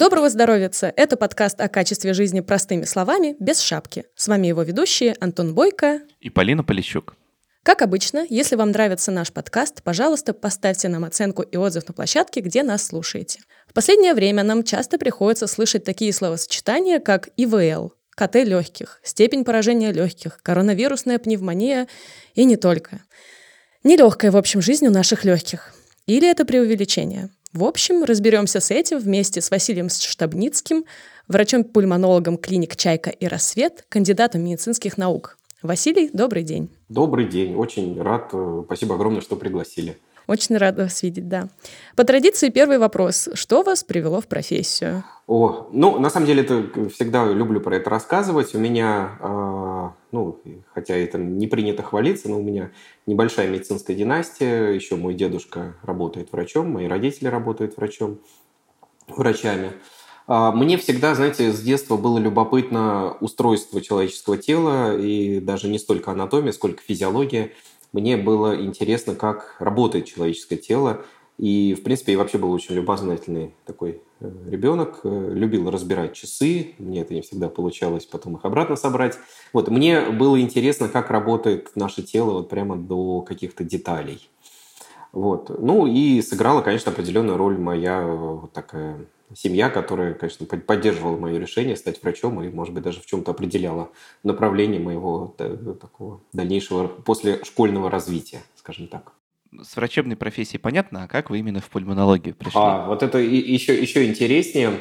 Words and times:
Доброго 0.00 0.30
здоровья! 0.30 0.70
Это 0.96 1.18
подкаст 1.18 1.60
о 1.60 1.68
качестве 1.68 2.14
жизни 2.14 2.40
простыми 2.40 2.84
словами, 2.84 3.36
без 3.38 3.60
шапки. 3.60 4.06
С 4.14 4.28
вами 4.28 4.46
его 4.46 4.62
ведущие 4.62 5.14
Антон 5.20 5.54
Бойко 5.54 6.00
и 6.20 6.30
Полина 6.30 6.64
Полищук. 6.64 7.16
Как 7.62 7.82
обычно, 7.82 8.24
если 8.30 8.56
вам 8.56 8.70
нравится 8.70 9.10
наш 9.10 9.30
подкаст, 9.30 9.82
пожалуйста, 9.82 10.32
поставьте 10.32 10.88
нам 10.88 11.04
оценку 11.04 11.42
и 11.42 11.58
отзыв 11.58 11.86
на 11.86 11.92
площадке, 11.92 12.40
где 12.40 12.62
нас 12.62 12.86
слушаете. 12.86 13.40
В 13.68 13.74
последнее 13.74 14.14
время 14.14 14.42
нам 14.42 14.64
часто 14.64 14.96
приходится 14.96 15.46
слышать 15.46 15.84
такие 15.84 16.14
словосочетания, 16.14 16.98
как 16.98 17.28
ИВЛ, 17.36 17.92
КТ 18.16 18.36
легких, 18.36 19.00
степень 19.04 19.44
поражения 19.44 19.92
легких, 19.92 20.38
коронавирусная 20.42 21.18
пневмония 21.18 21.88
и 22.34 22.46
не 22.46 22.56
только. 22.56 23.02
Нелегкая, 23.84 24.30
в 24.30 24.38
общем, 24.38 24.62
жизнь 24.62 24.86
у 24.86 24.90
наших 24.90 25.26
легких. 25.26 25.74
Или 26.06 26.26
это 26.26 26.46
преувеличение? 26.46 27.28
В 27.52 27.64
общем, 27.64 28.04
разберемся 28.04 28.60
с 28.60 28.70
этим 28.70 28.98
вместе 29.00 29.40
с 29.40 29.50
Василием 29.50 29.88
Штабницким, 29.88 30.84
врачом-пульмонологом 31.26 32.38
клиник 32.38 32.76
«Чайка» 32.76 33.10
и 33.10 33.26
«Рассвет», 33.26 33.84
кандидатом 33.88 34.44
медицинских 34.44 34.96
наук. 34.96 35.36
Василий, 35.60 36.10
добрый 36.12 36.44
день. 36.44 36.70
Добрый 36.88 37.26
день, 37.26 37.56
очень 37.56 38.00
рад. 38.00 38.32
Спасибо 38.66 38.94
огромное, 38.94 39.20
что 39.20 39.34
пригласили. 39.34 39.98
Очень 40.30 40.58
рада 40.58 40.84
вас 40.84 41.02
видеть, 41.02 41.28
да. 41.28 41.48
По 41.96 42.04
традиции 42.04 42.50
первый 42.50 42.78
вопрос. 42.78 43.28
Что 43.34 43.64
вас 43.64 43.82
привело 43.82 44.20
в 44.20 44.28
профессию? 44.28 45.02
О, 45.26 45.68
ну, 45.72 45.98
на 45.98 46.08
самом 46.08 46.26
деле, 46.26 46.42
это 46.42 46.88
всегда 46.88 47.26
люблю 47.26 47.60
про 47.60 47.74
это 47.74 47.90
рассказывать. 47.90 48.54
У 48.54 48.58
меня, 48.60 49.18
э, 49.20 49.88
ну, 50.12 50.38
хотя 50.72 50.94
это 50.94 51.18
не 51.18 51.48
принято 51.48 51.82
хвалиться, 51.82 52.28
но 52.28 52.38
у 52.38 52.42
меня 52.42 52.70
небольшая 53.06 53.48
медицинская 53.48 53.96
династия. 53.96 54.68
Еще 54.68 54.94
мой 54.94 55.14
дедушка 55.14 55.74
работает 55.82 56.30
врачом, 56.30 56.70
мои 56.70 56.86
родители 56.86 57.26
работают 57.26 57.76
врачом, 57.76 58.20
врачами. 59.08 59.72
А, 60.28 60.52
мне 60.52 60.78
всегда, 60.78 61.16
знаете, 61.16 61.50
с 61.50 61.60
детства 61.60 61.96
было 61.96 62.18
любопытно 62.18 63.16
устройство 63.20 63.80
человеческого 63.80 64.38
тела, 64.38 64.96
и 64.96 65.40
даже 65.40 65.66
не 65.66 65.80
столько 65.80 66.12
анатомия, 66.12 66.52
сколько 66.52 66.80
физиология– 66.84 67.50
мне 67.92 68.16
было 68.16 68.60
интересно, 68.60 69.14
как 69.14 69.56
работает 69.58 70.06
человеческое 70.06 70.56
тело. 70.56 71.04
И, 71.38 71.74
в 71.74 71.82
принципе, 71.82 72.12
я 72.12 72.18
вообще 72.18 72.36
был 72.36 72.52
очень 72.52 72.74
любознательный 72.74 73.54
такой 73.64 74.02
э, 74.20 74.30
ребенок, 74.50 75.00
э, 75.04 75.30
любил 75.32 75.70
разбирать 75.70 76.12
часы, 76.12 76.74
мне 76.78 77.00
это 77.00 77.14
не 77.14 77.22
всегда 77.22 77.48
получалось 77.48 78.04
потом 78.04 78.36
их 78.36 78.44
обратно 78.44 78.76
собрать. 78.76 79.16
Вот, 79.54 79.68
мне 79.68 80.10
было 80.10 80.38
интересно, 80.38 80.88
как 80.88 81.10
работает 81.10 81.74
наше 81.76 82.02
тело 82.02 82.32
вот 82.32 82.50
прямо 82.50 82.76
до 82.76 83.22
каких-то 83.22 83.64
деталей. 83.64 84.28
Вот. 85.12 85.50
Ну 85.60 85.86
и 85.86 86.20
сыграла, 86.22 86.60
конечно, 86.60 86.92
определенную 86.92 87.36
роль 87.36 87.58
моя 87.58 88.00
э, 88.02 88.16
вот 88.16 88.52
такая 88.52 89.06
семья, 89.34 89.70
которая, 89.70 90.14
конечно, 90.14 90.46
поддерживала 90.46 91.16
мое 91.16 91.38
решение 91.38 91.76
стать 91.76 92.02
врачом 92.02 92.42
и, 92.42 92.48
может 92.48 92.74
быть, 92.74 92.82
даже 92.82 93.00
в 93.00 93.06
чем-то 93.06 93.30
определяла 93.30 93.90
направление 94.22 94.80
моего 94.80 95.34
такого 95.80 96.20
дальнейшего 96.32 96.88
после 96.88 97.44
школьного 97.44 97.90
развития, 97.90 98.40
скажем 98.56 98.88
так. 98.88 99.12
С 99.62 99.76
врачебной 99.76 100.16
профессией 100.16 100.60
понятно, 100.60 101.04
а 101.04 101.08
как 101.08 101.30
вы 101.30 101.40
именно 101.40 101.60
в 101.60 101.68
пульмонологию 101.70 102.34
пришли? 102.34 102.52
А, 102.54 102.86
вот 102.86 103.02
это 103.02 103.18
еще, 103.18 103.80
еще 103.80 104.06
интереснее. 104.06 104.78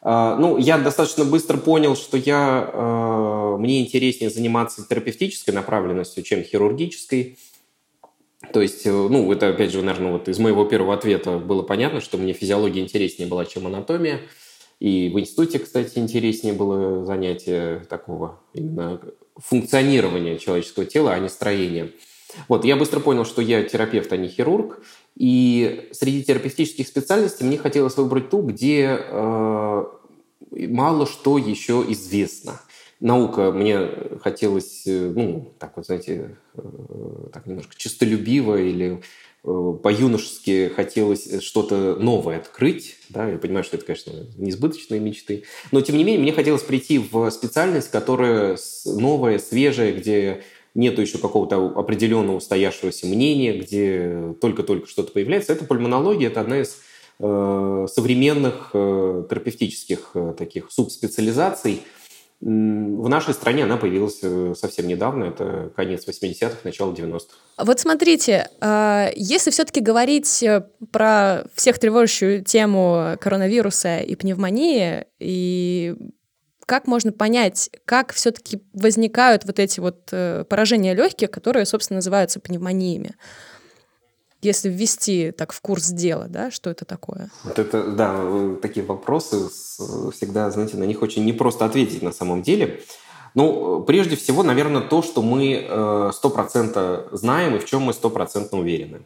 А, 0.00 0.36
ну, 0.36 0.56
я 0.56 0.78
достаточно 0.78 1.24
быстро 1.24 1.58
понял, 1.58 1.96
что 1.96 2.16
я, 2.16 2.70
а, 2.72 3.56
мне 3.58 3.82
интереснее 3.82 4.30
заниматься 4.30 4.86
терапевтической 4.88 5.52
направленностью, 5.52 6.22
чем 6.22 6.42
хирургической. 6.42 7.38
То 8.52 8.60
есть, 8.60 8.86
э, 8.86 8.90
ну, 8.90 9.32
это, 9.32 9.48
опять 9.48 9.72
же, 9.72 9.82
наверное, 9.82 10.12
вот 10.12 10.28
из 10.28 10.38
моего 10.38 10.64
первого 10.64 10.94
ответа 10.94 11.38
было 11.38 11.62
понятно, 11.62 12.00
что 12.00 12.18
мне 12.18 12.32
физиология 12.32 12.82
интереснее 12.82 13.28
была, 13.28 13.44
чем 13.44 13.66
анатомия. 13.66 14.20
И 14.78 15.10
в 15.12 15.18
институте, 15.18 15.58
кстати, 15.58 15.98
интереснее 15.98 16.52
было 16.52 17.04
занятие 17.04 17.86
такого 17.88 18.40
именно 18.52 19.00
функционирования 19.36 20.38
человеческого 20.38 20.84
тела, 20.84 21.14
а 21.14 21.18
не 21.18 21.28
строения. 21.28 21.90
Вот, 22.48 22.66
я 22.66 22.76
быстро 22.76 23.00
понял, 23.00 23.24
что 23.24 23.40
я 23.40 23.62
терапевт, 23.62 24.12
а 24.12 24.18
не 24.18 24.28
хирург. 24.28 24.82
И 25.16 25.88
среди 25.92 26.22
терапевтических 26.22 26.86
специальностей 26.86 27.46
мне 27.46 27.56
хотелось 27.56 27.96
выбрать 27.96 28.28
ту, 28.28 28.42
где 28.42 28.98
э, 29.00 29.84
мало 30.50 31.06
что 31.06 31.38
еще 31.38 31.84
известно 31.88 32.60
наука 33.00 33.52
мне 33.52 33.88
хотелось, 34.20 34.86
э, 34.86 35.12
ну, 35.14 35.52
так 35.58 35.76
вот, 35.76 35.86
знаете, 35.86 36.36
э, 36.54 36.60
так 37.32 37.46
немножко 37.46 37.74
чистолюбиво 37.76 38.56
или 38.60 39.02
э, 39.44 39.78
по-юношески 39.82 40.72
хотелось 40.74 41.42
что-то 41.42 41.96
новое 41.96 42.38
открыть. 42.38 42.96
Да, 43.08 43.28
я 43.28 43.38
понимаю, 43.38 43.64
что 43.64 43.76
это, 43.76 43.86
конечно, 43.86 44.12
несбыточные 44.36 45.00
мечты. 45.00 45.44
Но, 45.72 45.80
тем 45.80 45.96
не 45.96 46.04
менее, 46.04 46.22
мне 46.22 46.32
хотелось 46.32 46.62
прийти 46.62 46.98
в 46.98 47.30
специальность, 47.30 47.90
которая 47.90 48.58
новая, 48.86 49.38
свежая, 49.38 49.92
где 49.92 50.42
нету 50.74 51.00
еще 51.00 51.18
какого-то 51.18 51.72
определенного 51.78 52.36
устоявшегося 52.36 53.06
мнения, 53.06 53.58
где 53.58 54.34
только-только 54.40 54.88
что-то 54.88 55.12
появляется. 55.12 55.52
Это 55.52 55.64
пульмонология, 55.64 56.28
это 56.28 56.40
одна 56.42 56.60
из 56.60 56.78
современных 57.18 58.72
терапевтических 58.72 60.14
таких 60.36 60.70
субспециализаций– 60.70 61.80
в 62.40 63.08
нашей 63.08 63.32
стране 63.32 63.64
она 63.64 63.78
появилась 63.78 64.18
э, 64.22 64.54
совсем 64.56 64.86
недавно, 64.86 65.24
это 65.24 65.72
конец 65.74 66.06
80-х, 66.06 66.58
начало 66.64 66.92
90-х. 66.92 67.34
Вот 67.56 67.80
смотрите, 67.80 68.50
а, 68.60 69.10
если 69.16 69.50
все-таки 69.50 69.80
говорить 69.80 70.42
э, 70.42 70.66
про 70.92 71.44
всех 71.54 71.78
тревожащую 71.78 72.44
тему 72.44 73.16
коронавируса 73.20 73.98
и 74.00 74.14
пневмонии, 74.16 75.06
и 75.18 75.94
как 76.66 76.86
можно 76.86 77.12
понять, 77.12 77.70
как 77.84 78.12
все-таки 78.12 78.60
возникают 78.74 79.44
вот 79.44 79.58
эти 79.58 79.80
вот 79.80 80.08
э, 80.12 80.44
поражения 80.44 80.94
легких, 80.94 81.30
которые, 81.30 81.64
собственно, 81.64 81.96
называются 81.98 82.40
пневмониями? 82.40 83.14
Если 84.42 84.68
ввести 84.68 85.30
так 85.30 85.52
в 85.52 85.60
курс 85.60 85.88
дела, 85.88 86.26
да, 86.28 86.50
что 86.50 86.70
это 86.70 86.84
такое? 86.84 87.30
Вот 87.44 87.58
это, 87.58 87.90
да, 87.90 88.20
такие 88.62 88.84
вопросы, 88.84 89.48
всегда, 89.48 90.50
знаете, 90.50 90.76
на 90.76 90.84
них 90.84 91.02
очень 91.02 91.24
непросто 91.24 91.64
ответить 91.64 92.02
на 92.02 92.12
самом 92.12 92.42
деле. 92.42 92.80
Ну, 93.34 93.82
прежде 93.82 94.16
всего, 94.16 94.42
наверное, 94.42 94.80
то, 94.80 95.02
что 95.02 95.20
мы 95.20 95.66
100% 95.68 96.72
э, 96.74 97.16
знаем 97.16 97.56
и 97.56 97.58
в 97.58 97.66
чем 97.66 97.82
мы 97.82 97.92
100% 97.92 98.48
уверены. 98.52 99.02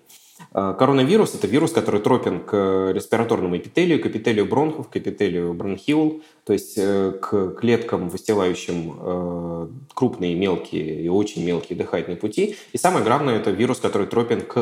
Э, 0.55 0.75
коронавирус– 0.79 1.35
это 1.37 1.47
вирус, 1.47 1.73
который 1.73 2.01
тропен 2.01 2.41
к 2.41 2.93
респираторному 2.95 3.57
эпителию, 3.57 4.01
к 4.01 4.07
эпителию 4.07 4.47
бронхов, 4.47 4.89
к 4.89 4.97
эпителию 4.97 5.53
бронхиул, 5.55 6.23
то 6.51 6.55
есть 6.55 6.75
э, 6.79 7.13
к 7.13 7.51
клеткам, 7.61 8.09
выстилающим 8.09 8.99
э, 8.99 9.69
крупные, 9.95 10.35
мелкие 10.35 11.01
и 11.01 11.09
очень 11.09 11.45
мелкие 11.45 11.79
дыхательные 11.79 12.17
пути. 12.17 12.57
И 12.73 12.77
самое 12.77 13.05
главное– 13.05 13.37
это 13.39 13.53
вирус, 13.53 13.79
который 13.79 14.09
тропен 14.09 14.41
к 14.41 14.57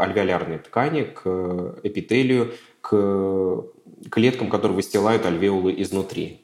альвеолярной 0.00 0.60
ткани, 0.60 1.02
к 1.02 1.78
эпителию, 1.82 2.54
к 2.80 3.66
клеткам, 4.10 4.48
которые 4.48 4.76
выстилают 4.76 5.26
альвеолы 5.26 5.74
изнутри, 5.76 6.40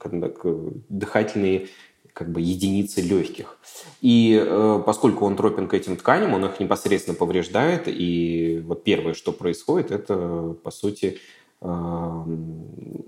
дыхательные 0.91 1.69
как 2.12 2.30
бы 2.30 2.42
единицы 2.42 3.00
легких. 3.00 3.56
И 4.03 4.38
э, 4.38 4.82
поскольку 4.84 5.24
он 5.24 5.36
тропен 5.36 5.69
к 5.69 5.72
этим 5.72 5.97
тканям, 5.97 6.34
он 6.34 6.44
их 6.44 6.60
непосредственно 6.60 7.16
повреждает. 7.16 7.84
И 7.86 8.60
вот 8.66 8.84
первое, 8.84 9.14
что 9.14 9.32
происходит, 9.32 9.91
это, 9.91 10.54
по 10.62 10.70
сути, 10.70 11.06
э, 11.06 11.41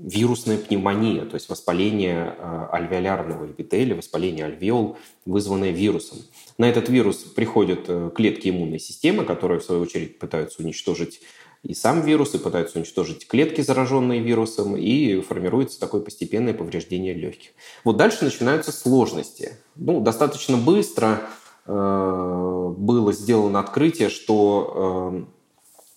вирусная 0.04 0.58
пневмония, 0.58 1.24
то 1.24 1.34
есть 1.34 1.48
воспаление 1.48 2.36
э, 2.38 2.66
альвеолярного 2.72 3.50
эпителия, 3.50 3.96
воспаление 3.96 4.44
альвеол, 4.44 4.96
вызванное 5.24 5.70
вирусом. 5.70 6.18
На 6.58 6.68
этот 6.68 6.88
вирус 6.88 7.16
приходят 7.16 7.86
э, 7.88 8.10
клетки 8.14 8.50
иммунной 8.50 8.78
системы, 8.78 9.24
которые, 9.24 9.60
в 9.60 9.64
свою 9.64 9.80
очередь, 9.80 10.18
пытаются 10.18 10.62
уничтожить 10.62 11.20
и 11.62 11.72
сам 11.72 12.02
вирус, 12.02 12.34
и 12.34 12.38
пытаются 12.38 12.78
уничтожить 12.78 13.26
клетки, 13.26 13.62
зараженные 13.62 14.20
вирусом, 14.20 14.76
и 14.76 15.20
формируется 15.20 15.80
такое 15.80 16.02
постепенное 16.02 16.52
повреждение 16.52 17.14
легких. 17.14 17.50
Вот 17.82 17.96
дальше 17.96 18.24
начинаются 18.24 18.70
сложности. 18.70 19.52
Ну, 19.74 20.00
достаточно 20.00 20.58
быстро 20.58 21.22
э, 21.64 22.74
было 22.76 23.12
сделано 23.14 23.60
открытие, 23.60 24.10
что 24.10 25.24
э, 25.26 25.33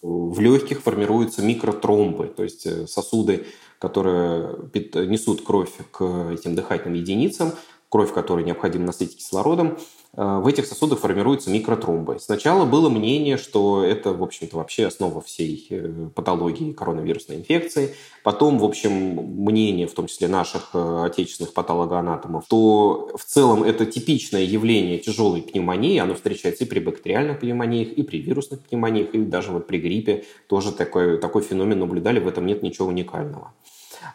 в 0.01 0.39
легких 0.39 0.81
формируются 0.81 1.41
микротромбы, 1.41 2.27
то 2.27 2.43
есть 2.43 2.65
э, 2.65 2.87
сосуды, 2.87 3.45
которые 3.79 4.69
несут 5.07 5.43
кровь 5.43 5.71
к 5.91 6.31
этим 6.31 6.55
дыхательным 6.55 6.95
единицам, 6.95 7.51
кровь, 7.89 8.13
которую 8.13 8.45
необходимо 8.45 8.85
насытить 8.85 9.17
кислородом, 9.17 9.77
в 10.13 10.47
этих 10.47 10.65
сосудах 10.65 10.99
формируются 10.99 11.49
микротромбы. 11.51 12.17
Сначала 12.19 12.65
было 12.65 12.89
мнение, 12.89 13.37
что 13.37 13.83
это, 13.83 14.13
в 14.13 14.23
общем-то, 14.23 14.57
вообще 14.57 14.87
основа 14.87 15.21
всей 15.21 15.67
э, 15.69 16.09
патологии 16.15 16.71
коронавирусной 16.71 17.37
инфекции. 17.37 17.95
Потом, 18.23 18.57
в 18.57 18.65
общем, 18.65 18.91
мнение, 18.91 19.87
в 19.87 19.93
том 19.93 20.07
числе 20.07 20.27
наших 20.27 20.71
э, 20.73 21.03
отечественных 21.05 21.53
патологоанатомов, 21.53 22.45
то 22.47 23.11
в 23.15 23.23
целом 23.23 23.63
это 23.63 23.85
типичное 23.85 24.43
явление 24.43 24.97
тяжелой 24.97 25.41
пневмонии. 25.41 25.99
Оно 25.99 26.15
встречается 26.15 26.63
и 26.63 26.67
при 26.67 26.79
бактериальных 26.79 27.39
пневмониях, 27.39 27.89
и 27.89 28.01
при 28.01 28.19
вирусных 28.19 28.61
пневмониях, 28.61 29.13
и 29.13 29.19
даже 29.19 29.51
вот 29.51 29.67
при 29.67 29.77
гриппе 29.77 30.25
тоже 30.47 30.71
такой, 30.71 31.19
такой 31.19 31.43
феномен 31.43 31.79
наблюдали. 31.79 32.19
В 32.19 32.27
этом 32.27 32.45
нет 32.45 32.63
ничего 32.63 32.87
уникального. 32.87 33.53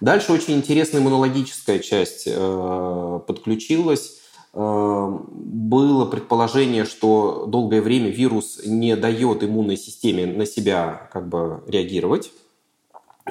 Дальше 0.01 0.33
очень 0.33 0.55
интересная 0.55 1.01
иммунологическая 1.01 1.79
часть 1.79 2.25
э, 2.27 3.21
подключилась. 3.27 4.22
Э, 4.55 5.19
было 5.31 6.05
предположение, 6.07 6.85
что 6.85 7.47
долгое 7.47 7.81
время 7.81 8.11
вирус 8.11 8.61
не 8.65 8.97
дает 8.97 9.43
иммунной 9.43 9.77
системе 9.77 10.27
на 10.27 10.47
себя 10.47 11.09
как 11.13 11.29
бы 11.29 11.63
реагировать. 11.67 12.33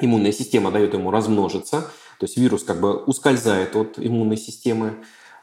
Иммунная 0.00 0.32
система 0.32 0.70
дает 0.70 0.94
ему 0.94 1.10
размножиться. 1.10 1.82
То 2.18 2.26
есть 2.26 2.36
вирус 2.36 2.64
как 2.64 2.80
бы 2.80 2.96
ускользает 2.96 3.76
от 3.76 3.98
иммунной 3.98 4.36
системы. 4.36 4.94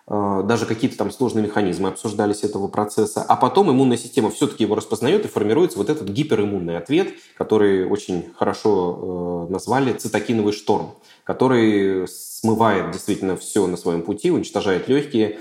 Э, 0.08 0.44
даже 0.44 0.66
какие-то 0.66 0.98
там 0.98 1.12
сложные 1.12 1.46
механизмы 1.46 1.88
обсуждались 1.88 2.44
этого 2.44 2.68
процесса, 2.68 3.24
а 3.24 3.38
потом 3.38 3.72
иммунная 3.72 3.98
система 3.98 4.31
все-таки 4.31 4.66
его 4.66 4.76
распознает 4.76 5.24
и 5.24 5.30
формируется 5.30 5.78
вот 5.78 5.90
этот 5.90 6.10
гипериммунный 6.10 6.78
ответ, 6.78 7.14
который 7.38 7.86
очень 7.86 8.34
хорошо 8.36 9.48
э, 9.48 9.52
назвали 9.54 9.94
цитокиновый 9.94 10.52
шторм, 10.52 10.96
который 11.24 12.06
смывает 12.08 12.92
действительно 12.92 13.38
все 13.38 13.66
на 13.68 13.78
своем 13.78 14.02
пути, 14.02 14.31
уничтожает 14.31 14.90
легкие, 14.90 15.40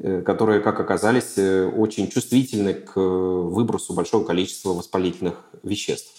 которые, 0.00 0.60
как 0.60 0.78
оказались, 0.80 1.38
очень 1.38 2.08
чувствительны 2.08 2.74
к 2.74 2.96
выбросу 2.96 3.94
большого 3.94 4.24
количества 4.24 4.72
воспалительных 4.72 5.44
веществ. 5.62 6.18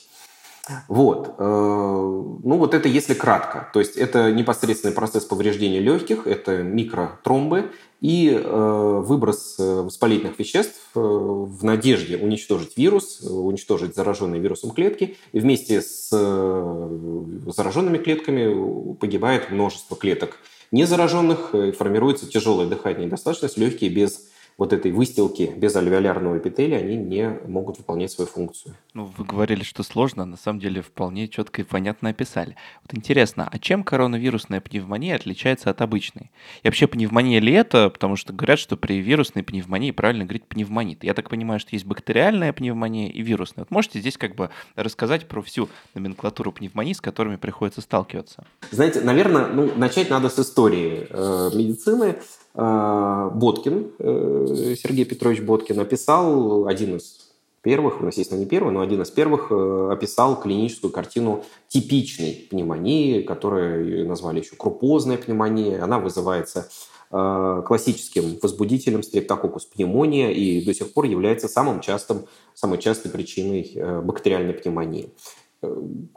Вот. 0.87 1.35
Э, 1.37 1.43
ну, 1.43 2.57
вот 2.57 2.73
это 2.73 2.87
если 2.87 3.13
кратко. 3.13 3.69
То 3.73 3.79
есть 3.79 3.95
это 3.95 4.31
непосредственный 4.31 4.93
процесс 4.93 5.25
повреждения 5.25 5.79
легких, 5.79 6.27
это 6.27 6.61
микротромбы 6.61 7.71
и 8.01 8.29
э, 8.29 9.01
выброс 9.05 9.55
э, 9.59 9.81
воспалительных 9.81 10.37
веществ 10.39 10.79
в 10.93 11.63
надежде 11.63 12.17
уничтожить 12.17 12.77
вирус, 12.77 13.21
уничтожить 13.21 13.95
зараженные 13.95 14.41
вирусом 14.41 14.71
клетки. 14.71 15.17
И 15.31 15.39
вместе 15.39 15.81
с 15.81 16.09
зараженными 16.09 17.97
клетками 17.97 18.93
погибает 18.93 19.51
множество 19.51 19.97
клеток 19.97 20.37
незараженных, 20.71 21.55
формируется 21.77 22.29
тяжелое 22.29 22.67
дыхание. 22.67 23.05
Недостаточность, 23.05 23.57
легкие 23.57 23.89
без 23.89 24.27
вот 24.59 24.73
этой 24.73 24.91
выстилки 24.91 25.53
без 25.55 25.73
альвеолярного 25.77 26.37
эпителия, 26.37 26.79
они 26.79 26.97
не 26.97 27.39
могут 27.47 27.77
выполнять 27.77 28.11
свою 28.11 28.29
функцию. 28.29 28.75
Ну, 28.93 29.09
вы 29.17 29.23
говорили, 29.23 29.63
что 29.63 29.83
сложно, 29.83 30.25
на 30.25 30.35
самом 30.35 30.59
деле 30.59 30.81
вполне 30.81 31.29
четко 31.29 31.61
и 31.61 31.63
понятно 31.63 32.09
описали. 32.09 32.57
Вот 32.83 32.93
интересно, 32.93 33.47
а 33.49 33.57
чем 33.57 33.85
коронавирусная 33.85 34.59
пневмония 34.59 35.15
отличается 35.15 35.69
от 35.69 35.81
обычной? 35.81 36.29
И 36.61 36.67
вообще 36.67 36.87
пневмония 36.87 37.39
ли 37.39 37.53
это? 37.53 37.89
Потому 37.89 38.17
что 38.17 38.33
говорят, 38.33 38.59
что 38.59 38.75
при 38.75 38.99
вирусной 38.99 39.43
пневмонии 39.43 39.91
правильно 39.91 40.25
говорить 40.25 40.43
пневмонит. 40.43 41.05
Я 41.05 41.13
так 41.13 41.29
понимаю, 41.29 41.61
что 41.61 41.69
есть 41.71 41.85
бактериальная 41.85 42.51
пневмония 42.51 43.09
и 43.09 43.21
вирусная. 43.21 43.63
Вот 43.63 43.71
можете 43.71 44.01
здесь 44.01 44.17
как 44.17 44.35
бы 44.35 44.49
рассказать 44.75 45.29
про 45.29 45.41
всю 45.41 45.69
номенклатуру 45.93 46.51
пневмонии, 46.51 46.91
с 46.91 46.99
которыми 46.99 47.37
приходится 47.37 47.79
сталкиваться? 47.79 48.43
Знаете, 48.71 48.99
наверное, 48.99 49.47
ну, 49.47 49.71
начать 49.77 50.09
надо 50.09 50.27
с 50.27 50.37
истории 50.37 51.07
э, 51.09 51.51
медицины. 51.55 52.17
А, 52.61 53.29
Боткин, 53.29 53.93
э, 53.99 54.75
Сергей 54.77 55.05
Петрович 55.05 55.39
Боткин, 55.39 55.79
описал 55.79 56.67
один 56.67 56.97
из 56.97 57.29
первых, 57.61 58.01
ну, 58.01 58.07
естественно, 58.07 58.37
не 58.37 58.45
первый, 58.45 58.73
но 58.73 58.81
один 58.81 59.01
из 59.01 59.09
первых 59.11 59.47
э, 59.49 59.89
описал 59.93 60.37
клиническую 60.37 60.91
картину 60.91 61.45
типичной 61.69 62.47
пневмонии, 62.49 63.21
которую 63.21 64.05
назвали 64.09 64.41
еще 64.41 64.57
крупозная 64.57 65.17
пневмония. 65.17 65.81
Она 65.81 65.99
вызывается 65.99 66.67
э, 67.11 67.63
классическим 67.65 68.37
возбудителем 68.41 69.03
стрептококус 69.03 69.65
пневмония 69.65 70.31
и 70.31 70.61
до 70.65 70.73
сих 70.73 70.91
пор 70.91 71.05
является 71.05 71.47
самым 71.47 71.79
частым, 71.79 72.25
самой 72.55 72.79
частой 72.79 73.09
причиной 73.09 74.01
бактериальной 74.03 74.53
пневмонии. 74.53 75.13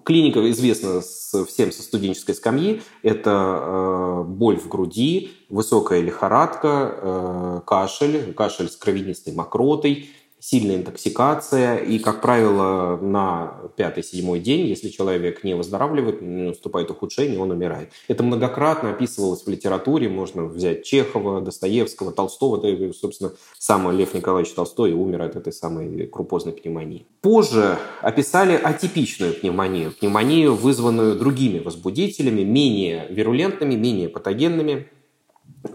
Клиника 0.05 0.49
известна 0.53 1.01
всем 1.01 1.73
со 1.73 1.83
студенческой 1.83 2.35
скамьи. 2.35 2.83
Это 3.03 3.31
э, 3.31 4.25
боль 4.25 4.57
в 4.57 4.69
груди, 4.69 5.33
высокая 5.49 6.01
лихорадка, 6.01 6.95
э, 6.97 7.61
кашель, 7.67 8.33
кашель 8.35 8.69
с 8.69 8.77
кровянистой 8.77 9.35
мокротой– 9.35 10.11
сильная 10.43 10.77
интоксикация, 10.77 11.77
и, 11.77 12.01
как 12.01 12.21
правило, 12.21 12.99
на 13.01 13.61
пятый-седьмой 13.77 14.41
день, 14.41 14.67
если 14.67 14.89
человек 14.89 15.45
не 15.45 15.55
выздоравливает, 15.55 16.21
наступает 16.21 16.91
ухудшение, 16.91 17.39
он 17.39 17.53
умирает. 17.53 17.93
Это 18.09 18.25
многократно 18.25 18.91
описывалось 18.91 19.45
в 19.45 19.49
литературе, 19.49 20.09
можно 20.09 20.47
взять 20.47 20.83
Чехова, 20.83 21.41
Достоевского, 21.41 22.11
Толстого, 22.11 22.67
это, 22.67 22.93
собственно, 22.93 23.33
сам 23.57 23.89
Лев 23.93 24.15
Николаевич 24.15 24.53
Толстой 24.53 24.93
умер 24.93 25.23
от 25.23 25.37
этой 25.37 25.53
самой 25.53 26.09
крупозной 26.09 26.53
пневмонии. 26.53 27.07
Позже 27.21 27.79
описали 28.01 28.59
атипичную 28.61 29.35
пневмонию, 29.35 29.93
пневмонию, 29.93 30.57
вызванную 30.57 31.15
другими 31.15 31.61
возбудителями, 31.61 32.43
менее 32.43 33.07
вирулентными, 33.11 33.77
менее 33.77 34.09
патогенными. 34.09 34.89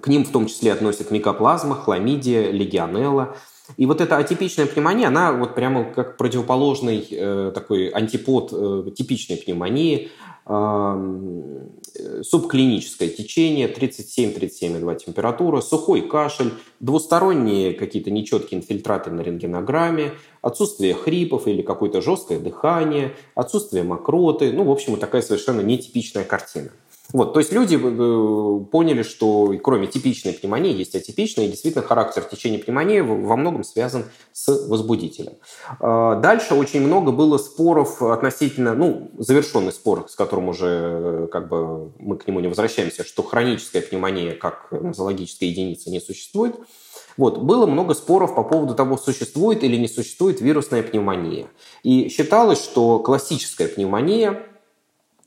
К 0.01 0.09
ним 0.09 0.25
в 0.25 0.31
том 0.31 0.47
числе 0.47 0.73
относят 0.73 1.09
микоплазма, 1.09 1.75
хламидия, 1.75 2.51
легионелла– 2.51 3.37
и 3.75 3.85
вот 3.85 3.99
эта 3.99 4.17
атипичная 4.17 4.65
пневмония, 4.65 5.07
она 5.07 5.33
вот 5.33 5.55
прямо 5.55 5.83
как 5.83 6.17
противоположный 6.17 7.05
э, 7.09 7.51
такой 7.53 7.89
антипод 7.89 8.49
э, 8.53 8.91
типичной 8.95 9.37
пневмонии, 9.37 10.09
э, 10.45 12.21
субклиническое 12.23 13.09
течение, 13.09 13.67
37-37,2 13.67 14.95
температура, 14.97 15.61
сухой 15.61 16.01
кашель, 16.01 16.53
двусторонние 16.79 17.73
какие-то 17.73 18.11
нечеткие 18.11 18.61
инфильтраты 18.61 19.11
на 19.11 19.21
рентгенограмме, 19.21 20.13
отсутствие 20.41 20.93
хрипов 20.93 21.47
или 21.47 21.61
какое-то 21.61 22.01
жесткое 22.01 22.39
дыхание, 22.39 23.15
отсутствие 23.35 23.83
мокроты, 23.83 24.53
ну, 24.53 24.63
в 24.63 24.71
общем, 24.71 24.97
такая 24.97 25.21
совершенно 25.21 25.61
нетипичная 25.61 26.23
картина. 26.23 26.69
Вот, 27.13 27.33
то 27.33 27.39
есть 27.39 27.53
люди 27.53 27.75
э, 27.75 28.65
поняли, 28.65 29.01
что 29.01 29.53
кроме 29.63 29.87
типичной 29.87 30.33
пневмонии 30.33 30.73
есть 30.73 30.93
атипичная, 30.93 31.45
и 31.45 31.49
действительно 31.49 31.83
характер 31.83 32.23
течения 32.23 32.59
пневмонии 32.59 32.99
во 32.99 33.37
многом 33.37 33.63
связан 33.63 34.05
с 34.33 34.67
возбудителем. 34.67 35.33
А, 35.79 36.15
дальше 36.15 36.53
очень 36.53 36.81
много 36.81 37.11
было 37.11 37.37
споров 37.37 38.01
относительно, 38.01 38.73
ну, 38.73 39.11
завершенный 39.17 39.71
спор, 39.71 40.05
с 40.09 40.15
которым 40.15 40.49
уже 40.49 40.67
э, 40.67 41.27
как 41.31 41.47
бы 41.47 41.93
мы 41.97 42.17
к 42.17 42.27
нему 42.27 42.41
не 42.41 42.49
возвращаемся, 42.49 43.05
что 43.05 43.23
хроническая 43.23 43.81
пневмония 43.81 44.35
как 44.35 44.67
нозологическая 44.71 45.47
единица 45.47 45.89
не 45.89 46.01
существует. 46.01 46.55
Вот, 47.15 47.39
было 47.39 47.65
много 47.65 47.93
споров 47.93 48.35
по 48.35 48.43
поводу 48.43 48.75
того, 48.75 48.97
существует 48.97 49.63
или 49.63 49.77
не 49.77 49.87
существует 49.87 50.39
вирусная 50.41 50.83
пневмония. 50.83 51.47
И 51.83 52.09
считалось, 52.09 52.63
что 52.63 52.99
классическая 52.99 53.67
пневмония 53.67 54.43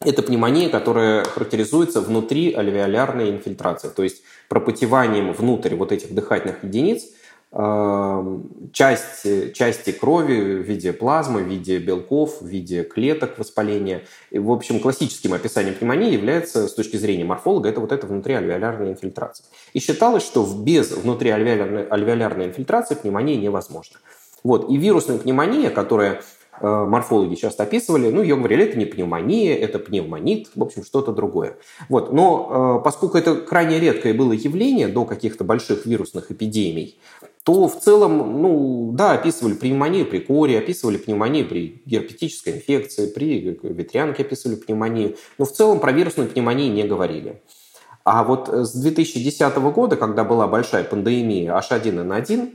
это 0.02 0.22
пневмония, 0.22 0.70
которая 0.70 1.24
характеризуется 1.24 2.00
внутри 2.00 2.54
альвеолярной 2.54 3.30
инфильтрацией, 3.30 3.92
то 3.94 4.02
есть 4.02 4.22
пропотеванием 4.48 5.32
внутрь 5.32 5.74
вот 5.74 5.92
этих 5.92 6.14
дыхательных 6.14 6.64
единиц 6.64 7.04
эм, 7.52 8.70
часть, 8.72 9.54
части 9.54 9.92
крови 9.92 10.54
в 10.54 10.62
виде 10.62 10.94
плазмы, 10.94 11.42
в 11.42 11.48
виде 11.48 11.76
белков, 11.78 12.40
в 12.40 12.46
виде 12.46 12.82
клеток 12.82 13.38
воспаления. 13.38 14.04
И, 14.30 14.38
в 14.38 14.50
общем, 14.50 14.80
классическим 14.80 15.34
описанием 15.34 15.74
пневмонии 15.74 16.12
является, 16.12 16.66
с 16.66 16.72
точки 16.72 16.96
зрения 16.96 17.24
морфолога, 17.24 17.68
это 17.68 17.80
вот 17.80 17.92
эта 17.92 18.06
внутриальвеолярная 18.06 18.92
инфильтрация. 18.92 19.44
И 19.74 19.80
считалось, 19.80 20.22
что 20.22 20.46
без 20.46 20.92
внутриальвеолярной 20.92 21.86
альвеолярной 21.86 22.46
инфильтрации 22.46 22.94
пневмония 22.94 23.36
невозможна. 23.36 23.98
Вот. 24.42 24.70
И 24.70 24.78
вирусная 24.78 25.18
пневмония, 25.18 25.68
которая 25.68 26.22
морфологи 26.66 27.34
часто 27.34 27.62
описывали, 27.62 28.10
ну, 28.10 28.22
ее 28.22 28.36
говорили, 28.36 28.64
это 28.64 28.78
не 28.78 28.84
пневмония, 28.84 29.56
это 29.56 29.78
пневмонит, 29.78 30.50
в 30.54 30.62
общем, 30.62 30.84
что-то 30.84 31.12
другое. 31.12 31.56
Вот. 31.88 32.12
Но 32.12 32.78
э, 32.80 32.84
поскольку 32.84 33.18
это 33.18 33.36
крайне 33.36 33.80
редкое 33.80 34.14
было 34.14 34.32
явление 34.32 34.88
до 34.88 35.04
каких-то 35.04 35.44
больших 35.44 35.86
вирусных 35.86 36.30
эпидемий, 36.30 36.98
то 37.44 37.68
в 37.68 37.80
целом, 37.80 38.42
ну, 38.42 38.92
да, 38.92 39.12
описывали 39.12 39.54
пневмонию 39.54 40.06
при 40.06 40.18
коре, 40.18 40.58
описывали 40.58 40.98
пневмонию 40.98 41.48
при 41.48 41.82
герпетической 41.86 42.54
инфекции, 42.54 43.06
при 43.06 43.58
ветрянке 43.62 44.22
описывали 44.22 44.56
пневмонию, 44.56 45.16
но 45.38 45.46
в 45.46 45.52
целом 45.52 45.80
про 45.80 45.92
вирусную 45.92 46.28
пневмонию 46.28 46.72
не 46.72 46.84
говорили. 46.84 47.42
А 48.04 48.24
вот 48.24 48.48
с 48.48 48.72
2010 48.72 49.56
года, 49.56 49.96
когда 49.96 50.24
была 50.24 50.46
большая 50.46 50.84
пандемия 50.84 51.52
H1N1, 51.56 52.50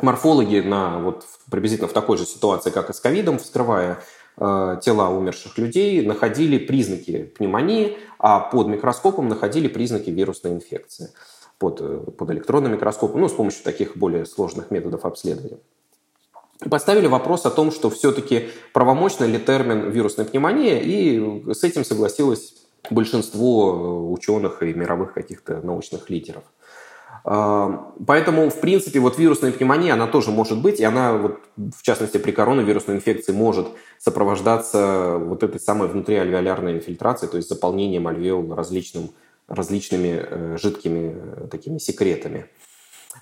морфологи 0.00 0.60
на, 0.60 0.98
вот, 0.98 1.24
приблизительно 1.50 1.88
в 1.88 1.92
такой 1.92 2.18
же 2.18 2.26
ситуации, 2.26 2.70
как 2.70 2.90
и 2.90 2.92
с 2.92 3.00
ковидом, 3.00 3.38
вскрывая 3.38 3.98
э, 4.36 4.78
тела 4.82 5.10
умерших 5.10 5.58
людей, 5.58 6.04
находили 6.04 6.58
признаки 6.58 7.24
пневмонии, 7.36 7.96
а 8.18 8.40
под 8.40 8.68
микроскопом 8.68 9.28
находили 9.28 9.68
признаки 9.68 10.10
вирусной 10.10 10.52
инфекции 10.52 11.10
под, 11.58 11.80
э, 11.80 11.98
под 12.16 12.30
электронным 12.30 12.72
микроскопом, 12.72 13.20
ну, 13.20 13.28
с 13.28 13.32
помощью 13.32 13.62
таких 13.64 13.96
более 13.96 14.26
сложных 14.26 14.70
методов 14.70 15.04
обследования. 15.04 15.58
Поставили 16.70 17.06
вопрос 17.06 17.46
о 17.46 17.50
том, 17.50 17.70
что 17.70 17.90
все-таки 17.90 18.48
правомочный 18.72 19.26
ли 19.26 19.38
термин 19.38 19.90
вирусная 19.90 20.24
пневмония, 20.24 20.80
и 20.80 21.52
с 21.52 21.62
этим 21.64 21.84
согласилось 21.84 22.54
большинство 22.90 24.10
ученых 24.10 24.62
и 24.62 24.72
мировых 24.72 25.14
каких-то 25.14 25.60
научных 25.62 26.10
лидеров. 26.10 26.44
Поэтому, 27.24 28.50
в 28.50 28.60
принципе, 28.60 29.00
вот 29.00 29.18
вирусная 29.18 29.50
пневмония, 29.50 29.94
она 29.94 30.06
тоже 30.06 30.30
может 30.30 30.60
быть, 30.60 30.78
и 30.78 30.84
она, 30.84 31.14
вот, 31.14 31.38
в 31.56 31.82
частности, 31.82 32.18
при 32.18 32.32
коронавирусной 32.32 32.96
инфекции 32.96 33.32
может 33.32 33.68
сопровождаться 33.98 35.16
вот 35.18 35.42
этой 35.42 35.58
самой 35.58 35.88
внутриальвеолярной 35.88 36.74
инфильтрацией, 36.74 37.30
то 37.30 37.38
есть 37.38 37.48
заполнением 37.48 38.08
альвеол 38.08 38.54
различным, 38.54 39.08
различными 39.48 40.22
э, 40.22 40.56
жидкими 40.60 41.16
э, 41.16 41.48
такими 41.50 41.78
секретами. 41.78 42.44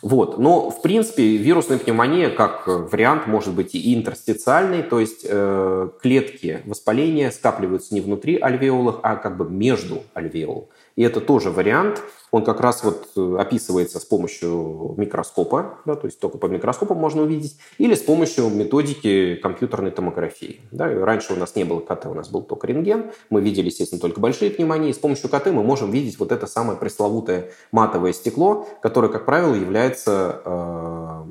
Вот. 0.01 0.37
Но, 0.39 0.71
в 0.71 0.83
принципе, 0.83 1.37
вирусная 1.37 1.79
пневмония 1.79 2.31
как 2.31 2.67
вариант 2.67 3.29
может 3.29 3.55
быть 3.55 3.77
и 3.77 3.95
интерстициальной, 3.95 4.83
то 4.83 4.99
есть 4.99 5.25
э, 5.29 5.91
клетки 6.01 6.63
воспаления 6.65 7.31
скапливаются 7.31 7.95
не 7.95 8.01
внутри 8.01 8.37
альвеолов, 8.41 8.99
а 9.05 9.15
как 9.15 9.37
бы 9.37 9.49
между 9.49 10.03
альвеол. 10.15 10.71
И 10.97 11.03
это 11.03 11.21
тоже 11.21 11.51
вариант. 11.51 12.03
Он 12.31 12.45
как 12.45 12.61
раз 12.61 12.83
вот 12.83 13.09
э, 13.17 13.37
описывается 13.39 14.01
с 14.01 14.05
помощью 14.05 14.95
микроскопа, 14.97 15.79
да, 15.85 15.97
то 15.97 16.07
есть 16.07 16.19
только 16.19 16.39
по 16.39 16.47
микроскопу 16.47 16.95
можно 16.95 17.23
увидеть, 17.23 17.59
или 17.77 17.95
с 17.95 18.01
помощью 18.01 18.49
методики 18.49 19.37
компьютерной 19.37 19.91
томографии. 19.91 20.61
Да. 20.71 20.87
раньше 21.05 21.35
у 21.35 21.37
нас 21.37 21.57
не 21.57 21.65
было 21.65 21.81
КТ, 21.81 22.07
у 22.07 22.15
нас 22.15 22.31
был 22.31 22.43
только 22.43 22.67
рентген. 22.67 23.11
Мы 23.29 23.43
видели, 23.43 23.67
естественно, 23.67 24.01
только 24.01 24.21
большие 24.21 24.51
пневмонии. 24.51 24.93
С 24.93 24.99
помощью 24.99 25.29
КТ 25.29 25.47
мы 25.47 25.63
можем 25.63 25.91
видеть 25.91 26.19
вот 26.19 26.33
это 26.33 26.47
самое 26.47 26.79
пресловутое 26.79 27.51
матовое 27.71 28.15
стекло, 28.15 28.67
которое, 28.81 29.09
как 29.09 29.27
правило, 29.27 29.55
является 29.55 30.41
э, 30.45 31.25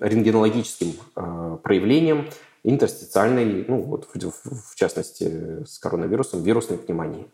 рентгенологическим 0.00 0.94
э, 1.14 1.58
проявлением 1.62 2.28
интерстициальной, 2.64 3.64
ну 3.66 3.82
вот 3.82 4.08
в, 4.12 4.16
в 4.16 4.74
частности 4.76 5.64
с 5.66 5.78
коронавирусом, 5.78 6.42
вирусной 6.42 6.78
пневмонии. 6.78 7.26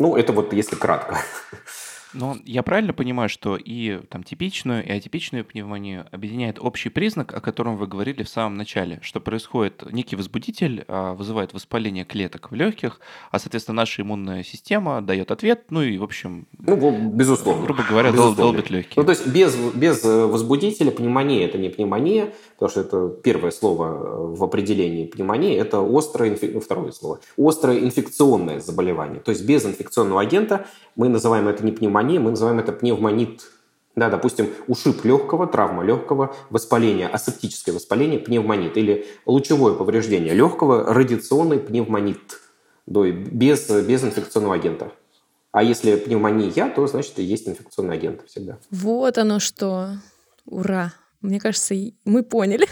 Ну, 0.00 0.16
это 0.16 0.32
вот 0.32 0.52
если 0.54 0.76
кратко. 0.76 1.18
Но 2.12 2.36
я 2.44 2.62
правильно 2.62 2.92
понимаю, 2.92 3.28
что 3.28 3.56
и 3.56 4.00
там 4.08 4.24
типичную, 4.24 4.84
и 4.84 4.90
атипичную 4.90 5.44
пневмонию 5.44 6.06
объединяет 6.10 6.58
общий 6.58 6.88
признак, 6.88 7.32
о 7.32 7.40
котором 7.40 7.76
вы 7.76 7.86
говорили 7.86 8.24
в 8.24 8.28
самом 8.28 8.56
начале, 8.56 8.98
что 9.02 9.20
происходит 9.20 9.84
некий 9.92 10.16
возбудитель, 10.16 10.84
а, 10.88 11.14
вызывает 11.14 11.52
воспаление 11.52 12.04
клеток 12.04 12.50
в 12.50 12.54
легких, 12.54 13.00
а, 13.30 13.38
соответственно, 13.38 13.76
наша 13.76 14.02
иммунная 14.02 14.42
система 14.42 15.02
дает 15.02 15.30
ответ, 15.30 15.66
ну 15.70 15.82
и, 15.82 15.98
в 15.98 16.02
общем... 16.02 16.48
Ну, 16.58 17.10
безусловно. 17.12 17.64
Грубо 17.64 17.84
говоря, 17.84 18.10
безусловно. 18.10 18.42
долбит 18.42 18.70
легкие. 18.70 18.94
Ну, 18.96 19.04
то 19.04 19.10
есть 19.10 19.26
без, 19.28 19.54
без 19.74 20.04
э, 20.04 20.26
возбудителя 20.26 20.90
пневмония– 20.90 21.44
это 21.46 21.58
не 21.58 21.68
пневмония, 21.68 22.32
потому 22.60 22.70
что 22.70 22.80
это 22.80 23.08
первое 23.22 23.50
слово 23.52 23.86
э, 23.86 24.36
в 24.36 24.44
определении 24.44 25.06
пневмонии, 25.06 25.56
это 25.56 25.80
острое, 25.80 26.36
ну, 26.42 26.60
второе 26.60 26.92
слово, 26.92 27.20
острое 27.38 27.78
инфекционное 27.78 28.60
заболевание. 28.60 29.20
То 29.20 29.30
есть 29.30 29.46
без 29.46 29.64
инфекционного 29.64 30.20
агента 30.20 30.66
мы 30.94 31.08
называем 31.08 31.48
это 31.48 31.64
не 31.64 31.72
пневмония, 31.72 32.20
мы 32.20 32.30
называем 32.30 32.58
это 32.58 32.72
пневмонит. 32.72 33.50
Да, 33.96 34.10
допустим, 34.10 34.50
ушиб 34.68 35.04
легкого, 35.04 35.46
травма 35.46 35.82
легкого, 35.82 36.36
воспаление, 36.50 37.08
асептическое 37.08 37.74
воспаление, 37.74 38.18
пневмонит. 38.20 38.76
Или 38.76 39.06
лучевое 39.24 39.74
повреждение 39.74 40.34
легкого, 40.34 40.92
радиационный 40.92 41.58
пневмонит. 41.58 42.40
Без, 42.86 43.70
без 43.70 44.04
инфекционного 44.04 44.56
агента. 44.56 44.92
А 45.50 45.62
если 45.62 45.96
пневмония, 45.96 46.68
то 46.68 46.86
значит 46.86 47.18
и 47.18 47.22
есть 47.22 47.48
инфекционный 47.48 47.94
агент 47.94 48.22
всегда. 48.26 48.58
Вот 48.70 49.16
оно 49.16 49.38
что. 49.40 49.94
Ура! 50.44 50.92
Мне 51.20 51.40
кажется, 51.40 51.74
мы 52.04 52.22
поняли. 52.22 52.66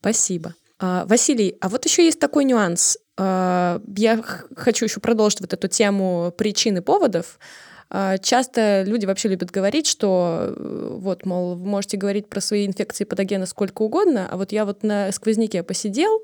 Спасибо. 0.00 0.54
А, 0.78 1.06
Василий, 1.06 1.56
а 1.60 1.68
вот 1.68 1.84
еще 1.84 2.04
есть 2.04 2.20
такой 2.20 2.44
нюанс. 2.44 2.98
А, 3.16 3.80
я 3.96 4.22
хочу 4.56 4.84
еще 4.84 5.00
продолжить 5.00 5.40
вот 5.40 5.52
эту 5.52 5.68
тему 5.68 6.32
причин 6.36 6.76
и 6.76 6.80
поводов. 6.80 7.38
А, 7.90 8.18
часто 8.18 8.82
люди 8.86 9.06
вообще 9.06 9.28
любят 9.28 9.50
говорить, 9.50 9.86
что 9.86 10.52
э, 10.56 10.88
вот, 10.98 11.24
мол, 11.26 11.54
вы 11.54 11.66
можете 11.66 11.96
говорить 11.96 12.28
про 12.28 12.40
свои 12.40 12.66
инфекции 12.66 13.04
патогены 13.04 13.46
сколько 13.46 13.82
угодно, 13.82 14.28
а 14.30 14.36
вот 14.36 14.52
я 14.52 14.64
вот 14.64 14.82
на 14.82 15.12
сквозняке 15.12 15.62
посидел 15.62 16.22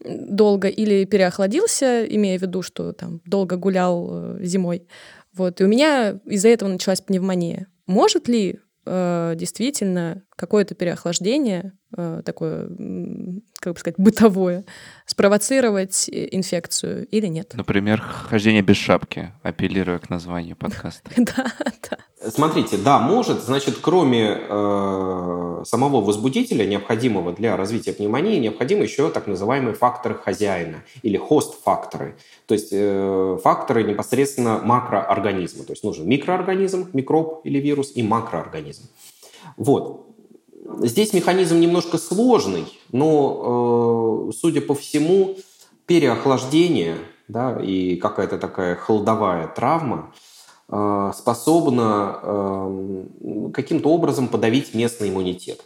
долго 0.00 0.68
или 0.68 1.04
переохладился, 1.04 2.04
имея 2.04 2.38
в 2.38 2.42
виду, 2.42 2.62
что 2.62 2.92
там 2.92 3.20
долго 3.24 3.56
гулял 3.56 4.08
э, 4.10 4.44
зимой, 4.44 4.86
вот, 5.32 5.60
и 5.60 5.64
у 5.64 5.68
меня 5.68 6.20
из-за 6.24 6.48
этого 6.48 6.68
началась 6.68 7.00
пневмония. 7.00 7.66
Может 7.86 8.28
ли 8.28 8.60
э, 8.88 9.34
действительно 9.36 10.22
какое-то 10.36 10.74
переохлаждение, 10.74 11.72
э, 11.96 12.22
такое, 12.24 12.68
как 13.60 13.74
бы 13.74 13.78
сказать, 13.78 13.96
бытовое, 13.98 14.64
спровоцировать 15.06 16.08
инфекцию 16.08 17.06
или 17.06 17.26
нет. 17.26 17.52
Например, 17.54 18.00
хождение 18.00 18.62
без 18.62 18.76
шапки, 18.76 19.32
апеллируя 19.42 19.98
к 19.98 20.10
названию 20.10 20.56
подкаста. 20.56 21.10
Да, 21.16 21.52
да. 21.90 21.98
Смотрите, 22.20 22.76
да, 22.76 22.98
может, 22.98 23.42
значит, 23.42 23.76
кроме 23.80 24.40
э, 24.40 25.62
самого 25.64 26.00
возбудителя, 26.00 26.66
необходимого 26.66 27.32
для 27.32 27.56
развития 27.56 27.92
пневмонии, 27.92 28.40
необходимы 28.40 28.82
еще 28.82 29.08
так 29.08 29.28
называемые 29.28 29.74
факторы 29.74 30.16
хозяина 30.16 30.82
или 31.02 31.16
хост-факторы. 31.16 32.16
То 32.46 32.54
есть 32.54 32.70
э, 32.72 33.38
факторы 33.44 33.84
непосредственно 33.84 34.60
макроорганизма. 34.64 35.64
То 35.64 35.74
есть 35.74 35.84
нужен 35.84 36.08
микроорганизм, 36.08 36.88
микроб 36.92 37.42
или 37.44 37.60
вирус, 37.60 37.92
и 37.94 38.02
макроорганизм. 38.02 38.88
Вот. 39.56 40.06
Здесь 40.80 41.12
механизм 41.12 41.60
немножко 41.60 41.98
сложный, 41.98 42.66
но, 42.90 44.28
э, 44.28 44.32
судя 44.32 44.60
по 44.60 44.74
всему, 44.74 45.36
переохлаждение 45.86 46.96
да, 47.28 47.58
и 47.62 47.96
какая-то 47.96 48.38
такая 48.38 48.74
холодовая 48.74 49.46
травма 49.46 50.12
способна 50.70 52.20
э, 52.22 53.04
каким-то 53.54 53.88
образом 53.88 54.28
подавить 54.28 54.74
местный 54.74 55.08
иммунитет. 55.08 55.64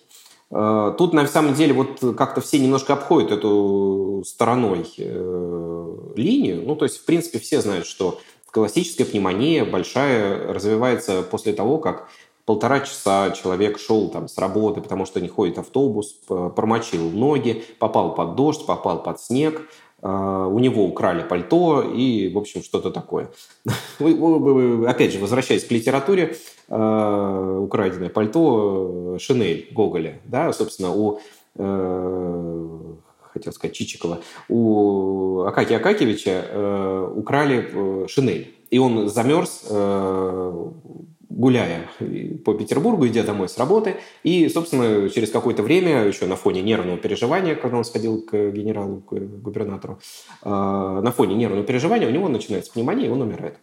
Э, 0.52 0.94
тут, 0.97 1.12
на 1.12 1.26
самом 1.26 1.54
деле, 1.54 1.73
вот 1.73 2.16
как-то 2.16 2.40
все 2.40 2.61
немножко 2.61 2.92
обходят 2.92 3.32
эту 3.32 4.23
стороной 4.25 4.87
э, 4.97 5.97
линию. 6.14 6.62
Ну, 6.64 6.76
то 6.76 6.85
есть, 6.85 6.99
в 6.99 7.04
принципе, 7.04 7.40
все 7.40 7.61
знают, 7.61 7.87
что 7.87 8.21
классическая 8.52 9.04
пневмония 9.04 9.64
большая 9.64 10.52
развивается 10.52 11.23
после 11.23 11.52
того, 11.52 11.78
как 11.78 12.09
полтора 12.44 12.80
часа 12.80 13.30
человек 13.32 13.80
шел 13.80 14.09
там 14.09 14.28
с 14.28 14.38
работы, 14.38 14.82
потому 14.82 15.04
что 15.04 15.21
не 15.21 15.28
ходит 15.28 15.59
автобус, 15.59 16.12
промочил 16.28 17.11
ноги, 17.11 17.64
попал 17.80 18.14
под 18.14 18.37
дождь, 18.37 18.64
попал 18.66 19.02
под 19.02 19.21
снег, 19.21 19.68
у 20.02 20.59
него 20.59 20.85
украли 20.85 21.23
пальто 21.23 21.80
и, 21.82 22.28
в 22.32 22.37
общем, 22.37 22.62
что-то 22.62 22.90
такое. 22.90 23.30
Опять 24.00 25.12
же, 25.12 25.21
возвращаясь 25.21 25.64
к 25.64 25.71
литературе, 25.71 26.37
а, 26.68 27.59
украденное 27.59 28.09
пальто 28.09 29.18
Шинель 29.21 29.68
Гоголя, 29.73 30.21
да, 30.25 30.52
собственно, 30.52 30.90
у 30.90 31.21
э, 31.56 32.78
хотел 33.32 33.52
сказать 33.52 33.76
Чичикова, 33.76 34.21
у 34.49 35.42
Акакия 35.42 35.76
Акакевича 35.76 36.44
э, 36.49 37.12
украли 37.14 37.68
э, 37.71 38.06
Шинель. 38.09 38.54
И 38.71 38.78
он 38.78 39.11
замерз 39.11 39.66
гуляя 41.37 41.89
по 42.45 42.55
Петербургу, 42.55 43.07
идя 43.07 43.23
домой 43.23 43.49
с 43.49 43.59
работы. 43.59 43.97
И, 44.23 44.49
собственно, 44.49 45.09
через 45.09 45.31
какое-то 45.31 45.62
время, 45.62 46.05
еще 46.05 46.27
на 46.27 46.37
фоне 46.37 46.62
нервного 46.62 46.99
переживания, 46.99 47.55
когда 47.55 47.79
он 47.79 47.85
сходил 47.85 48.23
к 48.23 48.51
генералу, 48.51 49.01
к 49.01 49.12
губернатору, 49.12 49.99
а, 50.43 51.01
на 51.01 51.12
фоне 51.12 51.35
нервного 51.35 51.65
переживания 51.65 52.09
у 52.09 52.11
него 52.11 52.29
начинается 52.29 52.73
пневмония, 52.73 53.07
и 53.07 53.11
он 53.11 53.23
умирает. 53.23 53.57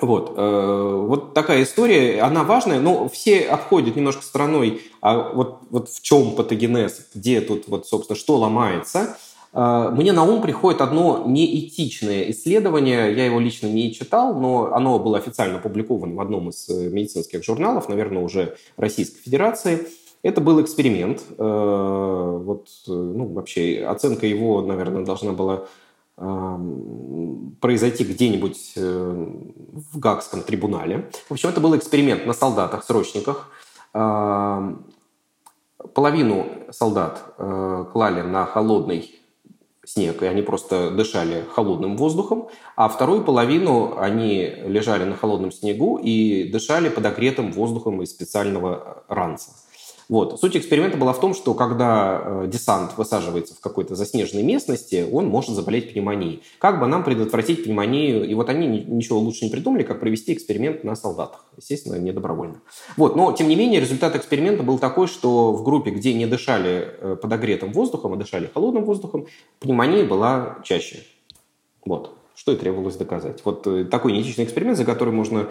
Вот. 0.00 0.34
Э, 0.36 1.04
вот 1.06 1.34
такая 1.34 1.62
история, 1.62 2.20
она 2.20 2.42
важная, 2.42 2.80
но 2.80 3.08
все 3.08 3.42
обходят 3.42 3.94
немножко 3.94 4.24
стороной, 4.24 4.82
а 5.00 5.32
вот, 5.32 5.60
вот 5.70 5.88
в 5.88 6.02
чем 6.02 6.32
патогенез, 6.32 7.10
где 7.14 7.40
тут, 7.40 7.68
вот, 7.68 7.86
собственно, 7.86 8.18
что 8.18 8.36
ломается– 8.36 9.16
мне 9.54 10.12
на 10.12 10.24
ум 10.24 10.42
приходит 10.42 10.80
одно 10.80 11.22
неэтичное 11.26 12.28
исследование, 12.32 13.14
я 13.14 13.26
его 13.26 13.38
лично 13.38 13.68
не 13.68 13.92
читал, 13.92 14.34
но 14.34 14.74
оно 14.74 14.98
было 14.98 15.16
официально 15.18 15.58
опубликовано 15.58 16.16
в 16.16 16.20
одном 16.20 16.48
из 16.48 16.68
э, 16.68 16.88
медицинских 16.88 17.44
журналов, 17.44 17.88
наверное, 17.88 18.24
уже 18.24 18.56
Российской 18.76 19.20
Федерации. 19.20 19.86
Это 20.24 20.40
был 20.40 20.60
эксперимент. 20.60 21.22
Э, 21.38 22.40
вот, 22.44 22.66
э, 22.88 22.92
ну, 22.92 23.32
вообще, 23.32 23.86
оценка 23.88 24.26
его, 24.26 24.60
наверное, 24.60 25.04
должна 25.04 25.32
была 25.32 25.66
произойти 27.60 28.04
где-нибудь 28.04 28.74
в 28.76 29.98
Гагском 29.98 30.42
трибунале. 30.42 31.10
В 31.28 31.32
общем, 31.32 31.48
это 31.48 31.60
был 31.60 31.76
эксперимент 31.76 32.24
на 32.24 32.32
солдатах, 32.32 32.84
срочниках. 32.84 33.50
Половину 35.92 36.46
солдат 36.70 37.34
клали 37.36 38.22
на 38.22 38.46
холодный 38.46 39.23
снег, 39.86 40.22
и 40.22 40.26
они 40.26 40.42
просто 40.42 40.90
дышали 40.90 41.44
холодным 41.50 41.96
воздухом, 41.96 42.48
а 42.76 42.88
вторую 42.88 43.24
половину 43.24 43.96
они 43.98 44.54
лежали 44.66 45.04
на 45.04 45.16
холодном 45.16 45.52
снегу 45.52 45.98
и 45.98 46.44
дышали 46.50 46.88
подогретым 46.88 47.52
воздухом 47.52 48.02
из 48.02 48.10
специального 48.10 49.04
ранца. 49.08 49.50
Вот. 50.08 50.38
Суть 50.38 50.56
эксперимента 50.56 50.98
была 50.98 51.12
в 51.12 51.20
том, 51.20 51.34
что 51.34 51.54
когда 51.54 52.20
э, 52.22 52.46
десант 52.46 52.96
высаживается 52.98 53.54
в 53.54 53.60
какой-то 53.60 53.94
заснеженной 53.94 54.42
местности, 54.42 55.06
он 55.10 55.26
может 55.28 55.50
заболеть 55.50 55.92
пневмонией. 55.92 56.42
Как 56.58 56.78
бы 56.78 56.86
нам 56.86 57.04
предотвратить 57.04 57.64
пневмонию? 57.64 58.28
И 58.28 58.34
вот 58.34 58.48
они 58.50 58.66
ничего 58.66 59.18
лучше 59.18 59.44
не 59.44 59.50
придумали, 59.50 59.82
как 59.82 60.00
провести 60.00 60.34
эксперимент 60.34 60.84
на 60.84 60.94
солдатах. 60.94 61.46
Естественно, 61.56 61.96
не 61.96 62.12
добровольно. 62.12 62.60
Вот. 62.96 63.16
Но, 63.16 63.32
тем 63.32 63.48
не 63.48 63.56
менее, 63.56 63.80
результат 63.80 64.14
эксперимента 64.14 64.62
был 64.62 64.78
такой, 64.78 65.06
что 65.06 65.52
в 65.52 65.62
группе, 65.64 65.90
где 65.90 66.12
не 66.12 66.26
дышали 66.26 66.88
э, 66.98 67.16
подогретым 67.16 67.72
воздухом, 67.72 68.12
а 68.12 68.16
дышали 68.16 68.50
холодным 68.52 68.84
воздухом, 68.84 69.26
пневмония 69.60 70.04
была 70.04 70.58
чаще. 70.64 70.98
Вот. 71.84 72.16
Что 72.34 72.52
и 72.52 72.56
требовалось 72.56 72.96
доказать. 72.96 73.40
Вот 73.44 73.66
э, 73.66 73.84
такой 73.84 74.12
неэтичный 74.12 74.44
эксперимент, 74.44 74.76
за 74.76 74.84
который 74.84 75.14
можно 75.14 75.48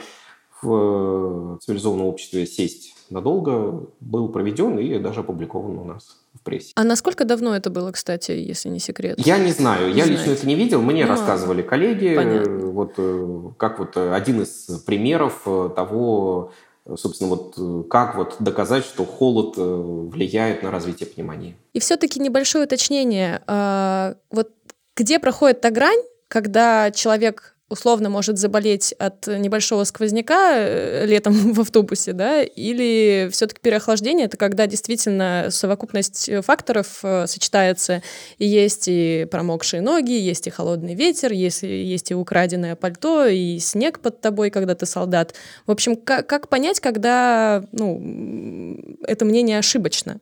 в 0.61 1.57
цивилизованном 1.61 2.05
обществе 2.05 2.45
сесть 2.45 2.92
надолго, 3.09 3.87
был 3.99 4.29
проведен 4.29 4.77
и 4.79 4.99
даже 4.99 5.21
опубликован 5.21 5.77
у 5.77 5.83
нас 5.83 6.17
в 6.33 6.41
прессе. 6.41 6.71
А 6.75 6.83
насколько 6.83 7.25
давно 7.25 7.55
это 7.55 7.69
было, 7.69 7.91
кстати, 7.91 8.31
если 8.31 8.69
не 8.69 8.79
секрет? 8.79 9.19
Я 9.19 9.37
не 9.37 9.51
знаю, 9.51 9.87
не 9.87 9.97
я 9.97 10.05
знаете. 10.05 10.13
лично 10.13 10.31
это 10.31 10.47
не 10.47 10.55
видел, 10.55 10.81
мне 10.81 11.03
ну, 11.03 11.09
рассказывали 11.09 11.61
коллеги, 11.61 12.15
понятно. 12.15 12.67
вот 12.67 12.93
э, 12.97 13.49
как 13.57 13.79
вот 13.79 13.97
один 13.97 14.41
из 14.41 14.83
примеров 14.85 15.41
э, 15.45 15.69
того, 15.75 16.51
собственно, 16.95 17.29
вот 17.29 17.87
как 17.89 18.15
вот 18.15 18.35
доказать, 18.39 18.85
что 18.85 19.05
холод 19.05 19.55
влияет 19.57 20.63
на 20.63 20.71
развитие 20.71 21.07
пневмонии. 21.07 21.55
И 21.73 21.79
все-таки 21.79 22.19
небольшое 22.19 22.65
уточнение. 22.65 23.41
А, 23.47 24.15
вот 24.29 24.51
где 24.95 25.19
проходит 25.19 25.61
та 25.61 25.71
грань, 25.71 26.01
когда 26.27 26.91
человек 26.91 27.52
условно 27.73 28.09
может 28.09 28.37
заболеть 28.37 28.93
от 28.93 29.27
небольшого 29.27 29.83
сквозняка 29.83 30.53
э, 30.55 31.05
летом 31.05 31.33
в 31.53 31.59
автобусе, 31.59 32.13
да, 32.13 32.41
или 32.43 33.29
все-таки 33.31 33.59
переохлаждение 33.61 34.27
это 34.27 34.37
когда 34.37 34.67
действительно 34.67 35.47
совокупность 35.49 36.29
э, 36.29 36.41
факторов 36.41 36.99
э, 37.03 37.27
сочетается, 37.27 38.01
и 38.37 38.47
есть 38.47 38.85
и 38.87 39.27
промокшие 39.29 39.81
ноги, 39.81 40.13
есть 40.13 40.47
и 40.47 40.51
холодный 40.51 40.95
ветер, 40.95 41.33
есть, 41.33 41.63
есть 41.63 42.11
и 42.11 42.15
украденное 42.15 42.75
пальто, 42.75 43.25
и 43.25 43.59
снег 43.59 43.99
под 43.99 44.21
тобой, 44.21 44.49
когда 44.51 44.75
ты 44.75 44.85
солдат. 44.85 45.33
В 45.65 45.71
общем, 45.71 45.95
как, 45.95 46.27
как 46.27 46.49
понять, 46.49 46.79
когда 46.79 47.63
ну, 47.71 48.97
это 49.05 49.25
мнение 49.25 49.59
ошибочно? 49.59 50.19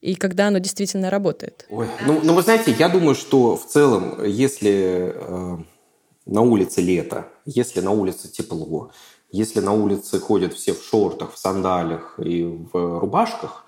и 0.00 0.16
когда 0.16 0.48
оно 0.48 0.58
действительно 0.58 1.10
работает. 1.10 1.64
Ой, 1.70 1.86
ну, 2.04 2.20
ну, 2.24 2.34
вы 2.34 2.42
знаете, 2.42 2.74
я 2.76 2.88
думаю, 2.88 3.14
что 3.14 3.56
в 3.56 3.64
целом, 3.66 4.24
если 4.24 5.14
э, 5.14 5.58
на 6.26 6.42
улице 6.42 6.80
лето, 6.80 7.28
если 7.44 7.80
на 7.80 7.90
улице 7.90 8.28
тепло, 8.28 8.90
если 9.30 9.60
на 9.60 9.72
улице 9.72 10.20
ходят 10.20 10.52
все 10.52 10.74
в 10.74 10.82
шортах, 10.82 11.32
в 11.32 11.38
сандалях 11.38 12.18
и 12.18 12.44
в 12.44 12.98
рубашках, 12.98 13.64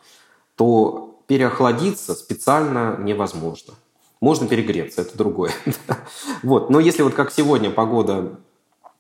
то 0.57 1.23
переохладиться 1.27 2.15
специально 2.15 2.99
невозможно. 3.01 3.75
Можно 4.21 4.47
перегреться, 4.47 5.03
это 5.03 5.17
другое. 5.17 5.53
вот. 6.43 6.71
Но 6.71 6.81
если 6.81 7.03
вот 7.03 7.15
как 7.15 7.33
сегодня 7.33 7.71
погода, 7.71 8.39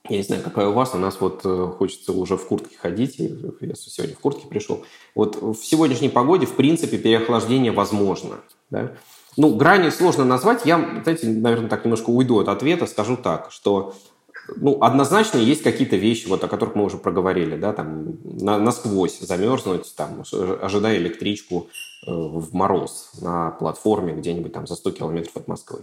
я 0.09 0.19
не 0.19 0.23
знаю, 0.23 0.43
какая 0.43 0.69
у 0.69 0.73
вас, 0.73 0.95
у 0.95 0.99
нас 0.99 1.21
вот 1.21 1.43
э, 1.45 1.73
хочется 1.79 2.13
уже 2.13 2.37
в 2.37 2.47
куртке 2.47 2.77
ходить, 2.77 3.19
я 3.19 3.75
сегодня 3.75 4.17
в 4.17 4.19
куртке 4.19 4.47
пришел. 4.47 4.85
Вот 5.15 5.41
в 5.41 5.63
сегодняшней 5.65 6.11
погоде, 6.11 6.47
в 6.47 6.57
принципе, 6.57 6.99
переохлаждение 6.99 7.73
возможно. 7.73 8.41
Да? 8.71 8.93
Ну, 9.37 9.55
грани 9.57 9.91
сложно 9.91 10.25
назвать. 10.25 10.65
Я, 10.65 11.03
знаете, 11.03 11.29
наверное, 11.29 11.69
так 11.69 11.85
немножко 11.85 12.11
уйду 12.11 12.39
от 12.39 12.49
ответа, 12.49 12.87
скажу 12.87 13.17
так, 13.17 13.51
что 13.51 13.95
ну, 14.57 14.79
однозначно 14.83 15.39
есть 15.39 15.63
какие-то 15.63 15.97
вещи, 15.97 16.27
вот, 16.29 16.45
о 16.45 16.49
которых 16.49 16.75
мы 16.75 16.85
уже 16.85 16.99
проговорили, 16.99 17.57
да, 17.57 17.73
там, 17.73 18.19
на, 18.25 18.59
насквозь 18.59 19.19
замерзнуть, 19.21 19.95
там, 19.97 20.23
ожидая 20.61 20.99
электричку 20.99 21.69
э, 22.07 22.11
в 22.13 22.55
мороз 22.55 23.11
на 23.21 23.51
платформе 23.53 24.13
где-нибудь 24.13 24.53
там 24.53 24.67
за 24.67 24.75
100 24.75 24.91
километров 24.93 25.37
от 25.37 25.49
Москвы. 25.49 25.81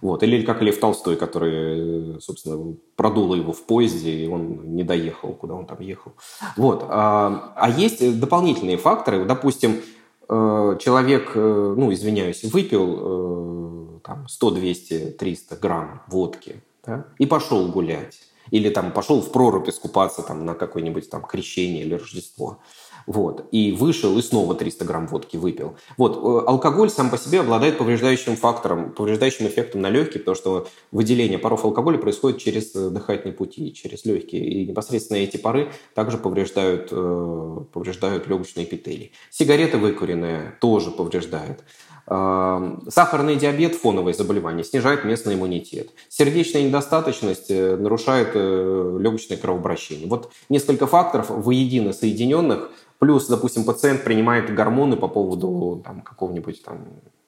Вот. 0.00 0.22
Или 0.24 0.44
как 0.44 0.62
Лев 0.62 0.80
Толстой, 0.80 1.16
который, 1.16 2.20
собственно, 2.20 2.74
продуло 2.96 3.36
его 3.36 3.52
в 3.52 3.62
поезде, 3.62 4.10
и 4.10 4.26
он 4.26 4.74
не 4.74 4.82
доехал, 4.82 5.32
куда 5.34 5.54
он 5.54 5.66
там 5.66 5.80
ехал. 5.80 6.12
Вот. 6.56 6.84
А, 6.88 7.52
а 7.56 7.70
есть 7.70 8.18
дополнительные 8.18 8.78
факторы. 8.78 9.24
Допустим, 9.24 9.80
человек, 10.28 11.32
э, 11.34 11.74
ну, 11.76 11.92
извиняюсь, 11.92 12.44
выпил 12.44 13.96
э, 13.96 14.00
там 14.04 14.28
100, 14.28 14.50
200, 14.50 14.98
300 15.18 15.56
грамм 15.56 16.02
водки 16.08 16.62
да, 16.84 17.06
и 17.18 17.26
пошел 17.26 17.68
гулять. 17.68 18.18
Или 18.50 18.68
там 18.68 18.92
пошел 18.92 19.20
в 19.20 19.32
прорубь 19.32 19.68
искупаться 19.68 20.22
там, 20.22 20.44
на 20.44 20.54
какое-нибудь 20.54 21.08
там 21.08 21.22
крещение 21.22 21.84
или 21.84 21.94
Рождество. 21.94 22.58
Вот. 23.06 23.48
И 23.52 23.72
вышел, 23.72 24.16
и 24.18 24.22
снова 24.22 24.54
300 24.54 24.84
грамм 24.84 25.06
водки 25.06 25.36
выпил. 25.36 25.76
Вот. 25.96 26.16
Э, 26.16 26.46
алкоголь 26.48 26.90
сам 26.90 27.10
по 27.10 27.18
себе 27.18 27.40
обладает 27.40 27.78
повреждающим 27.78 28.36
фактором, 28.36 28.92
повреждающим 28.92 29.46
эффектом 29.46 29.80
на 29.80 29.90
легкие, 29.90 30.20
потому 30.20 30.34
что 30.34 30.66
выделение 30.90 31.38
паров 31.38 31.64
алкоголя 31.64 31.98
происходит 31.98 32.38
через 32.38 32.74
э, 32.74 32.90
дыхательные 32.90 33.34
пути, 33.34 33.72
через 33.74 34.04
легкие. 34.04 34.44
И 34.44 34.66
непосредственно 34.66 35.18
эти 35.18 35.36
пары 35.36 35.72
также 35.94 36.18
повреждают, 36.18 36.88
э, 36.90 37.56
повреждают 37.72 38.26
легочные 38.26 38.66
эпителии. 38.66 39.12
Сигареты 39.30 39.78
выкуренные 39.78 40.56
тоже 40.60 40.90
повреждают. 40.90 41.60
Сахарный 42.04 43.36
диабет, 43.36 43.76
фоновое 43.76 44.12
заболевание, 44.12 44.64
снижает 44.64 45.04
местный 45.04 45.34
иммунитет. 45.34 45.90
Сердечная 46.08 46.62
недостаточность 46.64 47.48
нарушает 47.48 48.34
легочное 48.34 49.36
кровообращение. 49.36 50.08
Вот 50.08 50.32
несколько 50.48 50.88
факторов 50.88 51.30
воедино 51.30 51.92
соединенных 51.92 52.72
Плюс, 53.02 53.26
допустим, 53.26 53.64
пациент 53.64 54.04
принимает 54.04 54.54
гормоны 54.54 54.96
по 54.96 55.08
поводу 55.08 55.82
там, 55.84 56.02
какого-нибудь 56.02 56.62
там 56.62 56.84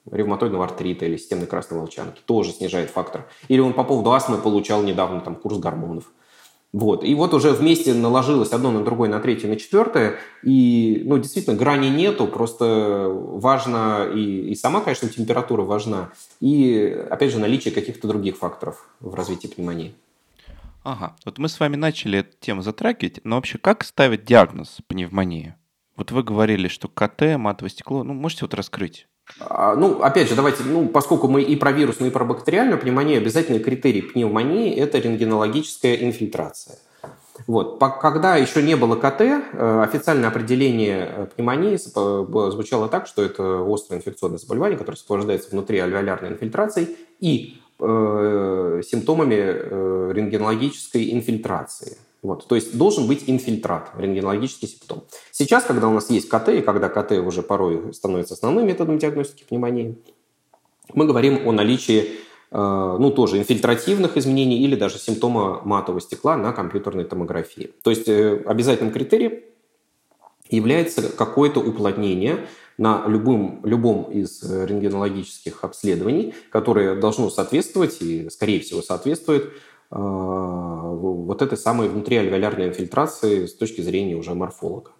ревматоидного 0.08 0.66
артрита 0.66 1.04
или 1.04 1.16
системной 1.16 1.48
красной 1.48 1.78
волчанки. 1.78 2.20
Тоже 2.26 2.52
снижает 2.52 2.90
фактор. 2.90 3.26
Или 3.48 3.58
он 3.58 3.72
по 3.72 3.82
поводу 3.82 4.12
астмы 4.12 4.38
получал 4.38 4.84
недавно 4.84 5.20
там, 5.20 5.34
курс 5.34 5.58
гормонов. 5.58 6.04
Вот. 6.72 7.02
И 7.02 7.12
вот 7.16 7.34
уже 7.34 7.50
вместе 7.50 7.92
наложилось 7.92 8.52
одно 8.52 8.70
на 8.70 8.84
другое, 8.84 9.08
на 9.08 9.18
третье, 9.18 9.48
на 9.48 9.56
четвертое. 9.56 10.14
И, 10.44 11.02
ну, 11.06 11.18
действительно, 11.18 11.56
грани 11.56 11.88
нету, 11.88 12.28
просто 12.28 13.08
важно 13.10 14.08
и, 14.14 14.50
и 14.50 14.54
сама, 14.54 14.80
конечно, 14.80 15.08
температура 15.08 15.62
важна, 15.62 16.12
и, 16.38 16.84
опять 17.10 17.32
же, 17.32 17.40
наличие 17.40 17.74
каких-то 17.74 18.06
других 18.06 18.36
факторов 18.36 18.88
в 19.00 19.12
развитии 19.16 19.48
пневмонии. 19.48 19.92
Ага, 20.84 21.16
вот 21.24 21.38
мы 21.38 21.48
с 21.48 21.58
вами 21.58 21.74
начали 21.74 22.20
эту 22.20 22.36
тему 22.38 22.62
затрагивать, 22.62 23.18
но 23.24 23.34
вообще 23.34 23.58
как 23.58 23.82
ставить 23.82 24.24
диагноз 24.24 24.78
пневмонии? 24.86 25.56
Вот 25.96 26.10
вы 26.10 26.22
говорили, 26.22 26.68
что 26.68 26.88
КТ, 26.88 27.36
матовое 27.38 27.70
стекло. 27.70 28.02
Ну, 28.02 28.14
можете 28.14 28.44
вот 28.44 28.54
раскрыть? 28.54 29.06
А, 29.40 29.74
ну, 29.74 30.02
опять 30.02 30.28
же, 30.28 30.34
давайте, 30.34 30.64
ну, 30.64 30.88
поскольку 30.88 31.28
мы 31.28 31.42
и 31.42 31.56
про 31.56 31.72
вирусную, 31.72 32.10
и 32.10 32.12
про 32.12 32.24
бактериальную 32.24 32.78
пневмонию, 32.78 33.18
обязательный 33.18 33.60
критерий 33.60 34.02
пневмонии– 34.02 34.74
это 34.76 34.98
рентгенологическая 34.98 35.94
инфильтрация. 35.96 36.78
Вот. 37.46 37.78
Когда 37.78 38.36
еще 38.36 38.62
не 38.62 38.76
было 38.76 38.96
КТ, 38.96 39.20
э, 39.20 39.82
официальное 39.82 40.28
определение 40.28 41.08
э, 41.08 41.26
пневмонии 41.34 41.76
звучало 41.76 42.88
так, 42.88 43.06
что 43.06 43.22
это 43.22 43.64
острое 43.66 43.98
инфекционное 43.98 44.38
заболевание, 44.38 44.78
которое 44.78 44.96
сопровождается 44.96 45.50
внутри 45.50 45.78
альвеолярной 45.78 46.30
инфильтрацией 46.30 46.96
и 47.18 47.60
э, 47.80 48.82
симптомами 48.86 49.34
э, 49.36 50.12
рентгенологической 50.14 51.12
инфильтрации. 51.12 51.98
Вот. 52.24 52.48
То 52.48 52.54
есть 52.54 52.76
должен 52.76 53.06
быть 53.06 53.24
инфильтрат, 53.26 53.90
рентгенологический 53.98 54.66
симптом. 54.66 55.04
Сейчас, 55.30 55.64
когда 55.64 55.88
у 55.88 55.92
нас 55.92 56.08
есть 56.08 56.26
КТ, 56.30 56.48
и 56.48 56.62
когда 56.62 56.88
КТ 56.88 57.12
уже 57.12 57.42
порой 57.42 57.92
становится 57.92 58.32
основным 58.32 58.66
методом 58.66 58.98
диагностики 58.98 59.44
пневмонии, 59.44 59.98
мы 60.94 61.04
говорим 61.04 61.46
о 61.46 61.52
наличии 61.52 62.12
э, 62.50 62.96
ну, 62.98 63.10
тоже 63.10 63.36
инфильтративных 63.36 64.16
изменений 64.16 64.58
или 64.64 64.74
даже 64.74 64.98
симптома 64.98 65.60
матового 65.66 66.00
стекла 66.00 66.38
на 66.38 66.52
компьютерной 66.52 67.04
томографии. 67.04 67.72
То 67.82 67.90
есть 67.90 68.08
э, 68.08 68.42
обязательным 68.46 68.94
критерием 68.94 69.40
является 70.48 71.14
какое-то 71.14 71.60
уплотнение 71.60 72.46
на 72.78 73.04
любом, 73.06 73.60
любом 73.64 74.04
из 74.04 74.42
рентгенологических 74.42 75.62
обследований, 75.62 76.32
которое 76.50 76.96
должно 76.96 77.28
соответствовать 77.28 78.00
и, 78.00 78.30
скорее 78.30 78.60
всего, 78.60 78.80
соответствует 78.80 79.52
вот 79.96 81.40
этой 81.40 81.56
самой 81.56 81.88
внутриальвеолярной 81.88 82.68
инфильтрации 82.68 83.46
с 83.46 83.54
точки 83.54 83.80
зрения 83.80 84.16
уже 84.16 84.34
морфолога. 84.34 84.90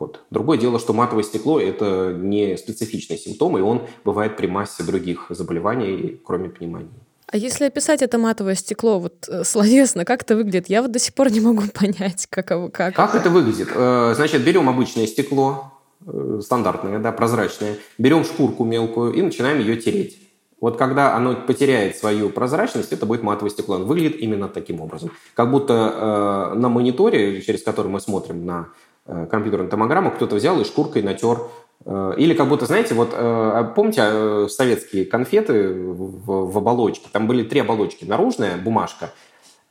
Вот. 0.00 0.20
Другое 0.30 0.58
дело, 0.58 0.78
что 0.78 0.94
матовое 0.94 1.22
стекло– 1.22 1.60
это 1.60 2.14
не 2.18 2.56
специфичный 2.56 3.18
симптом, 3.18 3.58
и 3.58 3.60
он 3.60 3.82
бывает 4.02 4.36
при 4.36 4.46
массе 4.46 4.82
других 4.82 5.26
заболеваний, 5.28 6.18
кроме 6.24 6.48
пневмонии. 6.48 6.88
А 7.26 7.36
если 7.36 7.66
описать 7.66 8.02
это 8.02 8.18
матовое 8.18 8.56
стекло 8.56 8.98
вот 8.98 9.28
э, 9.28 9.44
словесно, 9.44 10.04
как 10.04 10.22
это 10.22 10.34
выглядит? 10.34 10.68
Я 10.68 10.82
вот 10.82 10.90
до 10.90 10.98
сих 10.98 11.14
пор 11.14 11.30
не 11.30 11.40
могу 11.40 11.62
понять, 11.74 12.26
как, 12.28 12.48
как, 12.72 12.94
как 12.94 13.14
это 13.14 13.30
выглядит. 13.30 13.68
Э, 13.72 14.14
значит, 14.16 14.42
берем 14.42 14.68
обычное 14.68 15.06
стекло, 15.06 15.72
э, 16.04 16.40
стандартное, 16.42 16.98
да, 16.98 17.12
прозрачное, 17.12 17.76
берем 17.98 18.24
шкурку 18.24 18.64
мелкую 18.64 19.12
и 19.12 19.22
начинаем 19.22 19.60
ее 19.60 19.76
тереть. 19.76 20.18
Вот 20.60 20.76
когда 20.76 21.14
оно 21.16 21.34
потеряет 21.34 21.96
свою 21.96 22.28
прозрачность, 22.30 22.92
это 22.92 23.06
будет 23.06 23.22
матовое 23.22 23.50
стекло. 23.50 23.76
Он 23.76 23.84
выглядит 23.84 24.20
именно 24.20 24.48
таким 24.48 24.80
образом. 24.80 25.10
Как 25.34 25.50
будто 25.50 26.52
э, 26.52 26.58
на 26.58 26.68
мониторе, 26.68 27.40
через 27.40 27.62
который 27.62 27.88
мы 27.88 28.00
смотрим 28.00 28.44
на 28.44 28.68
э, 29.06 29.26
компьютерную 29.30 29.70
томограмму, 29.70 30.10
кто-то 30.10 30.36
взял 30.36 30.60
и 30.60 30.64
шкуркой 30.64 31.02
натер 31.02 31.38
э, 31.86 32.14
или 32.18 32.34
как 32.34 32.48
будто, 32.48 32.66
знаете, 32.66 32.94
вот 32.94 33.10
а 33.14 33.64
помните 33.64 34.48
советские 34.48 35.06
конфеты 35.06 35.72
в, 35.72 36.52
в 36.52 36.58
оболочке? 36.58 37.08
Там 37.10 37.26
были 37.26 37.42
три 37.42 37.60
оболочки. 37.60 38.04
Наружная 38.04 38.58
бумажка 38.58 39.12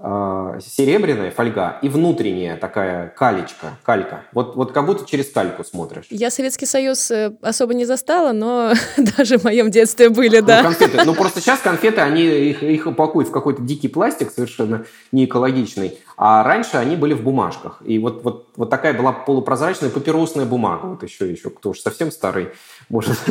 серебряная 0.02 1.30
фольга 1.30 1.78
и 1.82 1.90
внутренняя 1.90 2.56
такая 2.56 3.10
калечка, 3.10 3.78
калька. 3.84 4.22
Вот, 4.32 4.56
вот 4.56 4.72
как 4.72 4.86
будто 4.86 5.06
через 5.06 5.30
кальку 5.30 5.66
смотришь. 5.66 6.06
Я 6.10 6.32
Советский 6.32 6.66
Союз 6.66 7.12
э, 7.12 7.34
особо 7.42 7.74
не 7.74 7.84
застала, 7.86 8.32
но 8.32 8.74
даже 9.18 9.38
в 9.38 9.44
моем 9.44 9.70
детстве 9.70 10.08
были, 10.08 10.40
ну, 10.40 10.48
да. 10.48 10.64
Конфеты. 10.64 11.04
Ну, 11.04 11.14
просто 11.16 11.42
сейчас 11.42 11.60
конфеты, 11.60 12.00
они 12.00 12.24
их, 12.24 12.64
их 12.64 12.88
упакуют 12.88 13.28
в 13.28 13.32
какой-то 13.32 13.62
дикий 13.62 13.90
пластик, 13.90 14.32
совершенно 14.32 14.86
не 15.12 15.26
экологичный. 15.26 15.98
А 16.16 16.44
раньше 16.44 16.78
они 16.78 16.96
были 16.96 17.14
в 17.14 17.22
бумажках. 17.22 17.82
И 17.86 18.00
вот, 18.00 18.24
вот, 18.24 18.48
вот 18.56 18.70
такая 18.70 18.94
была 18.94 19.12
полупрозрачная 19.12 19.90
папиросная 19.90 20.46
бумага. 20.46 20.86
Вот 20.86 21.04
еще, 21.04 21.30
еще 21.30 21.50
кто 21.50 21.72
уж 21.72 21.80
совсем 21.82 22.10
старый 22.12 22.50
может 22.88 23.18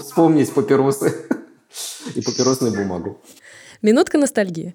вспомнить 0.00 0.52
папиросы 0.54 1.12
и 2.14 2.20
папиросную 2.20 2.72
бумагу. 2.72 3.20
Минутка 3.82 4.16
ностальгии. 4.16 4.74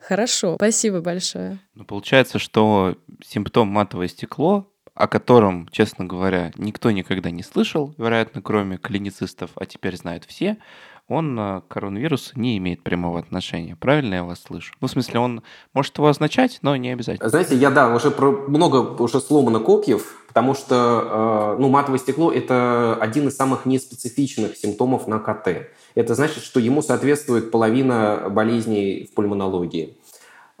Хорошо, 0.00 0.56
спасибо 0.56 1.00
большое. 1.00 1.58
Ну, 1.74 1.84
получается, 1.84 2.38
что 2.38 2.96
симптом 3.24 3.68
матовое 3.68 4.08
стекло, 4.08 4.72
о 4.94 5.06
котором, 5.08 5.68
честно 5.68 6.04
говоря, 6.04 6.52
никто 6.56 6.90
никогда 6.90 7.30
не 7.30 7.42
слышал, 7.42 7.94
вероятно, 7.96 8.42
кроме 8.42 8.76
клиницистов, 8.76 9.50
а 9.54 9.66
теперь 9.66 9.96
знают 9.96 10.24
все, 10.24 10.58
он 11.10 11.36
к 11.36 11.64
коронавирусу 11.68 12.38
не 12.38 12.56
имеет 12.58 12.82
прямого 12.82 13.18
отношения. 13.18 13.76
Правильно 13.76 14.14
я 14.14 14.24
вас 14.24 14.42
слышу? 14.42 14.74
Ну, 14.80 14.88
в 14.88 14.90
смысле, 14.90 15.20
он 15.20 15.42
может 15.74 15.96
его 15.98 16.08
означать, 16.08 16.58
но 16.62 16.76
не 16.76 16.90
обязательно. 16.90 17.28
Знаете, 17.28 17.56
я, 17.56 17.70
да, 17.70 17.94
уже 17.94 18.10
про, 18.10 18.30
много 18.30 18.76
уже 19.02 19.20
сломано 19.20 19.60
копьев, 19.60 20.24
потому 20.28 20.54
что, 20.54 21.56
э, 21.56 21.60
ну, 21.60 21.68
матовое 21.68 21.98
стекло– 21.98 22.32
это 22.32 22.96
один 23.00 23.28
из 23.28 23.36
самых 23.36 23.66
неспецифичных 23.66 24.56
симптомов 24.56 25.06
на 25.06 25.18
КТ. 25.18 25.68
Это 25.94 26.14
значит, 26.14 26.44
что 26.44 26.60
ему 26.60 26.82
соответствует 26.82 27.50
половина 27.50 28.28
болезней 28.30 29.08
в 29.10 29.14
пульмонологии. 29.14 29.96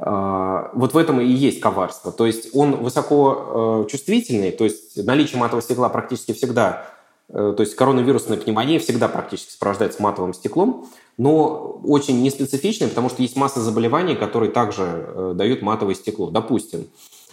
А, 0.02 0.70
вот 0.72 0.94
в 0.94 0.96
этом 0.96 1.20
и 1.20 1.26
есть 1.26 1.60
коварство. 1.60 2.10
То 2.10 2.24
есть 2.24 2.54
он 2.54 2.76
высоко 2.76 3.84
э, 3.84 3.90
чувствительный, 3.90 4.50
то 4.50 4.64
есть 4.64 4.96
наличие 5.04 5.38
матового 5.38 5.62
стекла 5.62 5.90
практически 5.90 6.32
всегда, 6.32 6.86
э, 6.86 6.99
то 7.32 7.56
есть 7.58 7.76
коронавирусная 7.76 8.36
пневмония 8.36 8.80
всегда 8.80 9.08
практически 9.08 9.52
сопровождается 9.52 10.02
матовым 10.02 10.34
стеклом, 10.34 10.88
но 11.16 11.80
очень 11.84 12.22
неспецифичный, 12.22 12.88
потому 12.88 13.08
что 13.08 13.22
есть 13.22 13.36
масса 13.36 13.60
заболеваний, 13.60 14.16
которые 14.16 14.50
также 14.50 14.82
э, 14.84 15.32
дают 15.36 15.62
матовое 15.62 15.94
стекло. 15.94 16.30
Допустим, 16.30 16.86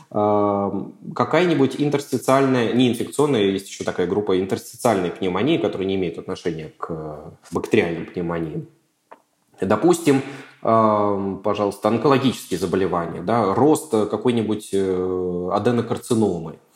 какая-нибудь 0.09 1.75
интерстициальная, 1.79 2.71
не 2.71 2.89
инфекционная, 2.89 3.41
есть 3.41 3.67
еще 3.67 3.83
такая 3.83 4.07
группа 4.07 4.39
интерстициальной 4.39 5.09
пневмонии, 5.09 5.57
которая 5.57 5.85
не 5.85 5.95
имеет 5.95 6.17
отношения 6.17 6.71
к 6.77 7.33
бактериальным 7.51 8.05
пневмониям. 8.05 8.67
Допустим, 9.59 10.21
пожалуйста, 10.61 11.89
онкологические 11.89 12.57
заболевания, 12.57 13.21
да, 13.21 13.53
рост 13.53 13.91
какой-нибудь 13.91 14.69
э, 14.71 15.49
аденокарциномы, 15.53 16.51
а, 16.51 16.66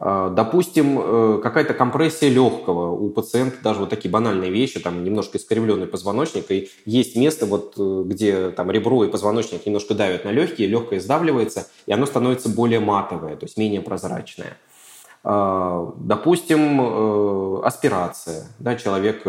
Допустим, 0.00 0.98
э, 0.98 1.40
какая-то 1.42 1.74
компрессия 1.74 2.30
легкого 2.30 2.90
у 2.90 3.10
пациента, 3.10 3.58
даже 3.62 3.80
вот 3.80 3.90
такие 3.90 4.10
банальные 4.10 4.50
вещи, 4.50 4.80
там 4.80 5.04
немножко 5.04 5.36
искривленный 5.36 5.86
позвоночник, 5.86 6.50
и 6.50 6.70
есть 6.86 7.16
место, 7.16 7.44
вот, 7.44 7.74
э, 7.76 8.02
где 8.06 8.48
там 8.50 8.70
ребро 8.70 9.04
и 9.04 9.10
позвоночник 9.10 9.66
немножко 9.66 9.92
давят 9.92 10.24
на 10.24 10.30
легкие, 10.30 10.68
легкое 10.68 11.00
сдавливается, 11.00 11.68
и 11.84 11.92
оно 11.92 12.06
становится 12.06 12.48
более 12.48 12.80
матовое, 12.80 13.36
то 13.36 13.44
есть 13.44 13.58
менее 13.58 13.82
прозрачное. 13.82 14.56
А, 15.22 15.92
допустим, 15.98 16.80
э, 16.80 17.60
аспирация. 17.66 18.46
Да, 18.58 18.76
человек 18.76 19.22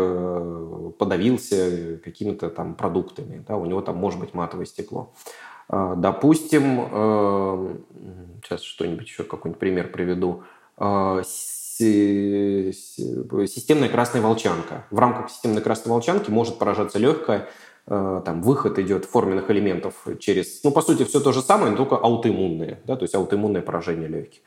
подавился 0.96 2.00
какими-то 2.02 2.48
там 2.48 2.76
продуктами, 2.76 3.44
да, 3.46 3.56
у 3.56 3.66
него 3.66 3.82
там 3.82 3.96
может 3.96 4.18
быть 4.18 4.32
матовое 4.32 4.64
стекло. 4.64 5.12
А, 5.68 5.96
допустим, 5.96 6.86
сейчас 8.42 8.62
что-нибудь 8.62 9.06
еще, 9.06 9.24
какой-нибудь 9.24 9.60
пример 9.60 9.92
приведу. 9.92 10.44
А, 10.84 11.22
системная 11.22 12.72
красная 13.88 14.20
волчанка. 14.20 14.84
В 14.90 14.98
рамках 14.98 15.30
системной 15.30 15.62
красной 15.62 15.90
волчанки 15.90 16.28
может 16.28 16.58
поражаться 16.58 16.98
легкое, 16.98 17.48
там 17.86 18.42
выход 18.42 18.80
идет 18.80 19.04
форменных 19.04 19.48
элементов 19.48 19.94
через, 20.18 20.64
ну, 20.64 20.72
по 20.72 20.82
сути, 20.82 21.04
все 21.04 21.20
то 21.20 21.30
же 21.32 21.40
самое, 21.40 21.70
но 21.70 21.76
только 21.76 21.94
аутоиммунные, 21.96 22.80
да, 22.84 22.96
то 22.96 23.04
есть 23.04 23.14
аутоиммунное 23.14 23.62
поражение 23.62 24.08
легких. 24.08 24.40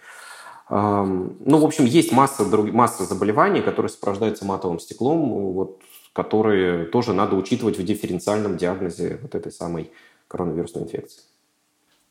Ну, 0.69 1.58
в 1.58 1.63
общем, 1.63 1.86
есть 1.86 2.12
масса, 2.12 2.43
масса 2.43 3.06
заболеваний, 3.06 3.62
которые 3.62 3.89
сопровождаются 3.89 4.43
матовым 4.43 4.80
стеклом, 4.80 5.54
вот, 5.54 5.82
которые 6.12 6.86
тоже 6.86 7.13
надо 7.13 7.38
учитывать 7.38 7.78
в 7.78 7.84
дифференциальном 7.84 8.58
диагнозе 8.58 9.19
вот 9.21 9.36
этой 9.36 9.54
самой 9.54 9.89
коронавирусной 10.28 10.84
инфекции. 10.84 11.21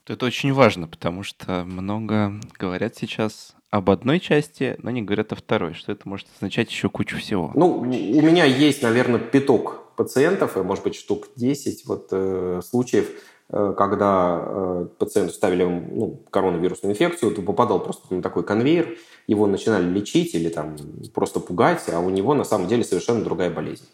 Это 0.06 0.26
очень 0.26 0.52
важно, 0.52 0.86
потому 0.86 1.22
что 1.22 1.64
много 1.64 2.34
говорят 2.58 2.94
сейчас 2.94 3.54
об 3.76 3.90
одной 3.90 4.20
части, 4.20 4.76
но 4.82 4.90
не 4.90 5.02
говорят 5.02 5.32
о 5.32 5.36
второй, 5.36 5.74
что 5.74 5.92
это 5.92 6.08
может 6.08 6.26
означать 6.36 6.70
еще 6.70 6.88
кучу 6.88 7.18
всего. 7.18 7.50
Ну, 7.54 7.78
у 7.78 7.84
меня 7.84 8.44
есть, 8.44 8.82
наверное, 8.82 9.18
пяток 9.18 9.94
пациентов, 9.96 10.56
и, 10.56 10.60
может 10.60 10.84
быть, 10.84 10.94
штук 10.94 11.28
10 11.36 11.86
вот, 11.86 12.08
э, 12.10 12.60
случаев, 12.64 13.10
Э, 13.50 13.74
когда 13.76 14.42
э, 14.42 14.86
пациенту 14.98 15.32
ставили 15.32 15.64
ну, 15.64 16.20
коронавирусную 16.30 16.92
инфекцию, 16.92 17.34
то 17.34 17.42
попадал 17.42 17.80
просто 17.80 18.14
на 18.14 18.22
такой 18.22 18.42
конвейер, 18.42 18.96
его 19.26 19.46
начинали 19.46 19.84
лечить 19.84 20.34
или 20.34 20.48
там 20.48 20.76
просто 21.12 21.40
пугать, 21.40 21.84
а 21.92 22.00
у 22.00 22.10
него 22.10 22.34
на 22.34 22.44
самом 22.44 22.68
деле 22.68 22.84
совершенно 22.84 23.22
другая 23.22 23.50
болезнь. 23.50 23.88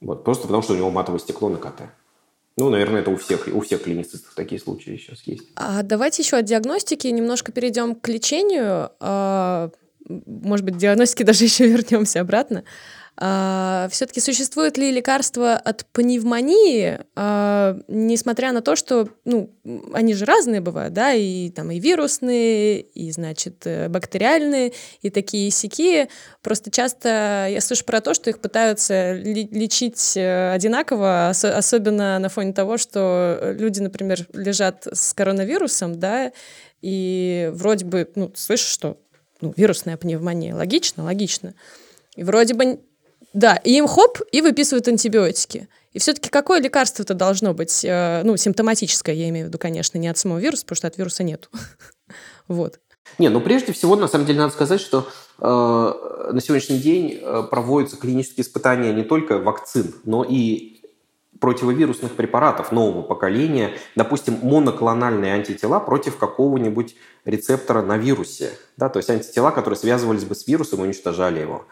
Вот, 0.00 0.22
просто 0.24 0.44
потому, 0.44 0.62
что 0.62 0.74
у 0.74 0.76
него 0.76 0.90
матовое 0.90 1.18
стекло 1.18 1.48
на 1.48 1.56
КТ. 1.56 1.82
Ну, 2.58 2.70
наверное, 2.70 3.02
это 3.02 3.10
у 3.10 3.16
всех, 3.16 3.48
у 3.52 3.60
всех 3.60 3.82
клиницистов 3.82 4.32
такие 4.34 4.58
случаи 4.58 4.96
сейчас 4.96 5.22
есть. 5.26 5.44
А 5.56 5.82
давайте 5.82 6.22
еще 6.22 6.38
от 6.38 6.46
диагностики 6.46 7.06
немножко 7.08 7.52
перейдем 7.52 7.94
к 7.94 8.08
лечению. 8.08 8.92
А, 8.98 9.70
может 10.08 10.64
быть, 10.64 10.76
к 10.76 10.78
диагностике 10.78 11.24
даже 11.24 11.44
еще 11.44 11.68
вернемся 11.68 12.20
обратно. 12.20 12.64
А, 13.18 13.88
все-таки 13.90 14.20
существует 14.20 14.76
ли 14.76 14.90
лекарство 14.90 15.54
от 15.54 15.86
пневмонии, 15.86 17.00
а, 17.14 17.78
несмотря 17.88 18.52
на 18.52 18.60
то, 18.60 18.76
что, 18.76 19.08
ну, 19.24 19.50
они 19.94 20.12
же 20.12 20.26
разные 20.26 20.60
бывают, 20.60 20.92
да, 20.92 21.14
и 21.14 21.48
там 21.48 21.70
и 21.70 21.80
вирусные, 21.80 22.82
и, 22.82 23.10
значит, 23.10 23.66
э, 23.66 23.88
бактериальные, 23.88 24.74
и 25.00 25.08
такие 25.08 25.50
сякие. 25.50 26.08
Просто 26.42 26.70
часто 26.70 27.48
я 27.50 27.60
слышу 27.62 27.86
про 27.86 28.02
то, 28.02 28.12
что 28.12 28.28
их 28.28 28.38
пытаются 28.38 29.14
лечить 29.14 30.14
э, 30.16 30.52
одинаково, 30.52 31.30
особенно 31.30 32.18
на 32.18 32.28
фоне 32.28 32.52
того, 32.52 32.76
что 32.76 33.54
люди, 33.58 33.80
например, 33.80 34.26
лежат 34.34 34.86
с 34.92 35.14
коронавирусом, 35.14 35.98
да, 35.98 36.32
и 36.82 37.50
вроде 37.54 37.86
бы, 37.86 38.10
ну, 38.14 38.30
слышишь, 38.34 38.68
что 38.68 38.98
ну, 39.40 39.54
вирусная 39.56 39.96
пневмония. 39.96 40.54
Логично? 40.54 41.04
Логично. 41.04 41.54
И 42.14 42.24
вроде 42.24 42.54
бы 42.54 42.80
да, 43.36 43.56
и 43.56 43.76
им 43.76 43.86
хоп, 43.86 44.20
и 44.32 44.40
выписывают 44.40 44.88
антибиотики. 44.88 45.68
И 45.92 45.98
все-таки 45.98 46.30
какое 46.30 46.58
лекарство-то 46.58 47.12
должно 47.12 47.52
быть, 47.52 47.84
э, 47.84 48.22
ну, 48.24 48.34
симптоматическое, 48.38 49.14
я 49.14 49.28
имею 49.28 49.44
в 49.44 49.48
виду, 49.50 49.58
конечно, 49.58 49.98
не 49.98 50.08
от 50.08 50.16
самого 50.16 50.38
вируса, 50.38 50.64
потому 50.64 50.76
что 50.76 50.86
от 50.86 50.96
вируса 50.96 51.22
нету. 51.22 51.50
вот. 52.48 52.80
Не, 53.18 53.28
ну 53.28 53.42
прежде 53.42 53.74
всего, 53.74 53.94
на 53.94 54.08
самом 54.08 54.24
деле, 54.24 54.38
надо 54.38 54.54
сказать, 54.54 54.80
что 54.80 55.06
э, 55.38 55.44
на 56.32 56.40
сегодняшний 56.40 56.78
день 56.78 57.20
э, 57.20 57.42
проводятся 57.50 57.98
клинические 57.98 58.42
испытания 58.42 58.94
не 58.94 59.04
только 59.04 59.38
вакцин, 59.38 59.94
но 60.04 60.24
и 60.24 60.80
противовирусных 61.38 62.12
препаратов 62.12 62.72
нового 62.72 63.02
поколения, 63.02 63.72
допустим, 63.96 64.38
моноклональные 64.42 65.34
антитела 65.34 65.78
против 65.78 66.16
какого-нибудь 66.16 66.96
рецептора 67.26 67.82
на 67.82 67.98
вирусе. 67.98 68.52
Да, 68.78 68.88
то 68.88 68.96
есть 68.96 69.10
антитела, 69.10 69.50
которые 69.50 69.76
связывались 69.76 70.24
бы 70.24 70.34
с 70.34 70.46
вирусом 70.46 70.80
и 70.80 70.82
уничтожали 70.84 71.40
его. 71.40 71.66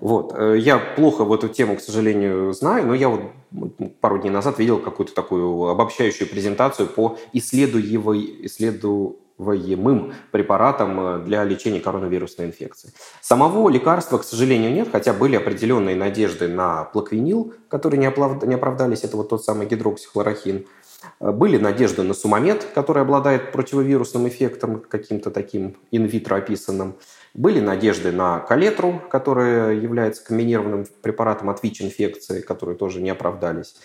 Вот. 0.00 0.32
Э, 0.34 0.56
я 0.58 0.78
плохо 0.78 1.24
в 1.24 1.32
эту 1.32 1.48
тему, 1.48 1.76
к 1.76 1.80
сожалению, 1.80 2.52
знаю, 2.52 2.86
но 2.86 2.94
я 2.94 3.08
вот 3.08 3.22
пару 4.00 4.18
дней 4.18 4.30
назад 4.30 4.58
видел 4.58 4.78
какую-то 4.78 5.14
такую 5.14 5.68
обобщающую 5.68 6.28
презентацию 6.28 6.88
по 6.88 7.18
исследуемым 7.32 10.14
препаратам 10.30 11.00
э, 11.00 11.18
для 11.24 11.44
лечения 11.44 11.80
коронавирусной 11.80 12.46
инфекции. 12.46 12.92
Самого 13.20 13.68
лекарства, 13.68 14.16
к 14.18 14.24
сожалению, 14.24 14.72
нет, 14.72 14.88
хотя 14.90 15.12
были 15.12 15.36
определенные 15.36 15.96
надежды 15.96 16.48
на 16.48 16.84
плаквинил, 16.84 17.52
которые 17.68 18.00
не 18.00 18.54
оправдались, 18.54 19.04
это 19.04 19.18
вот 19.18 19.28
тот 19.28 19.44
самый 19.44 19.66
гидроксихлорохин. 19.66 20.64
Э, 21.20 21.30
были 21.32 21.56
надежды 21.58 22.02
на 22.02 22.14
сумамед, 22.14 22.64
который 22.74 23.02
обладает 23.02 23.52
противовирусным 23.52 24.28
эффектом, 24.28 24.80
каким-то 24.80 25.30
таким 25.30 25.76
инвитро 25.90 26.36
описанным. 26.36 26.96
Были 27.34 27.60
надежды 27.60 28.10
на 28.10 28.40
калетру, 28.40 29.00
которая 29.10 29.74
является 29.74 30.24
комбинированным 30.24 30.86
препаратом 31.02 31.50
от 31.50 31.62
ВИЧ-инфекции, 31.62 32.40
которые 32.40 32.76
тоже 32.76 33.00
не 33.00 33.10
оправдались. 33.10 33.76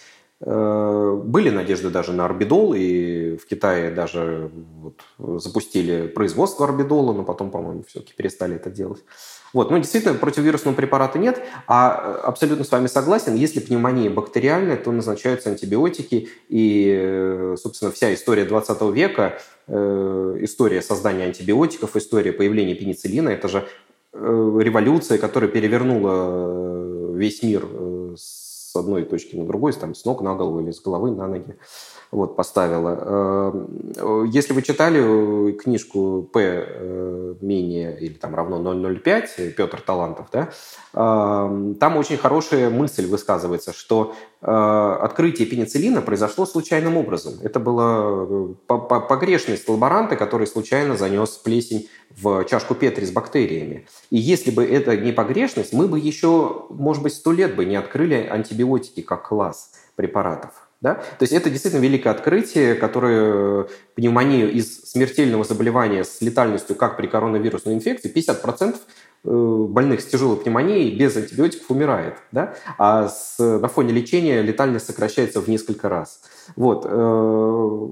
Э, 0.42 1.22
были 1.24 1.50
надежды 1.50 1.90
даже 1.90 2.12
на 2.12 2.26
орбидол, 2.26 2.74
и 2.74 3.38
в 3.38 3.46
Китае 3.48 3.90
даже 3.90 4.52
вот 4.78 5.02
запустили 5.42 6.08
производство 6.08 6.66
орбидола, 6.66 7.14
но 7.14 7.24
потом, 7.24 7.52
по-моему, 7.52 7.84
все-таки 7.88 8.14
перестали 8.14 8.58
это 8.58 8.70
делать. 8.70 9.04
Вот. 9.54 9.72
Ну, 9.72 9.78
действительно, 9.78 10.14
противовирусного 10.16 10.76
препарата 10.76 11.20
нет, 11.20 11.42
а 11.68 12.18
э, 12.18 12.28
абсолютно 12.28 12.66
с 12.66 12.72
вами 12.72 12.88
согласен, 12.88 13.36
если 13.36 13.62
пневмония 13.62 14.10
бактериальная, 14.10 14.76
то 14.76 14.92
назначаются 14.92 15.50
антибиотики, 15.50 16.28
и, 16.50 16.94
э, 16.94 17.56
собственно, 17.58 17.92
вся 17.92 18.14
история 18.14 18.44
20 18.46 18.82
века, 18.94 19.40
история 19.68 20.84
создания 20.84 21.24
антибиотиков, 21.24 21.96
история 21.96 22.32
появления 22.32 22.76
пенициллина, 22.76 23.30
это 23.30 23.48
же 23.48 23.68
революция, 24.14 25.18
которая 25.18 25.50
перевернула 25.50 27.16
весь 27.16 27.42
мир 27.42 27.66
с 28.16 28.45
одной 28.76 29.04
точки 29.06 29.36
на 29.36 29.46
другой, 29.46 29.74
там, 29.74 29.96
с 29.96 30.06
ног 30.06 30.22
на 30.22 30.36
голову 30.36 30.60
или 30.62 30.72
с 30.72 30.82
головы 30.82 31.12
на 31.12 31.28
ноги 31.28 31.58
вот, 32.12 32.36
поставила. 32.36 32.98
Э, 33.98 34.26
если 34.32 34.54
вы 34.54 34.62
читали 34.62 35.52
книжку 35.54 36.30
П 36.32 36.66
э, 36.68 37.36
менее 37.42 37.98
или 38.00 38.14
там 38.14 38.36
равно 38.36 38.58
0,05 38.74 39.52
Петр 39.52 39.82
Талантов, 39.82 40.28
да, 40.32 40.50
э, 40.94 41.74
там 41.80 41.98
очень 41.98 42.18
хорошая 42.18 42.70
мысль 42.70 43.08
высказывается, 43.08 43.74
что 43.74 44.14
открытие 44.42 45.48
пенициллина 45.48 46.04
произошло 46.04 46.46
случайным 46.46 46.98
образом. 46.98 47.34
Это 47.42 47.60
была 47.60 48.54
погрешность 48.68 49.68
лаборанта, 49.68 50.16
который 50.18 50.46
случайно 50.46 50.96
занес 50.96 51.32
плесень 51.32 51.88
в 52.16 52.46
чашку 52.46 52.76
Петри 52.76 53.06
с 53.06 53.12
бактериями. 53.12 53.88
И 54.12 54.18
если 54.18 54.52
бы 54.52 54.64
это 54.64 54.96
не 54.98 55.12
погрешность, 55.12 55.74
мы 55.74 55.88
бы 55.88 55.98
еще, 55.98 56.68
может 56.70 57.02
быть, 57.02 57.14
сто 57.14 57.32
лет 57.32 57.56
бы 57.56 57.66
не 57.66 57.76
открыли 57.76 58.28
антибиотики 58.30 59.02
как 59.02 59.30
класс 59.30 59.72
препаратов. 59.96 60.65
Да? 60.82 60.96
То 60.96 61.22
есть 61.22 61.34
это 61.34 61.50
действительно 61.50 61.82
великое 61.82 62.10
открытие, 62.12 62.76
которое 62.76 63.64
э, 63.64 63.66
пневмонию 63.96 64.52
из 64.52 64.82
смертельного 64.84 65.44
заболевания 65.44 66.04
с 66.04 66.22
летальностью, 66.22 66.76
как 66.76 66.98
при 66.98 67.08
коронавирусной 67.08 67.74
инфекции, 67.74 68.14
50% 68.14 68.76
э, 68.76 69.30
больных 69.70 70.02
с 70.02 70.06
тяжелой 70.06 70.38
пневмонией 70.38 70.96
без 70.96 71.16
антибиотиков 71.16 71.72
умирает. 71.72 72.16
Да? 72.32 72.56
А 72.78 73.08
с, 73.08 73.40
на 73.40 73.68
фоне 73.68 73.94
лечения 73.94 74.42
летальность 74.42 74.86
сокращается 74.86 75.42
в 75.42 75.48
несколько 75.48 75.90
раз. 75.90 76.22
Вот. 76.56 76.86
Э, 76.86 77.88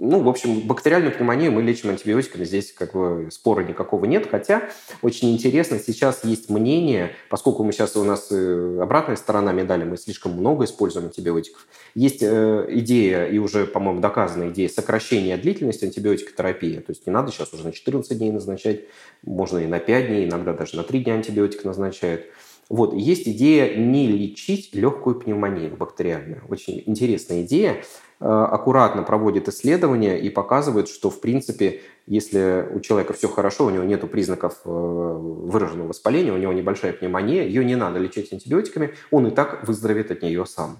ну, 0.00 0.20
в 0.22 0.28
общем, 0.28 0.60
бактериальную 0.60 1.12
пневмонию 1.12 1.50
мы 1.50 1.62
лечим 1.62 1.90
антибиотиками, 1.90 2.44
здесь 2.44 2.72
как 2.72 2.92
бы 2.92 3.28
спора 3.32 3.64
никакого 3.64 4.04
нет, 4.04 4.28
хотя 4.30 4.70
очень 5.02 5.32
интересно, 5.32 5.78
сейчас 5.78 6.24
есть 6.24 6.50
мнение, 6.50 7.10
поскольку 7.28 7.64
мы 7.64 7.72
сейчас 7.72 7.96
у 7.96 8.04
нас 8.04 8.28
э, 8.30 8.78
обратная 8.80 9.16
сторона 9.16 9.52
медали, 9.52 9.84
мы 9.84 9.96
слишком 9.96 10.32
много 10.32 10.64
используем 10.64 11.06
антибиотиков, 11.06 11.66
есть 11.94 12.22
э, 12.22 12.66
идея, 12.68 13.26
и 13.26 13.38
уже, 13.38 13.66
по-моему, 13.66 14.00
доказанная 14.00 14.50
идея 14.50 14.68
сокращения 14.68 15.36
длительности 15.36 15.84
антибиотикотерапии, 15.84 16.76
то 16.76 16.90
есть 16.90 17.06
не 17.06 17.12
надо 17.12 17.32
сейчас 17.32 17.52
уже 17.52 17.64
на 17.64 17.72
14 17.72 18.16
дней 18.16 18.30
назначать, 18.30 18.82
можно 19.24 19.58
и 19.58 19.66
на 19.66 19.80
5 19.80 20.06
дней, 20.06 20.28
иногда 20.28 20.52
даже 20.52 20.76
на 20.76 20.84
3 20.84 21.00
дня 21.04 21.14
антибиотик 21.14 21.64
назначают. 21.64 22.26
Вот, 22.68 22.92
есть 22.92 23.26
идея 23.26 23.76
не 23.76 24.06
лечить 24.06 24.74
легкую 24.74 25.20
пневмонию 25.20 25.74
бактериальную. 25.76 26.42
Очень 26.48 26.82
интересная 26.84 27.42
идея. 27.42 27.82
Э, 28.20 28.26
аккуратно 28.26 29.04
проводит 29.04 29.48
исследования 29.48 30.18
и 30.18 30.28
показывает, 30.28 30.88
что, 30.88 31.08
в 31.08 31.20
принципе, 31.20 31.80
если 32.06 32.68
у 32.74 32.80
человека 32.80 33.14
все 33.14 33.28
хорошо, 33.28 33.66
у 33.66 33.70
него 33.70 33.84
нет 33.84 34.08
признаков 34.10 34.60
э, 34.64 34.68
выраженного 34.68 35.88
воспаления, 35.88 36.32
у 36.32 36.36
него 36.36 36.52
небольшая 36.52 36.92
пневмония, 36.92 37.44
ее 37.44 37.64
не 37.64 37.76
надо 37.76 38.00
лечить 38.00 38.32
антибиотиками, 38.32 38.92
он 39.10 39.28
и 39.28 39.30
так 39.30 39.66
выздоровеет 39.66 40.10
от 40.10 40.22
нее 40.22 40.44
сам. 40.44 40.78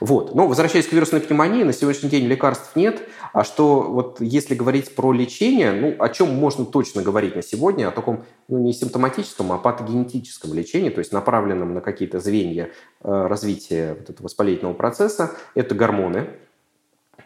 Вот. 0.00 0.34
Но 0.34 0.46
возвращаясь 0.46 0.86
к 0.86 0.92
вирусной 0.92 1.20
пневмонии, 1.20 1.62
на 1.62 1.72
сегодняшний 1.72 2.08
день 2.10 2.26
лекарств 2.26 2.76
нет. 2.76 3.02
А 3.32 3.44
что 3.44 3.82
вот 3.82 4.20
если 4.20 4.54
говорить 4.54 4.94
про 4.94 5.12
лечение, 5.12 5.72
ну, 5.72 5.94
о 5.98 6.08
чем 6.08 6.34
можно 6.34 6.64
точно 6.64 7.02
говорить 7.02 7.36
на 7.36 7.42
сегодня? 7.42 7.88
О 7.88 7.90
таком 7.90 8.24
ну, 8.48 8.58
не 8.58 8.72
симптоматическом, 8.72 9.52
а 9.52 9.58
патогенетическом 9.58 10.54
лечении, 10.54 10.90
то 10.90 11.00
есть 11.00 11.12
направленном 11.12 11.74
на 11.74 11.80
какие-то 11.80 12.20
звенья 12.20 12.70
э, 13.02 13.26
развития 13.26 13.94
вот 13.98 14.10
этого 14.10 14.24
воспалительного 14.24 14.74
процесса. 14.74 15.32
Это 15.54 15.74
гормоны, 15.74 16.28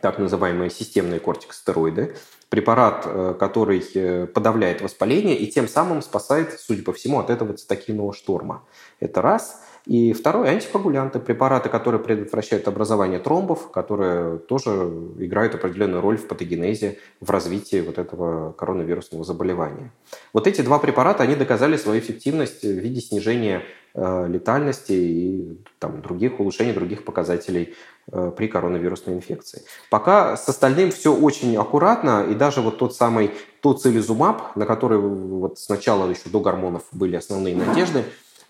так 0.01 0.19
называемые 0.19 0.71
системные 0.71 1.21
кортикостероиды, 1.21 2.17
препарат, 2.49 3.05
э, 3.07 3.35
который 3.39 3.83
э, 3.95 4.27
подавляет 4.27 4.83
воспаление 4.83 5.37
и 5.37 5.51
тем 5.51 5.69
самым 5.69 6.03
спасает, 6.03 6.59
судя 6.61 6.83
по 6.83 6.93
всему, 6.93 7.21
от 7.21 7.31
этого 7.31 7.55
цитокинового 7.55 8.13
шторма. 8.13 8.65
Это 8.99 9.23
раз. 9.23 9.63
И 9.87 10.12
второе– 10.12 10.49
антикоагулянты, 10.51 11.18
препараты, 11.18 11.68
которые 11.68 12.01
предотвращают 12.01 12.68
образование 12.68 13.18
тромбов, 13.18 13.71
которые 13.71 14.38
тоже 14.38 14.71
играют 15.18 15.55
определенную 15.55 16.01
роль 16.01 16.16
в 16.16 16.29
патогенезе, 16.29 16.99
в 17.21 17.31
развитии 17.31 17.81
вот 17.81 17.99
этого 17.99 18.53
коронавирусного 18.53 19.25
заболевания. 19.25 19.90
Вот 20.33 20.47
эти 20.47 20.62
два 20.62 20.79
препарата, 20.79 21.25
они 21.25 21.35
доказали 21.35 21.77
свою 21.77 21.99
эффективность 21.99 22.62
в 22.62 22.79
виде 22.79 23.01
снижения 23.01 23.62
э, 23.95 24.29
летальности 24.29 24.92
и 24.92 25.59
там, 25.81 26.01
других 26.01 26.38
улучшений 26.38 26.73
других 26.73 27.05
показателей 27.05 27.75
Э, 28.11 28.33
при 28.37 28.49
коронавирусной 28.49 29.14
инфекции. 29.14 29.62
Пока 29.88 30.37
с 30.37 30.49
остальным 30.49 30.90
все 30.90 31.14
очень 31.14 31.57
аккуратно, 31.57 32.27
и 32.29 32.35
даже 32.35 32.61
вот 32.61 32.79
тот 32.79 32.97
самый 32.97 33.31
тоцилизумаб, 33.61 34.57
на 34.57 34.66
который 34.66 34.99
вот 34.99 35.61
сначала 35.61 36.11
еще 36.11 36.29
до 36.29 36.40
гормонов 36.40 36.83
были 36.90 37.14
основные 37.14 37.55
надежды, 37.55 38.03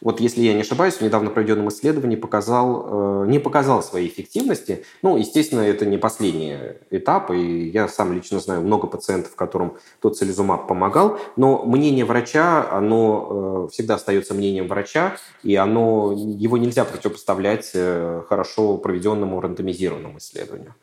вот 0.03 0.19
если 0.19 0.41
я 0.41 0.53
не 0.53 0.63
ошибаюсь, 0.63 0.95
в 0.95 1.01
недавно 1.01 1.31
проведенном 1.31 1.69
исследовании 1.69 2.17
показал, 2.17 3.23
э, 3.23 3.27
не 3.29 3.39
показал 3.39 3.85
своей 3.85 4.09
эффективности. 4.09 4.85
Ну, 5.01 5.17
естественно, 5.17 5.61
это 5.61 5.87
не 5.87 5.97
последний 5.97 6.57
этап, 6.91 7.31
и 7.31 7.69
я 7.69 7.87
сам 7.87 8.13
лично 8.13 8.41
знаю 8.41 8.63
много 8.63 8.89
пациентов, 8.89 9.37
которым 9.37 9.77
тот 10.01 10.17
целизумаб 10.17 10.67
помогал, 10.67 11.21
но 11.37 11.65
мнение 11.65 12.05
врача, 12.05 12.69
оно 12.69 13.69
э, 13.69 13.73
всегда 13.73 13.95
остается 13.95 14.35
мнением 14.35 14.67
врача, 14.67 15.17
и 15.45 15.55
оно, 15.55 16.13
его 16.13 16.59
нельзя 16.59 16.85
противопоставлять 16.85 17.71
э, 17.75 18.23
хорошо 18.29 18.79
проведенному 18.79 19.41
рандомизированному 19.41 20.19
исследованию. 20.19 20.75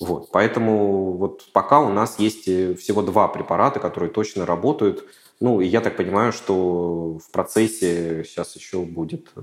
Вот, 0.00 0.30
поэтому 0.32 1.12
вот 1.12 1.44
пока 1.52 1.80
у 1.80 1.90
нас 1.90 2.18
есть 2.18 2.44
всего 2.44 3.00
два 3.02 3.28
препарата, 3.28 3.80
которые 3.80 4.10
точно 4.10 4.44
работают– 4.44 5.06
ну, 5.42 5.62
и 5.62 5.66
я 5.66 5.80
так 5.80 5.96
понимаю, 5.96 6.32
что 6.32 7.18
в 7.18 7.30
процессе 7.32 8.24
сейчас 8.24 8.54
еще 8.56 8.82
будет 8.82 9.28
э, 9.36 9.40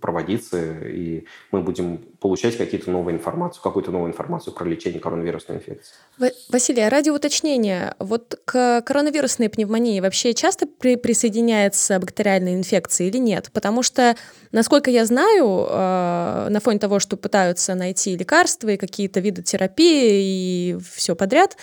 проводиться, 0.00 0.78
и 0.80 1.26
мы 1.52 1.60
будем 1.60 1.98
получать 2.20 2.56
какие-то 2.56 2.90
новые 2.90 3.18
информацию, 3.18 3.62
какую-то 3.62 3.90
новую 3.90 4.10
информацию 4.10 4.54
про 4.54 4.64
лечение 4.64 4.98
коронавирусной 4.98 5.58
инфекции. 5.58 5.92
Василий, 6.48 6.80
а 6.80 6.88
ради 6.88 7.10
уточнения, 7.10 7.94
вот 7.98 8.40
к 8.46 8.80
коронавирусной 8.80 9.50
пневмонии 9.50 10.00
вообще 10.00 10.32
часто 10.32 10.66
при 10.66 10.96
присоединяется 10.96 11.98
бактериальная 11.98 12.54
инфекция 12.54 13.08
или 13.08 13.18
нет? 13.18 13.50
Потому 13.52 13.82
что, 13.82 14.16
насколько 14.52 14.90
я 14.90 15.04
знаю, 15.04 15.66
э, 15.68 16.48
на 16.48 16.60
фоне 16.60 16.78
того, 16.78 16.98
что 16.98 17.18
пытаются 17.18 17.74
найти 17.74 18.16
лекарства 18.16 18.70
и 18.70 18.78
какие-то 18.78 19.20
виды 19.20 19.42
терапии 19.42 20.72
и 20.74 20.78
все 20.94 21.14
подряд, 21.14 21.58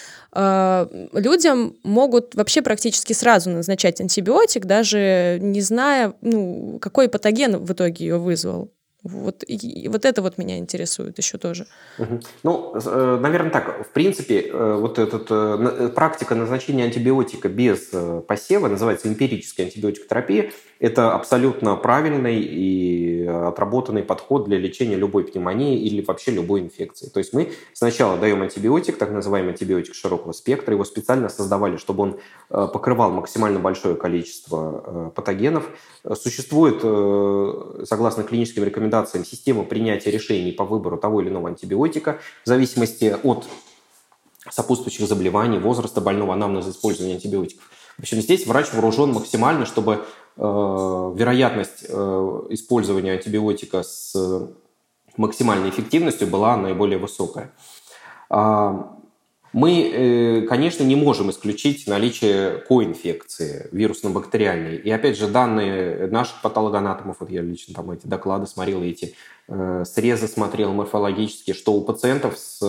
людям 1.14 1.76
могут 1.84 2.36
вообще 2.36 2.62
практически 2.62 3.14
сразу 3.14 3.38
сразу 3.38 3.50
назначать 3.50 4.00
антибиотик, 4.02 4.66
даже 4.66 5.40
не 5.42 5.62
зная, 5.62 6.14
ну, 6.22 6.78
какой 6.80 7.10
патоген 7.10 7.58
в 7.58 7.72
итоге 7.74 8.06
ее 8.06 8.18
вызвал. 8.18 8.72
Вот, 9.08 9.44
и, 9.48 9.88
вот 9.88 10.04
это 10.04 10.22
вот 10.22 10.38
меня 10.38 10.58
интересует 10.58 11.18
еще 11.18 11.38
тоже. 11.38 11.66
Угу. 11.98 12.20
Ну, 12.44 12.74
э, 12.76 13.20
наверное, 13.22 13.52
так. 13.52 13.88
В 13.88 13.92
принципе, 13.92 14.42
э, 14.42 14.76
вот 14.76 15.00
эта 15.00 15.22
э, 15.30 15.90
практика 15.96 16.36
назначения 16.36 16.84
антибиотика 16.84 17.48
без 17.48 17.92
посева 18.28 18.68
называется 18.68 19.08
эмпирическая 19.08 19.68
антибиотикотерапия. 19.68 20.52
Это 20.80 21.16
абсолютно 21.16 21.76
правильный 21.76 22.40
и 22.40 23.26
отработанный 23.26 24.04
подход 24.04 24.46
для 24.46 24.60
лечения 24.60 24.96
любой 24.96 25.24
пневмонии 25.24 25.80
или 25.80 26.04
вообще 26.04 26.32
любой 26.32 26.62
инфекции. 26.62 27.08
То 27.08 27.20
есть 27.20 27.34
мы 27.34 27.52
сначала 27.74 28.18
даем 28.18 28.44
антибиотик, 28.44 28.98
так 28.98 29.12
называемый 29.12 29.54
антибиотик 29.54 29.96
широкого 29.96 30.34
спектра, 30.34 30.74
его 30.74 30.84
специально 30.84 31.30
создавали, 31.30 31.78
чтобы 31.78 32.04
он 32.04 32.20
покрывал 32.50 33.10
максимально 33.10 33.60
большое 33.60 33.96
количество 33.96 35.12
патогенов. 35.16 35.68
Существует, 36.14 36.82
согласно 37.88 38.22
клиническим 38.22 38.64
рекомендациям, 38.64 38.97
система 39.06 39.64
принятия 39.64 40.12
решений 40.12 40.52
по 40.52 40.64
выбору 40.64 40.98
того 40.98 41.22
или 41.22 41.30
иного 41.30 41.50
антибиотика 41.50 42.20
в 42.44 42.48
зависимости 42.48 43.16
от 43.24 43.46
сопутствующих 44.50 45.08
заболеваний, 45.08 45.60
возраста 45.60 46.02
больного, 46.02 46.34
анамнеза 46.34 46.72
использования 46.72 47.16
антибиотиков. 47.16 47.70
В 47.98 48.02
общем, 48.02 48.22
здесь 48.22 48.48
врач 48.48 48.72
вооружен 48.74 49.12
максимально, 49.12 49.66
чтобы 49.66 50.06
Э, 50.40 51.14
вероятность 51.16 51.86
э, 51.90 52.42
использования 52.50 53.14
антибиотика 53.14 53.82
с 53.82 54.16
максимальной 55.16 55.70
эффективностью 55.70 56.28
была 56.28 56.56
наиболее 56.58 57.00
высокая. 57.00 57.52
А, 58.30 58.97
Мы, 59.60 60.46
конечно, 60.48 60.84
не 60.84 60.96
можем 60.96 61.32
исключить 61.32 61.88
наличие 61.88 62.60
коинфекции 62.60 63.68
вирусно-бактериальной. 63.72 64.76
И 64.76 64.92
опять 64.92 65.18
же, 65.18 65.28
данные 65.28 66.06
наших 66.12 66.44
патологоанатомов, 66.44 67.18
вот 67.22 67.32
я 67.32 67.42
лично 67.42 67.74
там 67.74 67.90
эти 67.90 68.06
доклады 68.06 68.46
смотрел, 68.46 68.84
эти 68.84 69.16
срезы 69.48 70.28
смотрел 70.28 70.74
морфологические, 70.74 71.56
что 71.56 71.74
у 71.74 71.82
пациентов, 71.82 72.38
с, 72.38 72.60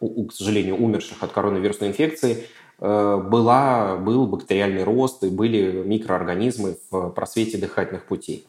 к 0.00 0.32
сожалению, 0.32 0.76
умерших 0.82 1.22
от 1.22 1.32
коронавирусной 1.32 1.90
инфекции, 1.90 2.44
была, 2.78 3.96
был 3.96 4.26
бактериальный 4.26 4.84
рост 4.84 5.24
и 5.24 5.28
были 5.28 5.82
микроорганизмы 5.84 6.78
в 6.90 7.10
просвете 7.10 7.58
дыхательных 7.58 8.04
путей. 8.04 8.46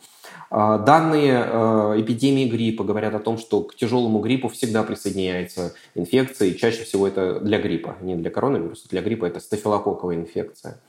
А, 0.52 0.80
данные 0.80 1.44
э, 1.46 2.02
эпидемии 2.02 2.50
гриппа 2.50 2.84
говорят 2.84 3.14
о 3.14 3.20
том, 3.20 3.38
что 3.38 3.62
к 3.62 3.76
тяжелому 3.76 4.20
гриппу 4.20 4.48
всегда 4.48 4.84
присоединяется 4.84 5.76
инфекция, 5.94 6.50
и 6.50 6.58
чаще 6.58 6.84
всего 6.84 7.08
это 7.08 7.40
для 7.40 7.60
гриппа, 7.60 7.98
не 8.02 8.16
для 8.16 8.32
коронавируса, 8.32 8.90
для 8.90 9.02
гриппа 9.02 9.26
это 9.26 9.40
стафилококковая 9.40 10.16
инфекция. 10.16 10.80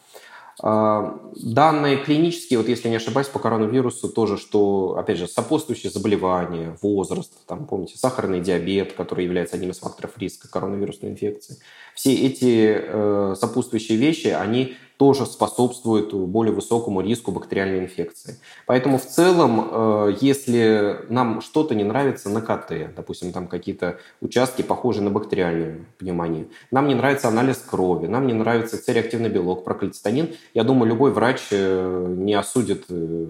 А, 0.63 1.19
данные 1.37 1.99
клинические, 1.99 2.59
вот 2.59 2.69
если 2.69 2.89
не 2.89 2.97
ошибаюсь, 2.97 3.29
по 3.29 3.39
коронавирусу 3.39 4.09
тоже, 4.09 4.39
что, 4.39 4.97
опять 4.99 5.19
же, 5.19 5.27
сопутствующие 5.27 5.91
заболевания, 5.91 6.77
возраст, 6.83 7.33
там, 7.47 7.67
помните, 7.67 7.99
сахарный 7.99 8.41
диабет, 8.41 8.93
который 8.95 9.25
является 9.25 9.57
одним 9.57 9.71
из 9.71 9.79
факторов 9.79 10.13
риска 10.17 10.51
коронавирусной 10.51 11.13
инфекции. 11.13 11.59
Все 12.01 12.15
эти 12.15 12.81
э, 12.83 13.35
сопутствующие 13.39 13.99
вещи, 13.99 14.29
они 14.29 14.75
тоже 14.97 15.27
способствует 15.27 16.15
более 16.15 16.55
высокому 16.55 17.03
риску 17.03 17.31
бактериальной 17.31 17.81
инфекции. 17.81 18.37
Поэтому 18.65 18.97
в 18.97 19.05
целом, 19.05 19.69
э, 19.71 20.17
если 20.19 21.05
нам 21.11 21.43
что-то 21.43 21.75
не 21.75 21.85
нравится 21.85 22.31
на 22.31 22.41
КТ, 22.41 22.95
допустим, 22.97 23.35
там 23.35 23.49
какие-то 23.49 23.99
участки 24.23 24.63
похожие 24.63 25.05
на 25.05 25.11
бактериальную 25.11 25.85
пневмонию, 25.99 26.49
нам 26.71 26.89
не 26.89 26.95
нравится 26.95 27.29
анализ 27.29 27.59
крови, 27.59 28.07
нам 28.07 28.27
не 28.27 28.33
нравится 28.33 28.83
цереактивный 28.83 29.29
белок, 29.29 29.63
проклицетонин, 29.63 30.31
я 30.55 30.65
думаю, 30.65 30.89
любой 30.89 31.11
врач 31.11 31.49
э, 31.51 32.15
не 32.17 32.33
осудит 32.33 32.87
э, 32.89 33.27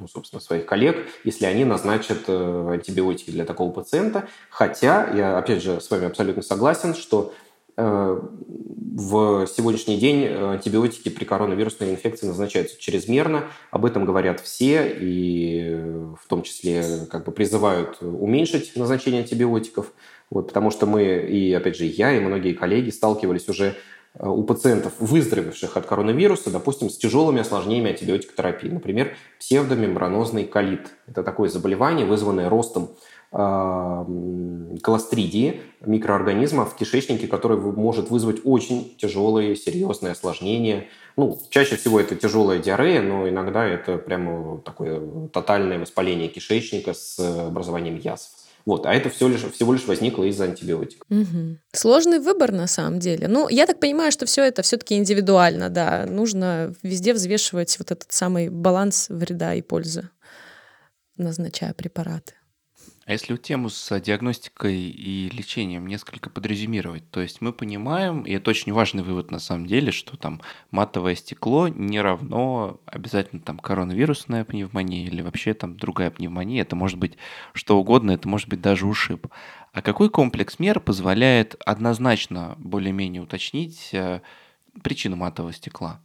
ну, 0.00 0.08
собственно, 0.08 0.40
своих 0.40 0.66
коллег, 0.66 0.96
если 1.22 1.46
они 1.46 1.64
назначат 1.64 2.28
антибиотики 2.28 3.30
для 3.30 3.44
такого 3.44 3.70
пациента. 3.70 4.26
Хотя, 4.50 5.08
я, 5.14 5.38
опять 5.38 5.62
же, 5.62 5.80
с 5.80 5.88
вами 5.88 6.06
абсолютно 6.06 6.42
согласен, 6.42 6.96
что 6.96 7.32
Э, 7.32 7.53
в 7.76 9.46
сегодняшний 9.48 9.96
день 9.96 10.22
э, 10.24 10.52
антибиотики 10.52 11.08
при 11.08 11.24
коронавирусной 11.24 11.90
инфекции 11.90 12.26
назначаются 12.26 12.80
чрезмерно. 12.80 13.44
Об 13.72 13.86
этом 13.86 14.04
говорят 14.04 14.40
все, 14.40 14.88
и 14.88 15.70
э, 15.70 16.14
в 16.22 16.28
том 16.28 16.42
числе 16.42 16.84
как 17.10 17.24
бы 17.24 17.32
призывают 17.32 17.98
уменьшить 18.00 18.76
назначение 18.76 19.22
антибиотиков. 19.22 19.92
Вот, 20.30 20.48
потому 20.48 20.70
что 20.70 20.86
мы, 20.86 21.02
и 21.02 21.52
опять 21.52 21.76
же 21.76 21.86
я, 21.86 22.16
и 22.16 22.20
многие 22.20 22.52
коллеги 22.52 22.90
сталкивались 22.90 23.48
уже 23.48 23.74
у 24.16 24.44
пациентов, 24.44 24.92
выздоровевших 25.00 25.76
от 25.76 25.86
коронавируса, 25.86 26.50
допустим, 26.50 26.88
с 26.88 26.96
тяжелыми 26.96 27.40
осложнениями 27.40 27.90
антибиотикотерапии. 27.90 28.68
Например, 28.68 29.16
псевдомембранозный 29.40 30.44
колит. 30.44 30.92
Это 31.08 31.24
такое 31.24 31.48
заболевание, 31.48 32.06
вызванное 32.06 32.48
ростом 32.48 32.90
колостридии, 33.34 35.60
микроорганизма 35.80 36.64
в 36.64 36.76
кишечнике, 36.76 37.26
который 37.26 37.58
может 37.58 38.08
вызвать 38.08 38.40
очень 38.44 38.94
тяжелые, 38.96 39.56
серьезные 39.56 40.12
осложнения. 40.12 40.86
Ну, 41.16 41.40
чаще 41.50 41.74
всего 41.76 41.98
это 41.98 42.14
тяжелая 42.14 42.60
диарея, 42.60 43.02
но 43.02 43.28
иногда 43.28 43.64
это 43.64 43.98
прямо 43.98 44.60
такое 44.60 45.28
тотальное 45.28 45.80
воспаление 45.80 46.28
кишечника 46.28 46.94
с 46.94 47.18
образованием 47.18 47.96
язв. 47.96 48.44
Вот, 48.66 48.86
а 48.86 48.94
это 48.94 49.10
все 49.10 49.28
лишь, 49.28 49.42
всего 49.42 49.74
лишь 49.74 49.86
возникло 49.86 50.24
из-за 50.24 50.44
антибиотиков. 50.44 51.06
Угу. 51.10 51.58
Сложный 51.72 52.18
выбор 52.18 52.52
на 52.52 52.66
самом 52.66 52.98
деле. 52.98 53.28
Ну, 53.28 53.48
я 53.48 53.66
так 53.66 53.80
понимаю, 53.80 54.10
что 54.10 54.26
все 54.26 54.42
это 54.44 54.62
все-таки 54.62 54.96
индивидуально, 54.96 55.70
да. 55.70 56.06
Нужно 56.06 56.74
везде 56.82 57.12
взвешивать 57.12 57.78
вот 57.78 57.90
этот 57.90 58.10
самый 58.12 58.48
баланс 58.48 59.08
вреда 59.10 59.54
и 59.54 59.60
пользы, 59.60 60.08
назначая 61.16 61.74
препараты. 61.74 62.34
А 63.06 63.12
если 63.12 63.36
тему 63.36 63.68
с 63.68 64.00
диагностикой 64.00 64.76
и 64.76 65.28
лечением 65.28 65.86
несколько 65.86 66.30
подрезюмировать, 66.30 67.10
то 67.10 67.20
есть 67.20 67.42
мы 67.42 67.52
понимаем, 67.52 68.22
и 68.22 68.32
это 68.32 68.50
очень 68.50 68.72
важный 68.72 69.02
вывод 69.02 69.30
на 69.30 69.38
самом 69.38 69.66
деле, 69.66 69.92
что 69.92 70.16
там 70.16 70.40
матовое 70.70 71.14
стекло 71.14 71.68
не 71.68 72.00
равно 72.00 72.80
обязательно 72.86 73.42
там 73.42 73.58
коронавирусная 73.58 74.44
пневмония 74.44 75.06
или 75.06 75.20
вообще 75.20 75.52
там 75.52 75.76
другая 75.76 76.10
пневмония, 76.10 76.62
это 76.62 76.76
может 76.76 76.98
быть 76.98 77.18
что 77.52 77.78
угодно, 77.78 78.12
это 78.12 78.26
может 78.26 78.48
быть 78.48 78.62
даже 78.62 78.86
ушиб. 78.86 79.26
А 79.72 79.82
какой 79.82 80.08
комплекс 80.08 80.58
мер 80.58 80.80
позволяет 80.80 81.56
однозначно 81.66 82.54
более-менее 82.58 83.22
уточнить 83.22 83.90
э, 83.92 84.20
причину 84.82 85.16
матового 85.16 85.52
стекла? 85.52 86.00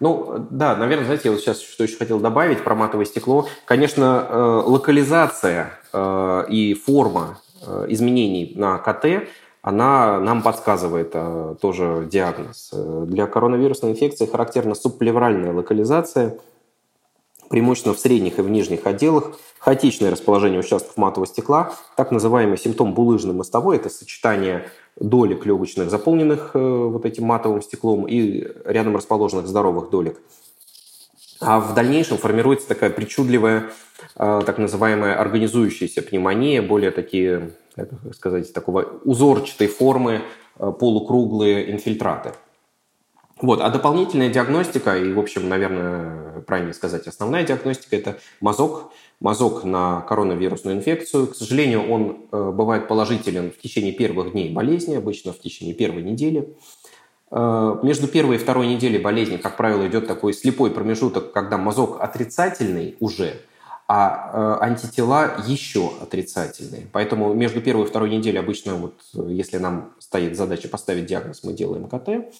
Ну, 0.00 0.46
да, 0.50 0.76
наверное, 0.76 1.04
знаете, 1.04 1.28
я 1.28 1.32
вот 1.32 1.40
сейчас 1.40 1.60
что 1.60 1.84
еще 1.84 1.96
хотел 1.96 2.20
добавить 2.20 2.62
про 2.64 2.74
матовое 2.74 3.06
стекло. 3.06 3.46
Конечно, 3.64 4.26
э, 4.28 4.62
локализация 4.66 5.78
э, 5.92 6.44
и 6.48 6.74
форма 6.74 7.38
э, 7.66 7.86
изменений 7.88 8.52
на 8.56 8.78
КТ, 8.78 9.28
она 9.62 10.20
нам 10.20 10.42
подсказывает 10.42 11.14
тоже 11.60 12.06
диагноз. 12.10 12.70
Для 12.72 13.26
коронавирусной 13.26 13.92
инфекции 13.92 14.26
характерна 14.26 14.74
субплевральная 14.74 15.54
локализация, 15.54 16.38
преимущественно 17.48 17.94
в 17.94 17.98
средних 17.98 18.38
и 18.38 18.42
в 18.42 18.50
нижних 18.50 18.86
отделах, 18.86 19.38
хаотичное 19.58 20.10
расположение 20.10 20.60
участков 20.60 20.98
матового 20.98 21.26
стекла, 21.26 21.72
так 21.96 22.10
называемый 22.10 22.58
симптом 22.58 22.92
булыжной 22.92 23.34
мостовой, 23.34 23.76
это 23.76 23.88
сочетание 23.88 24.68
долек 24.98 25.44
легочных, 25.46 25.90
заполненных 25.90 26.52
э, 26.54 26.58
вот 26.58 27.04
этим 27.04 27.24
матовым 27.24 27.62
стеклом, 27.62 28.06
и 28.06 28.46
рядом 28.64 28.96
расположенных 28.96 29.46
здоровых 29.46 29.90
долек. 29.90 30.18
А 31.40 31.60
в 31.60 31.74
дальнейшем 31.74 32.16
формируется 32.16 32.68
такая 32.68 32.90
причудливая, 32.90 33.70
э, 34.16 34.42
так 34.46 34.58
называемая 34.58 35.18
организующаяся 35.18 36.02
пневмония, 36.02 36.62
более 36.62 36.90
такие, 36.90 37.52
как 37.74 37.88
сказать, 38.14 38.52
такого 38.52 38.82
узорчатой 39.04 39.66
формы 39.66 40.22
э, 40.58 40.72
полукруглые 40.78 41.72
инфильтраты. 41.72 42.32
Вот. 43.44 43.60
А 43.60 43.68
дополнительная 43.68 44.30
диагностика, 44.30 44.96
и, 44.96 45.12
в 45.12 45.18
общем, 45.18 45.50
наверное, 45.50 46.40
правильно 46.46 46.72
сказать, 46.72 47.06
основная 47.06 47.44
диагностика– 47.44 47.94
это 47.96 48.18
мазок, 48.40 48.90
мазок 49.20 49.64
на 49.64 50.00
коронавирусную 50.00 50.78
инфекцию. 50.78 51.26
К 51.26 51.36
сожалению, 51.36 51.90
он 51.90 52.26
э, 52.32 52.52
бывает 52.52 52.88
положителен 52.88 53.52
в 53.52 53.58
течение 53.58 53.92
первых 53.92 54.32
дней 54.32 54.50
болезни, 54.50 54.94
обычно 54.94 55.34
в 55.34 55.40
течение 55.40 55.74
первой 55.74 56.02
недели. 56.02 56.56
Э, 57.30 57.80
между 57.82 58.08
первой 58.08 58.36
и 58.36 58.38
второй 58.38 58.66
неделей 58.66 58.98
болезни, 58.98 59.36
как 59.36 59.58
правило, 59.58 59.86
идет 59.86 60.06
такой 60.06 60.32
слепой 60.32 60.70
промежуток, 60.70 61.32
когда 61.32 61.58
мазок 61.58 62.00
отрицательный 62.00 62.96
уже, 62.98 63.42
а 63.86 64.30
э, 64.32 64.64
антитела 64.64 65.32
еще 65.46 65.92
отрицательные. 66.00 66.86
Поэтому 66.92 67.34
между 67.34 67.60
первой 67.60 67.84
и 67.84 67.88
второй 67.88 68.08
неделей 68.08 68.38
обычно, 68.38 68.76
вот, 68.76 68.94
если 69.12 69.58
нам 69.58 69.92
стоит 69.98 70.34
задача 70.34 70.68
поставить 70.68 71.04
диагноз, 71.04 71.44
мы 71.44 71.52
делаем 71.52 71.90
КТ. 71.90 72.32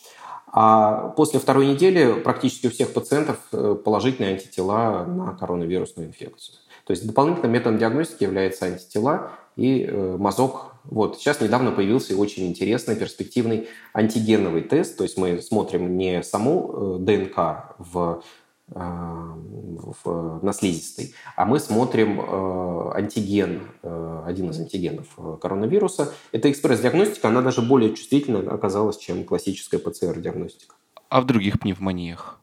А 0.57 1.09
после 1.17 1.41
второй 1.41 1.67
недели 1.67 2.21
практически 2.21 2.69
у 2.69 2.71
всех 2.71 2.93
пациентов 2.93 3.39
э, 3.51 3.75
положительные 3.85 4.35
антитела 4.35 5.05
на 5.05 5.35
коронавирусную 5.35 6.09
инфекцию. 6.09 6.59
То 6.87 6.93
есть 6.93 7.05
дополнительным 7.05 7.51
методом 7.51 7.79
диагностики 7.79 8.23
является 8.23 8.67
антитела 8.67 9.33
и 9.57 9.83
э, 9.83 10.17
мазок. 10.17 10.75
Вот. 10.85 11.19
Сейчас 11.19 11.41
недавно 11.41 11.73
появился 11.73 12.17
очень 12.17 12.47
интересный, 12.47 12.95
перспективный 12.95 13.67
антигеновый 13.93 14.63
тест. 14.63 14.97
То 14.97 15.03
есть 15.03 15.19
мы 15.19 15.43
смотрим 15.43 15.99
не 15.99 16.23
саму 16.23 16.71
э, 16.73 16.97
ДНК 17.01 17.75
в 17.79 18.23
в, 18.67 20.41
на 20.43 20.53
слизистой, 20.53 21.15
а 21.37 21.45
мы 21.45 21.61
смотрим 21.61 22.21
э, 22.21 22.93
антиген, 22.95 23.63
э, 23.83 24.23
один 24.27 24.51
из 24.51 24.61
антигенов 24.61 25.07
э, 25.19 25.37
коронавируса. 25.41 26.13
Это 26.33 26.51
экспресс-диагностика, 26.51 27.29
она 27.29 27.43
даже 27.43 27.61
более 27.61 27.95
чувствительна 27.95 28.39
оказалась, 28.53 28.97
чем 28.97 29.25
классическая 29.25 29.79
ПЦР-диагностика. 29.79 30.75
А 31.09 31.21
в 31.21 31.27
других 31.27 31.61
пневмониях? 31.61 32.41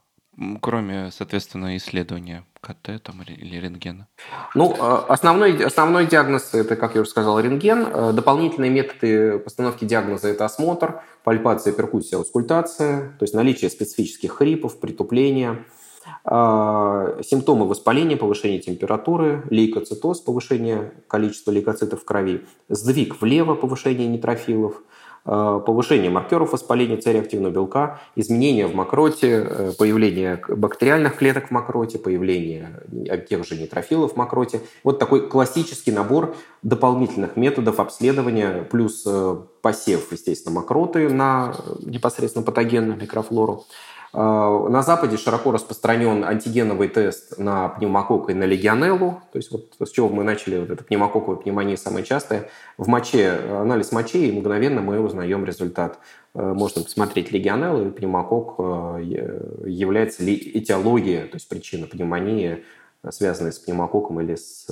Кроме, 0.61 1.11
соответственно, 1.11 1.75
исследования 1.75 2.45
КТ 2.61 3.03
там, 3.03 3.21
или 3.21 3.57
рентгена? 3.57 4.07
Ну, 4.55 4.75
основной, 4.79 5.61
основной 5.65 6.07
диагноз– 6.07 6.51
это, 6.53 6.77
как 6.77 6.95
я 6.95 7.01
уже 7.01 7.09
сказал, 7.09 7.39
рентген. 7.39 8.15
Дополнительные 8.15 8.71
методы 8.71 9.39
постановки 9.39 9.83
диагноза– 9.83 10.27
это 10.29 10.45
осмотр, 10.45 11.01
пальпация, 11.23 11.73
перкуссия, 11.73 12.17
аускультация, 12.17 13.09
то 13.19 13.23
есть 13.23 13.33
наличие 13.33 13.69
специфических 13.69 14.31
хрипов, 14.33 14.79
притупления– 14.79 15.65
симптомы 16.25 17.67
воспаления, 17.67 18.17
повышение 18.17 18.59
температуры, 18.59 19.43
лейкоцитоз, 19.49 20.21
повышение 20.21 20.91
количества 21.07 21.51
лейкоцитов 21.51 22.01
в 22.01 22.05
крови, 22.05 22.45
сдвиг 22.69 23.21
влево, 23.21 23.55
повышение 23.55 24.07
нейтрофилов, 24.07 24.81
Э, 25.23 25.61
повышение 25.63 26.09
маркеров 26.09 26.51
воспаления 26.51 26.99
С-реактивного 26.99 27.51
белка, 27.51 27.99
изменения 28.15 28.65
в 28.65 28.73
мокроте, 28.73 29.45
э, 29.47 29.71
появление 29.77 30.41
бактериальных 30.47 31.17
клеток 31.17 31.49
в 31.49 31.51
мокроте, 31.51 31.99
появление 31.99 32.81
тех 33.29 33.45
же 33.45 33.55
нейтрофилов 33.55 34.13
в 34.13 34.15
мокроте. 34.15 34.61
Вот 34.83 34.97
такой 34.97 35.29
классический 35.29 35.91
набор 35.91 36.35
дополнительных 36.63 37.35
методов 37.35 37.79
обследования, 37.79 38.63
плюс 38.63 39.03
э, 39.05 39.35
посев, 39.61 40.11
естественно, 40.11 40.55
мокроты 40.55 41.07
на 41.07 41.53
непосредственно 41.81 42.43
патогенную 42.43 42.99
микрофлору. 42.99 43.65
А, 44.13 44.67
на 44.67 44.81
Западе 44.81 45.17
широко 45.17 45.51
распространен 45.51 46.23
антигеновый 46.23 46.89
тест 46.89 47.37
на 47.37 47.69
пневмококк 47.69 48.29
и 48.29 48.33
на 48.33 48.43
легионеллу. 48.43 49.21
То 49.31 49.37
есть 49.37 49.51
вот 49.51 49.73
с 49.79 49.89
чего 49.91 50.09
мы 50.09 50.23
начали, 50.23 50.59
вот 50.59 50.69
эта 50.69 50.83
пневмококковая 50.83 51.39
пневмония 51.39 51.77
самая 51.77 52.03
частая. 52.03 52.49
В 52.77 52.87
моче, 52.87 53.31
анализ 53.31 53.91
мочи, 53.91 54.27
и 54.27 54.37
мгновенно 54.37 54.81
мы 54.81 54.99
узнаем 54.99 55.45
результат. 55.45 55.99
А, 56.33 56.53
можно 56.53 56.83
посмотреть 56.83 57.31
легионеллу, 57.31 57.87
и 57.87 57.91
пневмококк 57.91 58.55
а, 58.59 58.97
является 58.97 60.23
ли 60.23 60.35
этиология, 60.35 61.25
то 61.27 61.35
есть 61.35 61.47
причина 61.47 61.87
пневмонии, 61.87 62.65
связанная 63.09 63.51
с 63.51 63.59
пневмококком 63.59 64.21
или 64.21 64.35
с 64.35 64.67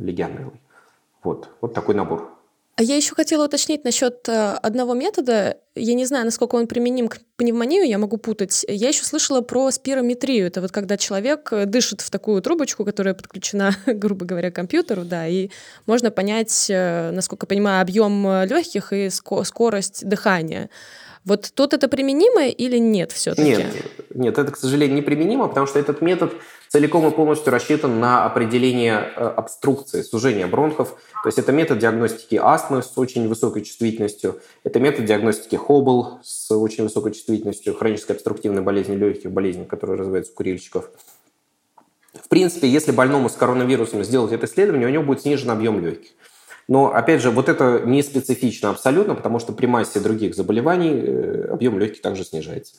легионеллой. 0.00 0.60
Вот, 1.24 1.48
вот 1.60 1.74
такой 1.74 1.94
набор. 1.94 2.37
А 2.78 2.82
я 2.82 2.94
еще 2.94 3.16
хотела 3.16 3.46
уточнить 3.46 3.82
насчет 3.82 4.28
э, 4.28 4.52
одного 4.52 4.94
метода. 4.94 5.56
Я 5.74 5.94
не 5.94 6.06
знаю, 6.06 6.24
насколько 6.24 6.54
он 6.54 6.68
применим 6.68 7.08
к 7.08 7.18
пневмонию, 7.34 7.84
я 7.84 7.98
могу 7.98 8.18
путать. 8.18 8.64
Я 8.68 8.90
еще 8.90 9.02
слышала 9.02 9.40
про 9.40 9.72
спирометрию. 9.72 10.46
Это 10.46 10.60
вот 10.60 10.70
когда 10.70 10.96
человек 10.96 11.52
э, 11.52 11.66
дышит 11.66 12.02
в 12.02 12.10
такую 12.10 12.40
трубочку, 12.40 12.84
которая 12.84 13.14
подключена, 13.14 13.74
грубо 13.86 14.24
говоря, 14.24 14.52
к 14.52 14.54
компьютеру, 14.54 15.02
да, 15.02 15.26
и 15.26 15.50
можно 15.86 16.12
понять, 16.12 16.66
э, 16.70 17.10
насколько 17.10 17.46
я 17.46 17.48
понимаю, 17.48 17.82
объем 17.82 18.44
легких 18.44 18.92
и 18.92 19.10
скорость 19.10 20.08
дыхания. 20.08 20.70
Вот 21.24 21.50
тут 21.54 21.74
это 21.74 21.88
применимо 21.88 22.46
или 22.46 22.78
нет 22.78 23.12
все-таки? 23.12 23.48
Нет, 23.48 23.66
нет, 24.14 24.38
это, 24.38 24.52
к 24.52 24.56
сожалению, 24.56 24.96
не 24.96 25.02
применимо, 25.02 25.48
потому 25.48 25.66
что 25.66 25.78
этот 25.78 26.00
метод 26.00 26.32
целиком 26.68 27.06
и 27.06 27.10
полностью 27.10 27.52
рассчитан 27.52 28.00
на 28.00 28.24
определение 28.24 29.10
э, 29.16 29.24
обструкции, 29.24 30.02
сужения 30.02 30.46
бронхов. 30.46 30.90
То 31.22 31.28
есть 31.28 31.38
это 31.38 31.52
метод 31.52 31.78
диагностики 31.78 32.36
астмы 32.36 32.82
с 32.82 32.96
очень 32.96 33.28
высокой 33.28 33.62
чувствительностью, 33.62 34.40
это 34.64 34.80
метод 34.80 35.04
диагностики 35.04 35.56
Хоббл 35.56 36.20
с 36.22 36.50
очень 36.50 36.84
высокой 36.84 37.12
чувствительностью, 37.12 37.74
хронической 37.74 38.16
обструктивной 38.16 38.62
болезни 38.62 38.94
легких, 38.94 39.30
болезни, 39.30 39.64
которые 39.64 39.98
развиваются 39.98 40.32
у 40.32 40.36
курильщиков. 40.36 40.90
В 42.14 42.28
принципе, 42.28 42.68
если 42.68 42.92
больному 42.92 43.28
с 43.28 43.34
коронавирусом 43.34 44.04
сделать 44.04 44.32
это 44.32 44.46
исследование, 44.46 44.88
у 44.88 44.90
него 44.90 45.02
будет 45.02 45.22
снижен 45.22 45.50
объем 45.50 45.84
легких. 45.84 46.10
Но, 46.68 46.92
опять 46.94 47.22
же, 47.22 47.30
вот 47.30 47.48
это 47.48 47.82
не 47.84 48.02
специфично 48.02 48.70
абсолютно, 48.70 49.14
потому 49.14 49.38
что 49.38 49.52
при 49.52 49.66
массе 49.66 50.00
других 50.00 50.34
заболеваний 50.34 50.92
э, 50.92 51.48
объем 51.50 51.78
легких 51.78 52.02
также 52.02 52.24
снижается. 52.24 52.74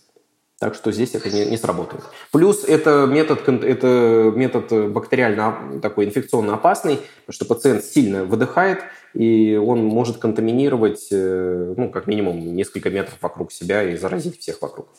Так 0.60 0.76
что 0.76 0.92
здесь 0.92 1.16
это 1.16 1.30
не, 1.30 1.46
не 1.46 1.58
сработает. 1.58 2.04
Плюс 2.32 2.64
это 2.66 3.08
метод, 3.10 3.48
это 3.48 4.32
метод 4.36 4.92
бактериально 4.92 5.80
такой 5.82 6.06
инфекционно 6.06 6.54
опасный, 6.54 6.98
потому 7.26 7.34
что 7.34 7.46
пациент 7.46 7.84
сильно 7.84 8.26
выдыхает, 8.26 8.80
и 9.14 9.56
он 9.56 9.86
может 9.86 10.18
контаминировать, 10.18 11.08
э, 11.12 11.74
ну, 11.76 11.90
как 11.90 12.06
минимум, 12.06 12.56
несколько 12.56 12.92
метров 12.92 13.18
вокруг 13.22 13.52
себя 13.52 13.84
и 13.84 13.96
заразить 13.96 14.40
всех 14.40 14.62
вокруг. 14.62 14.90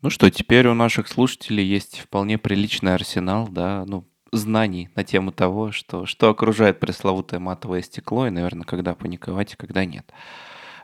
Ну 0.00 0.10
что, 0.10 0.30
теперь 0.30 0.68
у 0.68 0.74
наших 0.74 1.08
слушателей 1.08 1.64
есть 1.64 1.98
вполне 1.98 2.38
приличный 2.38 2.94
арсенал, 2.94 3.48
да, 3.48 3.84
ну, 3.86 4.04
знаний 4.32 4.90
на 4.94 5.04
тему 5.04 5.32
того, 5.32 5.72
что, 5.72 6.06
что 6.06 6.30
окружает 6.30 6.80
пресловутое 6.80 7.40
матовое 7.40 7.82
стекло, 7.82 8.26
и, 8.26 8.30
наверное, 8.30 8.64
когда 8.64 8.94
паниковать, 8.94 9.54
и 9.54 9.56
когда 9.56 9.84
нет. 9.84 10.12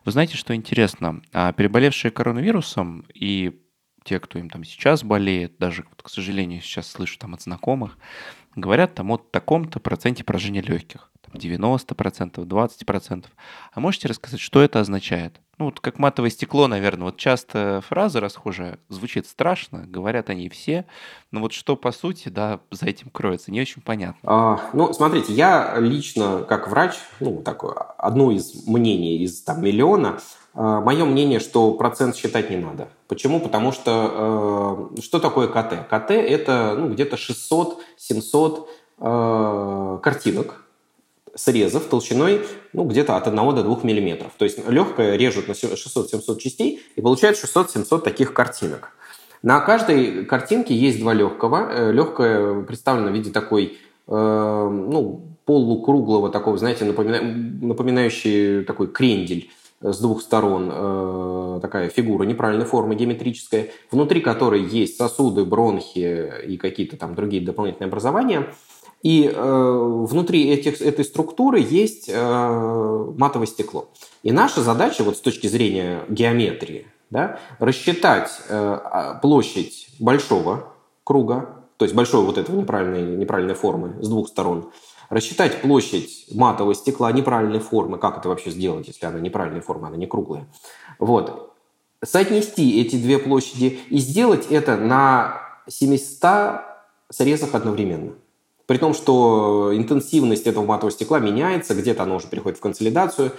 Вы 0.05 0.13
знаете, 0.13 0.37
что 0.37 0.55
интересно? 0.55 1.23
А 1.33 1.53
переболевшие 1.53 2.11
коронавирусом 2.11 3.05
и 3.15 3.61
те, 4.05 4.21
кто 4.21 4.39
им 4.39 4.51
там 4.51 4.65
сейчас 4.65 5.03
болеет, 5.03 5.57
даже, 5.59 5.85
к 5.97 6.09
сожалению, 6.11 6.61
сейчас 6.61 6.89
слышу 6.89 7.19
там 7.19 7.35
от 7.35 7.43
знакомых, 7.43 7.99
говорят 8.57 8.95
там 8.95 9.11
о 9.11 9.19
таком-то 9.19 9.81
проценте 9.81 10.25
поражения 10.25 10.63
легких. 10.63 11.11
90%, 11.33 12.47
20%. 12.47 13.25
А 13.73 13.81
можете 13.81 14.09
рассказать, 14.09 14.41
что 14.41 14.63
это 14.63 14.81
означает? 14.81 15.41
Ну, 15.59 15.67
вот 15.67 15.79
как 15.79 15.99
матовое 15.99 16.31
стекло, 16.31 16.67
наверное. 16.67 17.07
Вот 17.07 17.17
часто 17.17 17.81
фраза 17.87 18.21
расхожая, 18.21 18.79
звучит 18.89 19.27
страшно, 19.27 19.85
говорят 19.87 20.29
они 20.29 20.49
все, 20.49 20.85
но 21.31 21.41
вот 21.41 21.53
что 21.53 21.77
по 21.77 21.93
сути, 21.93 22.29
да, 22.29 22.61
за 22.73 22.87
этим 22.87 23.09
кроется, 23.11 23.53
не 23.53 23.61
очень 23.61 23.81
понятно. 23.81 24.19
А, 24.25 24.61
ну, 24.73 24.93
смотрите, 24.93 25.33
я 25.33 25.77
лично, 25.79 26.43
как 26.43 26.69
врач, 26.69 26.95
ну, 27.21 27.41
такое, 27.43 27.75
одно 27.75 28.33
из 28.33 28.67
мнений 28.67 29.19
из 29.19 29.43
там 29.43 29.63
миллиона, 29.63 30.19
мое 30.55 31.05
мнение, 31.05 31.41
что 31.41 31.73
процент 31.73 32.17
считать 32.17 32.51
не 32.51 32.57
надо. 32.57 32.89
Почему? 33.09 33.41
Потому 33.41 33.73
что 33.73 34.91
э, 34.97 35.01
что 35.01 35.19
такое 35.19 35.49
КТ? 35.49 35.89
КТ 35.89 36.11
это 36.13 36.77
ну, 36.79 36.91
где-то 36.91 37.17
600-700 37.17 38.67
э, 39.01 39.99
картинок, 40.03 40.65
срезов 41.35 41.85
толщиной 41.85 42.43
ну, 42.73 42.85
где-то 42.85 43.17
от 43.17 43.27
1 43.27 43.37
до 43.37 43.63
2 43.63 43.77
мм. 43.83 44.31
То 44.39 44.45
есть 44.45 44.69
легкое 44.69 45.17
режут 45.17 45.49
на 45.49 45.53
600-700 45.53 46.39
частей 46.39 46.83
и 46.97 47.01
получают 47.01 47.37
600-700 47.37 48.01
таких 48.01 48.33
картинок. 48.33 48.93
На 49.43 49.61
каждой 49.61 50.25
картинке 50.25 50.75
есть 50.75 51.01
два 51.01 51.13
легкого. 51.13 51.69
Э, 51.71 51.93
Легкое 51.93 52.63
представлено 52.63 53.11
в 53.11 53.15
виде 53.15 53.31
такой 53.31 53.77
э, 54.07 54.11
ну, 54.11 55.23
полукруглого, 55.45 56.31
такого, 56.31 56.57
знаете, 56.57 56.85
напомина... 56.85 57.21
напоминающий 57.21 58.65
такой 58.65 58.87
крендель 58.87 59.51
с 59.93 59.99
двух 59.99 60.23
сторон 60.23 60.71
э, 60.73 61.59
такая 61.63 61.89
фигура 61.89 62.25
неправильной 62.25 62.65
формы, 62.65 62.95
геометрическая, 62.95 63.69
внутри 63.91 64.21
которой 64.21 64.63
есть 64.63 64.97
сосуды, 64.97 65.45
бронхи 65.45 66.33
и 66.47 66.57
какие-то 66.57 66.97
там 66.97 67.15
другие 67.15 67.45
дополнительные 67.45 67.89
образования– 67.89 68.53
и 69.05 69.31
э, 69.31 70.05
внутри 70.09 70.49
этих, 70.49 70.81
этой 70.81 71.05
структуры 71.05 71.61
есть 71.61 72.09
э, 72.09 73.13
матовое 73.19 73.47
стекло. 73.47 73.91
И 74.23 74.33
наша 74.33 74.63
задача 74.63 75.05
вот 75.05 75.19
с 75.19 75.21
точки 75.21 75.47
зрения 75.47 76.05
геометрии 76.09 76.87
да, 77.11 77.39
рассчитать 77.59 78.31
а, 78.49 79.19
площадь 79.21 79.89
большого 80.01 80.73
круга, 81.05 81.65
то 81.77 81.85
есть 81.85 81.95
большой 81.95 82.25
вот 82.25 82.39
этого 82.39 82.59
неправильной, 82.59 83.17
неправильной 83.17 83.55
формы 83.55 84.03
с 84.03 84.09
двух 84.09 84.27
сторон, 84.27 84.71
рассчитать 85.09 85.61
площадь 85.61 86.27
матового 86.33 86.75
стекла 86.75 87.13
неправильной 87.13 87.61
формы, 87.61 87.99
как 87.99 88.19
это 88.19 88.29
вообще 88.29 88.51
сделать, 88.51 88.87
если 88.89 89.07
она 89.07 89.21
неправильной 89.21 89.61
формы, 89.61 89.89
она 89.89 89.97
не 89.97 90.07
круглая. 90.07 90.47
Вот. 90.99 91.53
Соотнести 92.03 92.81
эти 92.81 92.97
две 92.97 93.19
площади 93.19 93.81
и 93.89 93.99
сделать 93.99 94.47
это 94.51 94.77
на 94.77 95.41
700 95.69 96.61
срезах 97.11 97.55
одновременно. 97.55 98.13
При 98.67 98.79
том, 98.79 98.95
что 98.95 99.73
интенсивность 99.75 100.47
этого 100.47 100.65
матового 100.65 100.91
стекла 100.91 101.19
меняется, 101.19 101.75
где-то 101.75 102.03
оно 102.03 102.17
уже 102.17 102.29
переходит 102.29 102.59
в 102.59 102.63
консолидацию. 102.63 103.33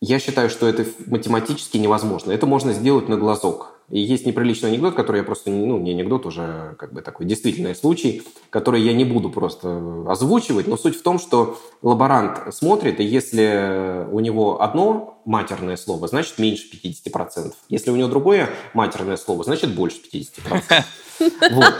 Я 0.00 0.18
считаю, 0.18 0.48
что 0.48 0.66
это 0.66 0.86
математически 1.06 1.76
невозможно. 1.76 2.32
Это 2.32 2.46
можно 2.46 2.72
сделать 2.72 3.08
на 3.08 3.16
глазок. 3.16 3.74
И 3.90 4.00
есть 4.00 4.24
неприличный 4.24 4.70
анекдот, 4.70 4.94
который 4.94 5.18
я 5.18 5.24
просто, 5.24 5.50
ну, 5.50 5.78
не 5.78 5.90
анекдот, 5.90 6.24
уже 6.24 6.76
как 6.78 6.92
бы 6.92 7.02
такой 7.02 7.26
действительный 7.26 7.74
случай, 7.74 8.22
который 8.48 8.80
я 8.80 8.94
не 8.94 9.04
буду 9.04 9.30
просто 9.30 10.04
озвучивать, 10.08 10.68
но 10.68 10.76
суть 10.76 10.96
в 10.96 11.02
том, 11.02 11.18
что 11.18 11.58
лаборант 11.82 12.54
смотрит, 12.54 13.00
и 13.00 13.04
если 13.04 14.06
у 14.10 14.20
него 14.20 14.62
одно 14.62 15.20
матерное 15.24 15.76
слово, 15.76 16.06
значит 16.06 16.38
меньше 16.38 16.68
50%. 16.72 17.52
Если 17.68 17.90
у 17.90 17.96
него 17.96 18.08
другое 18.08 18.48
матерное 18.74 19.16
слово, 19.16 19.44
значит 19.44 19.74
больше 19.74 19.98
50%. 20.12 20.84
Вот. 21.50 21.74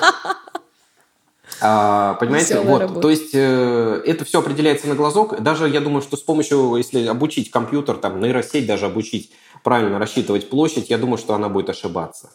А, 1.61 2.15
понимаете, 2.15 2.55
Веселая 2.55 2.71
вот, 2.71 2.81
работа. 2.83 3.01
то 3.01 3.11
есть 3.11 3.31
э, 3.35 4.03
это 4.07 4.25
все 4.25 4.41
определяется 4.41 4.89
на 4.89 4.95
глазок. 4.95 5.41
Даже 5.41 5.69
я 5.69 5.81
думаю, 5.81 6.03
что 6.03 6.17
с 6.17 6.23
помощью, 6.23 6.77
если 6.77 7.07
обучить 7.07 7.51
компьютер, 7.51 7.97
там 7.97 8.21
нейросеть 8.21 8.67
даже 8.67 8.87
обучить 8.87 9.33
правильно 9.63 9.99
рассчитывать 9.99 10.49
площадь, 10.49 10.91
я 10.91 10.99
думаю, 10.99 11.19
что 11.19 11.35
она 11.35 11.49
будет 11.49 11.71
ошибаться. 11.71 12.31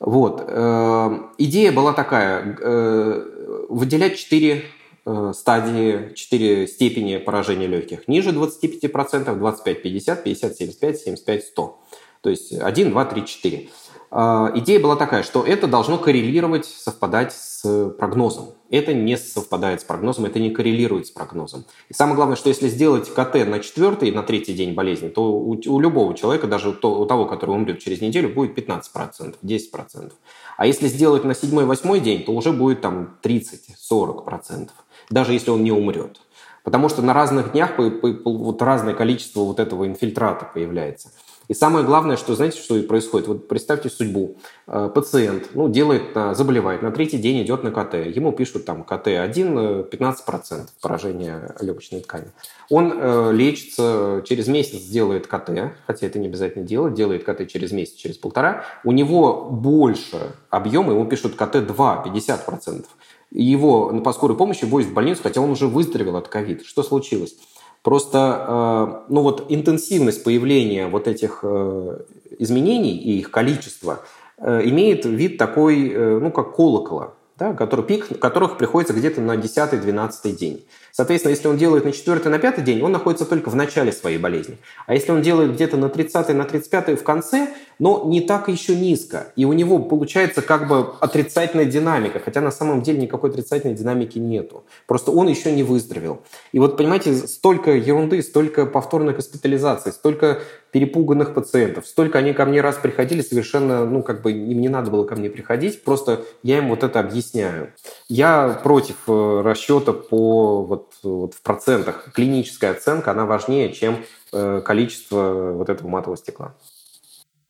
Вот. 0.00 0.44
Э, 0.46 1.10
идея 1.38 1.72
была 1.72 1.92
такая, 1.92 2.56
э, 2.60 3.66
выделять 3.68 4.18
четыре 4.18 4.64
э, 5.06 5.32
стадии, 5.34 6.14
четыре 6.14 6.66
степени 6.66 7.16
поражения 7.18 7.66
легких. 7.66 8.08
Ниже 8.08 8.30
25%, 8.30 9.34
25, 9.36 9.82
50, 9.82 10.24
50, 10.24 10.56
75, 10.56 10.98
75, 10.98 11.44
100. 11.44 11.80
То 12.20 12.30
есть 12.30 12.52
1, 12.52 12.90
2, 12.90 13.04
3, 13.04 13.26
4. 13.26 13.68
А, 14.10 14.52
идея 14.54 14.80
была 14.80 14.96
такая, 14.96 15.22
что 15.22 15.42
это 15.42 15.66
должно 15.66 15.98
коррелировать, 15.98 16.66
совпадать 16.66 17.32
с 17.32 17.90
прогнозом. 17.98 18.50
Это 18.70 18.92
не 18.92 19.16
совпадает 19.16 19.80
с 19.80 19.84
прогнозом, 19.84 20.24
это 20.26 20.38
не 20.38 20.50
коррелирует 20.50 21.06
с 21.06 21.10
прогнозом. 21.10 21.64
И 21.88 21.94
самое 21.94 22.16
главное, 22.16 22.36
что 22.36 22.48
если 22.48 22.68
сделать 22.68 23.12
КТ 23.12 23.46
на 23.46 23.60
четвертый, 23.60 24.10
на 24.10 24.22
третий 24.22 24.54
день 24.54 24.74
болезни, 24.74 25.08
то 25.08 25.32
у, 25.32 25.56
у 25.66 25.80
любого 25.80 26.14
человека, 26.14 26.46
даже 26.46 26.70
у 26.70 26.74
того, 27.06 27.26
который 27.26 27.50
умрет 27.50 27.80
через 27.80 28.00
неделю, 28.00 28.28
будет 28.28 28.56
15%, 28.56 29.36
10%. 29.42 30.12
А 30.56 30.66
если 30.66 30.88
сделать 30.88 31.24
на 31.24 31.34
седьмой, 31.34 31.64
восьмой 31.64 32.00
день, 32.00 32.24
то 32.24 32.32
уже 32.32 32.52
будет 32.52 32.80
там 32.80 33.16
30-40%, 33.22 34.70
даже 35.10 35.32
если 35.32 35.50
он 35.50 35.64
не 35.64 35.72
умрет. 35.72 36.20
Потому 36.64 36.88
что 36.88 37.02
на 37.02 37.12
разных 37.12 37.52
днях 37.52 37.72
вот 37.78 38.62
разное 38.62 38.94
количество 38.94 39.40
вот 39.40 39.60
этого 39.60 39.86
инфильтрата 39.86 40.50
появляется. 40.52 41.10
И 41.48 41.54
самое 41.54 41.84
главное, 41.84 42.16
что 42.16 42.34
знаете, 42.34 42.58
что 42.58 42.82
происходит? 42.82 43.28
Вот 43.28 43.48
представьте 43.48 43.90
судьбу. 43.90 44.36
Э, 44.66 44.90
пациент 44.94 45.50
ну, 45.54 45.68
делает, 45.68 46.14
заболевает, 46.32 46.82
на 46.82 46.90
третий 46.90 47.18
день 47.18 47.42
идет 47.42 47.64
на 47.64 47.70
КТ. 47.70 47.94
Ему 47.94 48.32
пишут 48.32 48.64
там 48.64 48.82
КТ-1, 48.82 49.90
15% 49.90 50.68
поражения 50.80 51.54
легочной 51.60 52.00
ткани. 52.00 52.28
Он 52.70 52.94
э, 52.96 53.32
лечится, 53.32 54.22
через 54.26 54.48
месяц 54.48 54.82
делает 54.84 55.26
КТ, 55.26 55.74
хотя 55.86 56.06
это 56.06 56.18
не 56.18 56.28
обязательно 56.28 56.64
делать, 56.64 56.94
делает 56.94 57.24
КТ 57.24 57.46
через 57.48 57.72
месяц, 57.72 57.94
через 57.94 58.16
полтора. 58.16 58.64
У 58.84 58.92
него 58.92 59.50
больше 59.50 60.32
объема, 60.50 60.92
ему 60.92 61.06
пишут 61.06 61.34
КТ-2, 61.36 62.04
50%. 62.06 62.86
Его 63.30 64.00
по 64.00 64.12
скорой 64.12 64.36
помощи 64.36 64.64
возят 64.64 64.90
в 64.90 64.94
больницу, 64.94 65.20
хотя 65.22 65.40
он 65.40 65.50
уже 65.50 65.66
выздоровел 65.66 66.16
от 66.16 66.28
ковида. 66.28 66.64
Что 66.64 66.82
случилось? 66.82 67.36
Просто 67.84 68.46
э, 68.48 69.12
ну 69.12 69.20
вот 69.20 69.44
интенсивность 69.50 70.24
появления 70.24 70.86
вот 70.86 71.06
этих 71.06 71.40
э, 71.42 71.98
изменений 72.38 72.96
и 72.96 73.18
их 73.18 73.30
количество 73.30 74.00
э, 74.38 74.62
имеет 74.64 75.04
вид 75.04 75.36
такой, 75.36 75.94
ну 75.94 76.30
как 76.30 76.56
колокола, 76.56 77.12
да, 77.38 77.52
который, 77.52 77.84
пик 77.84 78.18
которых 78.18 78.56
приходится 78.56 78.94
где-то 78.94 79.20
на 79.20 79.36
10-12 79.36 80.32
день. 80.32 80.64
Соответственно, 80.92 81.32
если 81.32 81.46
он 81.46 81.58
делает 81.58 81.84
на 81.84 81.92
4 81.92 82.26
на 82.30 82.38
5 82.38 82.64
день, 82.64 82.80
он 82.80 82.90
находится 82.90 83.26
только 83.26 83.50
в 83.50 83.54
начале 83.54 83.92
своей 83.92 84.16
болезни. 84.16 84.56
А 84.86 84.94
если 84.94 85.12
он 85.12 85.20
делает 85.20 85.52
где-то 85.52 85.76
на 85.76 85.90
30 85.90 86.30
на 86.30 86.44
35 86.44 86.98
в 86.98 87.02
конце, 87.02 87.48
но 87.78 88.02
не 88.06 88.20
так 88.20 88.48
еще 88.48 88.76
низко. 88.76 89.32
И 89.36 89.44
у 89.44 89.52
него 89.52 89.78
получается 89.78 90.42
как 90.42 90.68
бы 90.68 90.94
отрицательная 91.00 91.64
динамика, 91.64 92.20
хотя 92.20 92.40
на 92.40 92.50
самом 92.50 92.82
деле 92.82 93.00
никакой 93.00 93.30
отрицательной 93.30 93.74
динамики 93.74 94.18
нету. 94.18 94.64
Просто 94.86 95.10
он 95.10 95.28
еще 95.28 95.52
не 95.52 95.62
выздоровел. 95.62 96.20
И 96.52 96.58
вот, 96.58 96.76
понимаете, 96.76 97.14
столько 97.14 97.72
ерунды, 97.72 98.22
столько 98.22 98.66
повторных 98.66 99.16
госпитализаций, 99.16 99.92
столько 99.92 100.40
перепуганных 100.74 101.34
пациентов. 101.34 101.86
Столько 101.86 102.18
они 102.18 102.32
ко 102.32 102.44
мне 102.44 102.60
раз 102.60 102.74
приходили 102.76 103.20
совершенно, 103.20 103.84
ну, 103.84 104.02
как 104.02 104.22
бы 104.22 104.32
им 104.32 104.60
не 104.60 104.68
надо 104.68 104.90
было 104.90 105.04
ко 105.04 105.14
мне 105.14 105.30
приходить, 105.30 105.84
просто 105.84 106.24
я 106.42 106.58
им 106.58 106.68
вот 106.68 106.82
это 106.82 106.98
объясняю. 106.98 107.72
Я 108.08 108.60
против 108.60 108.96
э, 109.06 109.42
расчета 109.44 109.92
по 109.92 110.64
вот, 110.64 110.94
вот 111.04 111.34
в 111.34 111.42
процентах. 111.42 112.10
Клиническая 112.12 112.72
оценка, 112.72 113.12
она 113.12 113.24
важнее, 113.24 113.72
чем 113.72 114.04
э, 114.32 114.62
количество 114.64 115.52
вот 115.52 115.68
этого 115.68 115.86
матового 115.86 116.16
стекла. 116.16 116.54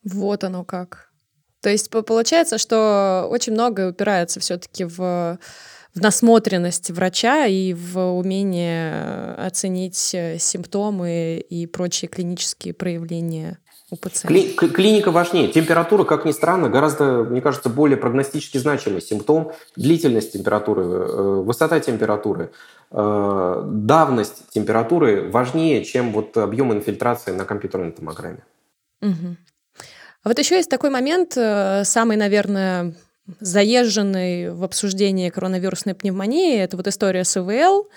Вот 0.05 0.45
оно 0.45 0.65
как. 0.65 1.11
То 1.61 1.71
есть 1.71 1.91
получается, 1.91 2.59
что 2.59 3.27
очень 3.31 3.55
многое 3.55 3.91
упирается 3.91 4.41
все-таки 4.41 4.85
в 4.85 5.39
в 5.95 6.01
насмотренность 6.01 6.91
врача 6.91 7.47
и 7.47 7.73
в 7.73 7.99
умение 7.99 9.35
оценить 9.35 10.13
э, 10.13 10.39
симптомы 10.39 11.37
и 11.49 11.67
прочие 11.67 12.09
клинические 12.09 12.75
проявления 12.75 13.59
у 13.91 13.97
пациента. 13.97 14.35
Кли- 14.35 14.73
клиника 14.73 15.13
важнее. 15.13 15.49
Температура, 15.49 16.05
как 16.05 16.25
ни 16.25 16.33
странно, 16.33 16.69
гораздо, 16.69 17.23
мне 17.23 17.41
кажется, 17.41 17.69
более 17.69 17.97
прогностически 17.97 18.59
значимый 18.59 19.03
симптом. 19.03 19.53
Длительность 19.77 20.33
температуры, 20.33 20.83
э, 20.83 21.43
высота 21.45 21.79
температуры, 21.79 22.51
э, 22.91 23.63
давность 23.65 24.49
температуры 24.51 25.31
важнее, 25.31 25.85
чем 25.85 26.13
вот 26.13 26.37
объем 26.37 26.73
инфильтрации 26.73 27.31
на 27.31 27.45
компьютерной 27.45 27.93
томограмме. 27.93 28.45
Угу. 29.01 29.37
А 30.25 30.29
вот 30.29 30.39
еще 30.39 30.57
есть 30.57 30.71
такой 30.71 30.91
момент, 30.91 31.35
самый, 31.35 32.17
наверное, 32.17 32.95
заезженный 33.41 34.51
в 34.51 34.65
обсуждении 34.65 35.31
коронавирусной 35.31 35.95
пневмонии. 35.95 36.59
Это 36.59 36.77
вот 36.77 36.87
история 36.87 37.25
с 37.25 37.37
ИВЛ. 37.37 37.89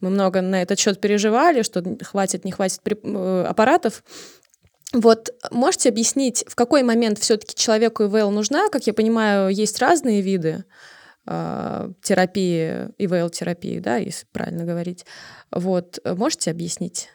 Мы 0.00 0.10
много 0.10 0.42
на 0.42 0.60
этот 0.60 0.78
счет 0.78 1.00
переживали, 1.00 1.62
что 1.62 1.82
хватит, 2.02 2.44
не 2.44 2.52
хватит 2.52 2.80
э, 2.84 3.44
аппаратов. 3.48 4.04
Вот 4.92 5.30
можете 5.50 5.88
объяснить, 5.88 6.44
в 6.46 6.54
какой 6.54 6.82
момент 6.82 7.18
все-таки 7.18 7.54
человеку 7.54 8.04
ИВЛ 8.04 8.30
нужна? 8.30 8.68
Как 8.68 8.86
я 8.86 8.92
понимаю, 8.92 9.48
есть 9.48 9.78
разные 9.78 10.20
виды 10.20 10.64
э, 11.26 11.90
терапии, 12.02 12.88
ИВЛ-терапии, 12.98 13.78
да, 13.78 13.96
если 13.96 14.26
правильно 14.32 14.64
говорить. 14.64 15.06
Вот, 15.50 15.98
можете 16.04 16.50
объяснить? 16.50 17.08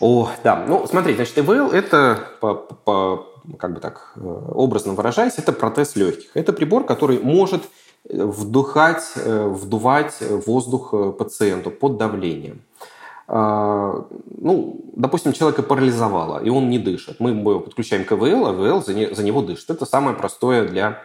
О, 0.00 0.30
да. 0.42 0.64
Ну, 0.66 0.84
смотрите, 0.88 1.16
значит, 1.16 1.38
ИВЛ– 1.38 1.70
это 1.72 2.26
по, 2.40 2.54
по 2.54 3.35
как 3.58 3.74
бы 3.74 3.80
так 3.80 4.12
э, 4.16 4.20
образно 4.54 4.92
выражаясь, 4.92 5.38
это 5.38 5.52
протез 5.52 5.96
легких. 5.96 6.30
Это 6.34 6.52
прибор, 6.52 6.84
который 6.84 7.18
может 7.18 7.62
э, 8.08 8.24
вдыхать, 8.24 9.04
э, 9.16 9.48
вдувать 9.48 10.16
воздух 10.20 10.94
пациенту 11.16 11.70
под 11.70 11.96
давлением. 11.96 12.62
А, 13.28 14.06
ну, 14.40 14.80
допустим, 14.94 15.32
человека 15.32 15.62
парализовало, 15.62 16.42
и 16.42 16.48
он 16.48 16.70
не 16.70 16.78
дышит. 16.78 17.18
Мы 17.18 17.30
его 17.30 17.60
подключаем 17.60 18.04
к 18.04 18.08
КВЛ, 18.08 18.46
а 18.46 18.52
ВЛ 18.52 18.82
за 18.84 18.94
него 18.94 19.42
дышит. 19.42 19.68
Это 19.70 19.84
самое 19.84 20.16
простое 20.16 20.68
для 20.68 21.02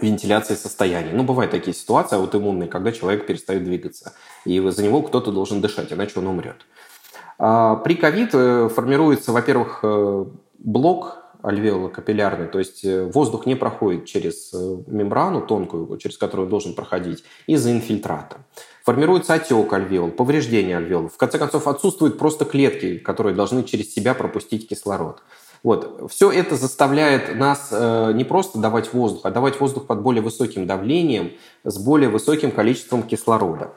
вентиляции 0.00 0.54
состояния. 0.54 1.12
Ну, 1.12 1.22
бывают 1.22 1.52
такие 1.52 1.74
ситуации 1.74 2.16
аутоиммунные, 2.16 2.68
когда 2.68 2.90
человек 2.90 3.26
перестает 3.26 3.62
двигаться, 3.62 4.14
и 4.44 4.60
за 4.60 4.82
него 4.82 5.02
кто-то 5.02 5.30
должен 5.30 5.60
дышать, 5.60 5.92
иначе 5.92 6.18
он 6.18 6.26
умрет. 6.26 6.66
А, 7.38 7.76
при 7.76 7.94
ковид 7.94 8.32
формируется, 8.32 9.30
во-первых, 9.30 9.84
блок 10.60 11.19
альвеолокапиллярный, 11.42 12.46
то 12.46 12.58
есть 12.58 12.84
э, 12.84 13.04
воздух 13.04 13.46
не 13.46 13.54
проходит 13.54 14.06
через 14.06 14.52
э, 14.52 14.76
мембрану 14.86 15.40
тонкую, 15.40 15.96
через 15.98 16.16
которую 16.16 16.48
должен 16.48 16.74
проходить, 16.74 17.24
из-за 17.46 17.72
инфильтрата. 17.72 18.38
Формируется 18.84 19.34
отек 19.34 19.72
альвеол, 19.72 20.10
повреждение 20.10 20.76
альвеол. 20.76 21.08
В 21.08 21.16
конце 21.16 21.38
концов, 21.38 21.68
отсутствуют 21.68 22.18
просто 22.18 22.44
клетки, 22.44 22.98
которые 22.98 23.34
должны 23.34 23.62
через 23.64 23.94
себя 23.94 24.14
пропустить 24.14 24.68
кислород. 24.68 25.22
Вот. 25.62 26.10
Все 26.10 26.30
это 26.30 26.56
заставляет 26.56 27.36
нас 27.36 27.68
э, 27.70 28.12
не 28.14 28.24
просто 28.24 28.58
давать 28.58 28.92
воздух, 28.94 29.22
а 29.24 29.30
давать 29.30 29.60
воздух 29.60 29.86
под 29.86 30.00
более 30.00 30.22
высоким 30.22 30.66
давлением, 30.66 31.32
с 31.64 31.78
более 31.78 32.08
высоким 32.08 32.50
количеством 32.50 33.02
кислорода. 33.02 33.72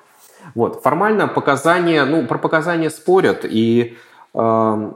Вот. 0.55 0.81
Формально 0.81 1.27
показания, 1.27 2.05
ну, 2.05 2.25
про 2.25 2.37
показания 2.37 2.89
спорят, 2.89 3.41
и 3.43 3.97
э, 4.33 4.91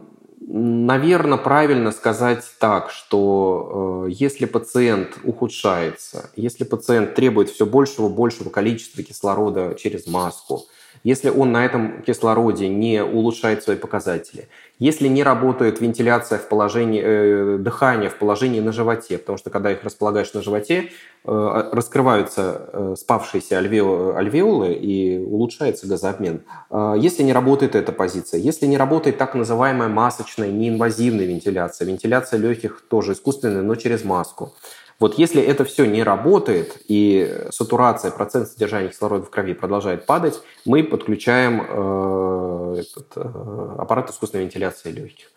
Наверное, 0.49 1.37
правильно 1.37 1.91
сказать 1.91 2.41
так, 2.57 2.89
что 2.89 4.05
э, 4.07 4.11
если 4.11 4.45
пациент 4.45 5.17
ухудшается, 5.25 6.29
если 6.37 6.63
пациент 6.63 7.15
требует 7.15 7.49
все 7.49 7.65
большего 7.65 8.07
большего 8.07 8.49
количества 8.49 9.03
кислорода 9.03 9.75
через 9.75 10.07
маску, 10.07 10.63
если 11.03 11.29
он 11.29 11.51
на 11.51 11.65
этом 11.65 12.01
кислороде 12.01 12.67
не 12.67 13.03
улучшает 13.03 13.63
свои 13.63 13.75
показатели, 13.75 14.47
если 14.79 15.07
не 15.07 15.23
работает 15.23 15.81
вентиляция 15.81 16.37
в 16.37 16.47
положении, 16.47 17.01
э, 17.03 17.57
дыхание 17.57 18.09
в 18.09 18.17
положении 18.17 18.59
на 18.59 18.71
животе, 18.71 19.17
потому 19.17 19.37
что 19.37 19.49
когда 19.49 19.71
их 19.71 19.83
располагаешь 19.83 20.33
на 20.33 20.41
животе, 20.41 20.91
э, 21.25 21.69
раскрываются 21.71 22.69
э, 22.71 22.95
спавшиеся 22.97 23.57
альвеолы, 23.57 24.15
альвеолы 24.15 24.73
и 24.73 25.17
улучшается 25.17 25.87
газообмен. 25.87 26.41
Э, 26.69 26.93
если 26.97 27.23
не 27.23 27.33
работает 27.33 27.75
эта 27.75 27.91
позиция, 27.91 28.39
если 28.39 28.67
не 28.67 28.77
работает 28.77 29.17
так 29.17 29.33
называемая 29.33 29.89
масочная, 29.89 30.51
неинвазивная 30.51 31.25
вентиляция, 31.25 31.87
вентиляция 31.87 32.39
легких 32.39 32.83
тоже 32.87 33.13
искусственная, 33.13 33.63
но 33.63 33.75
через 33.75 34.03
маску, 34.03 34.53
вот 34.99 35.19
если 35.19 35.43
это 35.43 35.63
все 35.63 35.85
не 35.85 36.01
работает 36.01 36.81
и 36.87 37.45
сатурация, 37.51 38.09
процент 38.09 38.47
содержания 38.47 38.89
кислорода 38.89 39.25
в 39.25 39.29
крови 39.29 39.53
продолжает 39.53 40.07
падать, 40.07 40.41
мы 40.65 40.83
подключаем 40.83 41.61
э, 41.61 42.81
этот, 42.81 43.11
э, 43.15 43.75
аппарат 43.77 44.09
искусственной 44.09 44.45
вентиляции 44.45 44.91
легких. 44.91 45.27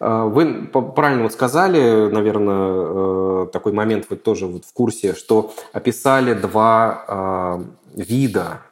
Э, 0.00 0.24
вы 0.24 0.66
правильно 0.66 1.22
вот 1.22 1.32
сказали, 1.32 2.10
наверное, 2.10 3.44
э, 3.44 3.46
такой 3.52 3.72
момент 3.72 4.06
вы 4.10 4.16
тоже 4.16 4.46
вот 4.46 4.64
в 4.64 4.72
курсе, 4.72 5.14
что 5.14 5.52
описали 5.72 6.34
два 6.34 7.04
э, 7.06 8.00
вида 8.02 8.62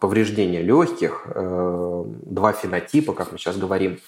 повреждения 0.00 0.62
легких, 0.62 1.28
два 1.32 2.52
фенотипа, 2.52 3.12
как 3.12 3.30
мы 3.30 3.38
сейчас 3.38 3.56
говорим, 3.56 4.00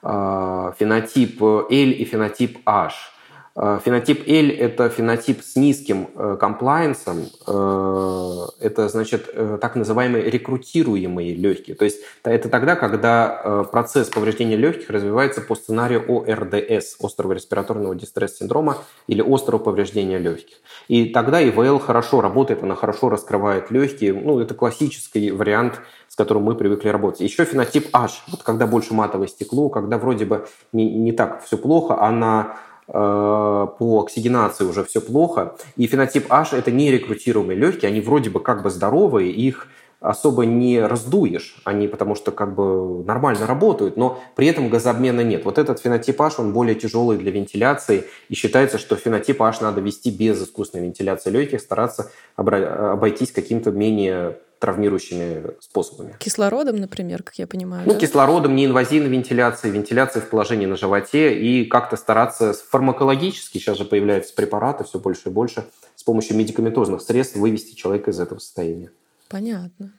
фенотип 0.00 1.42
L 1.42 1.66
и 1.68 2.04
фенотип 2.06 2.60
H– 2.64 3.12
фенотип 3.56 4.28
L– 4.28 4.50
это 4.58 4.90
фенотип 4.90 5.42
с 5.42 5.56
низким 5.56 6.06
комплайенсом. 6.38 7.24
Э, 7.46 8.46
это, 8.60 8.88
значит, 8.88 9.30
э, 9.32 9.58
так 9.60 9.76
называемые 9.76 10.30
рекрутируемые 10.30 11.34
легкие. 11.34 11.74
То 11.74 11.86
есть 11.86 12.00
это 12.22 12.50
тогда, 12.50 12.76
когда 12.76 13.64
процесс 13.72 14.08
повреждения 14.08 14.56
легких 14.56 14.90
развивается 14.90 15.40
по 15.40 15.54
сценарию 15.54 16.04
ОРДС– 16.06 16.96
острого 17.00 17.32
респираторного 17.32 17.94
дистресс-синдрома 17.94 18.78
или 19.06 19.22
острого 19.22 19.58
повреждения 19.58 20.18
легких. 20.18 20.56
И 20.88 21.06
тогда 21.06 21.42
ИВЛ 21.42 21.78
хорошо 21.78 22.20
работает, 22.20 22.62
она 22.62 22.74
хорошо 22.74 23.08
раскрывает 23.08 23.70
легкие. 23.70 24.12
Ну, 24.12 24.38
это 24.40 24.54
классический 24.54 25.30
вариант 25.30 25.80
с 26.08 26.14
которым 26.16 26.44
мы 26.44 26.54
привыкли 26.54 26.88
работать. 26.88 27.20
Еще 27.20 27.44
фенотип 27.44 27.94
H, 27.94 28.22
вот 28.28 28.42
когда 28.42 28.66
больше 28.66 28.94
матовое 28.94 29.26
стекло, 29.26 29.68
когда 29.68 29.98
вроде 29.98 30.24
бы 30.24 30.46
не, 30.72 30.90
не 30.90 31.12
так 31.12 31.44
все 31.44 31.58
плохо, 31.58 31.96
а 32.00 32.10
на 32.10 32.56
Э, 32.56 32.75
по 32.86 34.02
оксигенации 34.04 34.64
уже 34.64 34.84
все 34.84 35.00
плохо. 35.00 35.56
И 35.76 35.86
фенотип 35.86 36.30
H– 36.30 36.52
это 36.52 36.70
не 36.70 36.90
рекрутируемые 36.90 37.58
легкие, 37.58 37.88
они 37.88 38.00
вроде 38.00 38.30
бы 38.30 38.40
как 38.40 38.62
бы 38.62 38.70
здоровые, 38.70 39.30
их 39.30 39.68
особо 40.00 40.44
не 40.44 40.80
раздуешь, 40.80 41.56
они 41.64 41.88
потому 41.88 42.14
что 42.14 42.30
как 42.30 42.54
бы 42.54 43.02
нормально 43.04 43.46
работают, 43.46 43.96
но 43.96 44.22
при 44.36 44.46
этом 44.46 44.68
газообмена 44.68 45.22
нет. 45.22 45.44
Вот 45.44 45.58
этот 45.58 45.80
фенотипаж, 45.80 46.38
он 46.38 46.52
более 46.52 46.74
тяжелый 46.74 47.16
для 47.16 47.32
вентиляции, 47.32 48.04
и 48.28 48.34
считается, 48.34 48.78
что 48.78 48.96
фенотипаж 48.96 49.60
надо 49.60 49.80
вести 49.80 50.10
без 50.10 50.42
искусственной 50.42 50.84
вентиляции 50.84 51.30
легких, 51.30 51.60
стараться 51.60 52.10
обойтись 52.36 53.32
каким-то 53.32 53.70
менее 53.72 54.38
травмирующими 54.58 55.54
способами. 55.60 56.16
Кислородом, 56.18 56.76
например, 56.76 57.22
как 57.22 57.34
я 57.36 57.46
понимаю. 57.46 57.82
Ну, 57.86 57.94
да? 57.94 57.98
кислородом, 57.98 58.56
неинвазивной 58.56 59.10
вентиляцией, 59.10 59.74
вентиляцией 59.74 60.24
в 60.24 60.30
положении 60.30 60.66
на 60.66 60.76
животе 60.76 61.38
и 61.38 61.64
как-то 61.64 61.96
стараться 61.96 62.52
фармакологически, 62.52 63.58
сейчас 63.58 63.78
же 63.78 63.84
появляются 63.84 64.34
препараты 64.34 64.84
все 64.84 64.98
больше 64.98 65.28
и 65.28 65.32
больше, 65.32 65.66
с 65.94 66.02
помощью 66.02 66.36
медикаментозных 66.36 67.02
средств 67.02 67.36
вывести 67.36 67.74
человека 67.74 68.10
из 68.10 68.20
этого 68.20 68.38
состояния. 68.38 68.90
Понятно. 69.28 69.92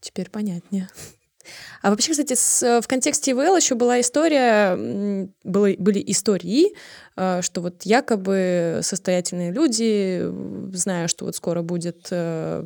Теперь 0.00 0.30
понятнее. 0.30 0.88
А 1.82 1.90
вообще, 1.90 2.12
кстати, 2.12 2.34
с, 2.34 2.80
в 2.80 2.88
контексте 2.88 3.32
ИВЛ 3.32 3.56
еще 3.56 3.74
была 3.74 4.00
история, 4.00 4.76
были, 5.44 5.76
были 5.76 6.02
истории, 6.06 6.74
э, 7.16 7.42
что 7.42 7.60
вот 7.60 7.82
якобы 7.82 8.80
состоятельные 8.82 9.52
люди, 9.52 10.26
зная, 10.72 11.08
что 11.08 11.26
вот 11.26 11.36
скоро 11.36 11.62
будет 11.62 12.08
э, 12.10 12.64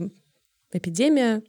эпидемия 0.72 1.42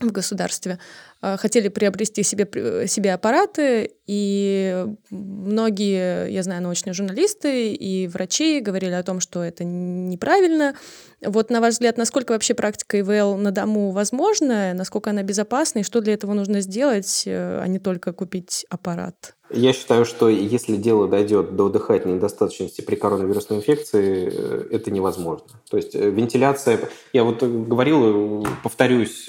в 0.00 0.12
государстве, 0.12 0.78
а, 1.20 1.36
хотели 1.36 1.68
приобрести 1.68 2.22
себе, 2.22 2.86
себе 2.86 3.12
аппараты, 3.12 3.90
и 4.06 4.86
многие, 5.10 6.30
я 6.30 6.42
знаю, 6.44 6.62
научные 6.62 6.94
журналисты 6.94 7.72
и 7.72 8.06
врачи 8.06 8.60
говорили 8.60 8.92
о 8.92 9.02
том, 9.02 9.18
что 9.18 9.42
это 9.42 9.64
неправильно. 9.64 10.76
Вот, 11.20 11.50
на 11.50 11.60
ваш 11.60 11.74
взгляд, 11.74 11.96
насколько 11.96 12.32
вообще 12.32 12.54
практика 12.54 13.00
ИВЛ 13.00 13.36
на 13.36 13.50
дому 13.50 13.90
возможна, 13.90 14.72
насколько 14.74 15.10
она 15.10 15.24
безопасна, 15.24 15.80
и 15.80 15.82
что 15.84 16.00
для 16.00 16.14
этого 16.14 16.34
нужно 16.34 16.60
сделать, 16.60 17.24
э, 17.26 17.60
а 17.60 17.66
не 17.66 17.80
только 17.80 18.12
купить 18.12 18.64
аппарат? 18.70 19.34
Я 19.50 19.72
считаю, 19.72 20.04
что 20.04 20.28
если 20.28 20.76
дело 20.76 21.08
дойдет 21.08 21.56
до 21.56 21.68
дыхательной 21.68 22.16
недостаточности 22.16 22.82
при 22.82 22.96
коронавирусной 22.96 23.58
инфекции, 23.58 24.30
э, 24.32 24.68
это 24.70 24.90
невозможно. 24.90 25.46
То 25.70 25.76
есть 25.76 25.94
э, 25.94 26.10
вентиляция, 26.10 26.80
я 27.12 27.24
вот 27.24 27.42
говорил, 27.42 28.46
повторюсь, 28.62 29.28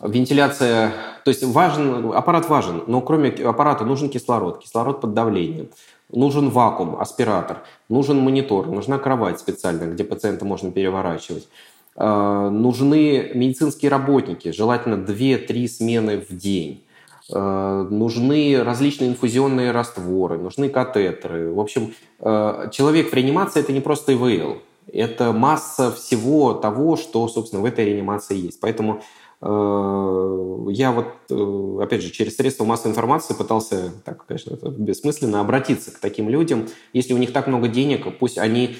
Вентиляция, 0.00 0.92
то 1.24 1.28
есть 1.30 1.42
важен, 1.42 2.12
аппарат 2.12 2.48
важен, 2.48 2.84
но 2.86 3.00
кроме 3.00 3.30
аппарата 3.30 3.84
нужен 3.84 4.08
кислород, 4.08 4.60
кислород 4.60 5.00
под 5.00 5.12
давлением, 5.12 5.70
нужен 6.12 6.50
вакуум, 6.50 7.00
аспиратор, 7.00 7.62
нужен 7.88 8.20
монитор, 8.20 8.68
нужна 8.68 8.98
кровать 8.98 9.40
специальная, 9.40 9.88
где 9.88 10.04
пациента 10.04 10.44
можно 10.44 10.70
переворачивать. 10.70 11.48
Э, 11.96 12.48
нужны 12.48 13.32
медицинские 13.34 13.90
работники, 13.90 14.52
желательно 14.52 15.04
2-3 15.04 15.66
смены 15.66 16.24
в 16.28 16.36
день. 16.36 16.84
Э, 17.30 17.86
нужны 17.90 18.62
различные 18.62 19.10
инфузионные 19.10 19.70
растворы, 19.70 20.38
нужны 20.38 20.68
катетеры. 20.68 21.52
В 21.52 21.60
общем, 21.60 21.94
э, 22.20 22.68
человек 22.72 23.10
в 23.10 23.14
реанимации– 23.14 23.60
это 23.62 23.72
не 23.72 23.80
просто 23.80 24.14
ИВЛ. 24.14 24.58
Это 24.90 25.32
масса 25.32 25.92
всего 25.92 26.54
того, 26.54 26.96
что, 26.96 27.28
собственно, 27.28 27.60
в 27.60 27.66
этой 27.66 27.84
реанимации 27.84 28.36
есть. 28.36 28.60
Поэтому 28.60 29.02
Э, 29.40 30.66
я 30.70 30.90
вот, 30.90 31.80
опять 31.80 32.02
же, 32.02 32.10
через 32.10 32.36
средства 32.36 32.64
массовой 32.64 32.90
информации 32.90 33.34
пытался, 33.34 33.92
так, 34.04 34.26
конечно, 34.26 34.54
это 34.54 34.68
бессмысленно, 34.68 35.40
обратиться 35.40 35.92
к 35.92 35.98
таким 35.98 36.28
людям. 36.28 36.66
Если 36.92 37.12
у 37.12 37.18
них 37.18 37.32
так 37.32 37.46
много 37.46 37.68
денег, 37.68 38.18
пусть 38.18 38.38
они 38.38 38.76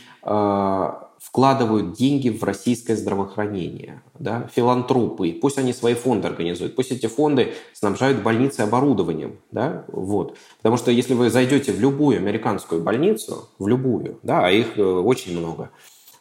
вкладывают 1.21 1.93
деньги 1.93 2.29
в 2.29 2.43
российское 2.45 2.97
здравоохранение, 2.97 4.03
да, 4.19 4.49
филантропы, 4.55 5.33
пусть 5.33 5.59
они 5.59 5.73
свои 5.73 5.95
фонды 5.95 6.29
организуют, 6.29 6.77
пусть 6.77 6.93
эти 6.93 7.07
фонды 7.07 7.55
снабжают 7.73 8.23
больницы 8.23 8.61
оборудованием, 8.61 9.39
да, 9.51 9.85
вот. 9.89 10.37
Потому 10.59 10.77
что 10.77 10.91
если 10.91 11.15
вы 11.15 11.31
зайдете 11.31 11.73
в 11.73 11.81
любую 11.81 12.19
американскую 12.19 12.83
больницу, 12.83 13.49
в 13.59 13.67
любую, 13.67 14.19
да, 14.23 14.47
а 14.47 14.51
их 14.51 14.79
очень 14.79 15.39
много, 15.39 15.71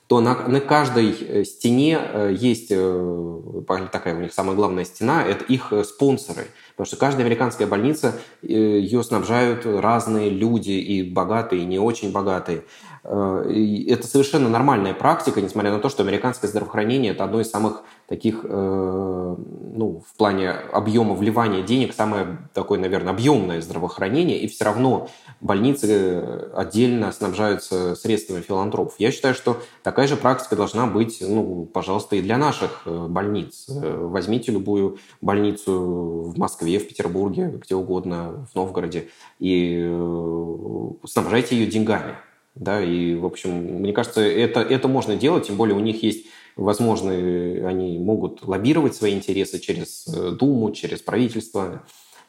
то 0.08 0.22
на, 0.22 0.48
на 0.48 0.62
каждой 0.62 1.12
э, 1.20 1.44
стене 1.44 2.00
э, 2.02 2.34
есть 2.38 2.68
э, 2.70 3.64
такая 3.92 4.16
у 4.16 4.22
них 4.22 4.34
самая 4.34 4.56
главная 4.56 4.86
стена, 4.86 5.24
это 5.24 5.44
их 5.44 5.74
спонсоры. 5.84 6.48
Потому 6.76 6.88
что 6.88 6.96
каждая 6.96 7.26
американская 7.26 7.68
больница, 7.68 8.16
ее 8.42 9.04
снабжают 9.04 9.66
разные 9.66 10.30
люди, 10.30 10.72
и 10.72 11.04
богатые, 11.04 11.64
и 11.64 11.66
не 11.66 11.80
очень 11.80 12.12
богатые. 12.12 12.64
И 13.50 13.88
это 13.90 14.08
совершенно 14.08 14.50
нормальная 14.50 14.94
практика, 14.94 15.42
несмотря 15.42 15.72
на 15.72 15.80
то, 15.80 15.90
что 15.90 16.04
американское 16.04 16.50
здравоохранение– 16.50 17.12
это 17.14 17.24
одно 17.24 17.42
из 17.42 17.50
самых 17.50 17.84
таких, 18.08 18.44
ну, 18.44 20.04
в 20.08 20.18
плане 20.18 20.52
объема 20.52 21.14
вливания 21.14 21.62
денег, 21.62 21.94
самое 21.94 22.38
такое, 22.54 22.80
наверное, 22.80 23.14
объемное 23.14 23.62
здравоохранение, 23.62 24.40
и 24.40 24.48
все 24.48 24.66
равно 24.66 25.10
больницы 25.42 26.50
отдельно 26.54 27.12
снабжаются 27.12 27.96
средствами 27.96 28.42
филантропов. 28.42 28.96
Я 28.98 29.12
считаю, 29.12 29.34
что 29.34 29.58
такая 29.84 30.08
же 30.08 30.16
практика 30.16 30.56
должна 30.56 30.88
быть, 30.88 31.18
ну, 31.22 31.66
пожалуйста, 31.66 32.16
и 32.16 32.22
для 32.22 32.38
наших 32.38 32.82
э, 32.86 33.08
больниц. 33.08 33.68
Э, 33.70 33.98
возьмите 33.98 34.52
любую 34.52 34.98
больницу 35.22 36.32
в 36.34 36.38
Москве, 36.38 36.80
в 36.80 36.88
Петербурге, 36.88 37.60
где 37.62 37.76
угодно, 37.76 38.48
в 38.52 38.56
Новгороде, 38.56 39.10
и 39.40 39.86
э, 39.88 40.90
снабжайте 41.06 41.58
ее 41.58 41.68
деньгами. 41.68 42.16
Да, 42.60 42.82
и, 42.84 43.16
в 43.16 43.26
общем, 43.26 43.52
мне 43.52 43.94
кажется, 43.94 44.22
это, 44.22 44.62
это 44.62 44.88
можно 44.88 45.16
делать, 45.16 45.48
тем 45.48 45.58
более 45.58 45.76
у 45.76 45.80
них 45.80 46.02
есть 46.04 46.26
возможно, 46.58 47.12
они 47.12 48.00
могут 48.00 48.46
лоббировать 48.46 48.96
свои 48.96 49.14
интересы 49.14 49.60
через 49.60 50.06
Думу, 50.06 50.72
через 50.72 51.02
правительство. 51.02 51.84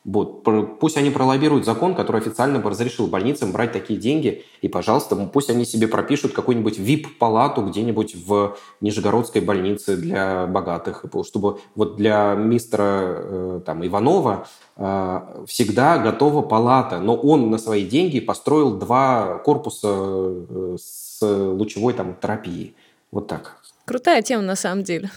Вот. 0.04 0.42
Пусть 0.80 0.96
они 0.96 1.10
пролоббируют 1.10 1.64
закон, 1.64 1.94
который 1.94 2.20
официально 2.20 2.62
разрешил 2.62 3.08
больницам 3.08 3.52
брать 3.52 3.72
такие 3.72 3.98
деньги, 3.98 4.44
и, 4.62 4.68
пожалуйста, 4.68 5.16
пусть 5.32 5.50
они 5.50 5.64
себе 5.64 5.86
пропишут 5.86 6.32
какую-нибудь 6.32 6.78
VIP-палату 6.78 7.62
где-нибудь 7.62 8.14
в 8.26 8.56
Нижегородской 8.80 9.42
больнице 9.42 9.96
для 9.96 10.46
богатых, 10.46 11.04
чтобы 11.26 11.60
вот 11.74 11.96
для 11.96 12.34
мистера 12.34 13.16
э, 13.18 13.60
там, 13.66 13.86
Иванова 13.86 14.46
э, 14.76 15.44
всегда 15.46 15.98
готова 15.98 16.42
палата, 16.42 17.00
но 17.00 17.14
он 17.14 17.50
на 17.50 17.58
свои 17.58 17.86
деньги 17.86 18.20
построил 18.20 18.78
два 18.78 19.38
корпуса 19.44 19.88
э, 19.90 20.76
с 20.80 21.18
лучевой 21.20 21.92
там, 21.92 22.16
терапией. 22.20 22.74
Вот 23.10 23.26
так. 23.26 23.58
Крутая 23.84 24.22
тема, 24.22 24.42
на 24.42 24.56
самом 24.56 24.84
деле, 24.84 25.10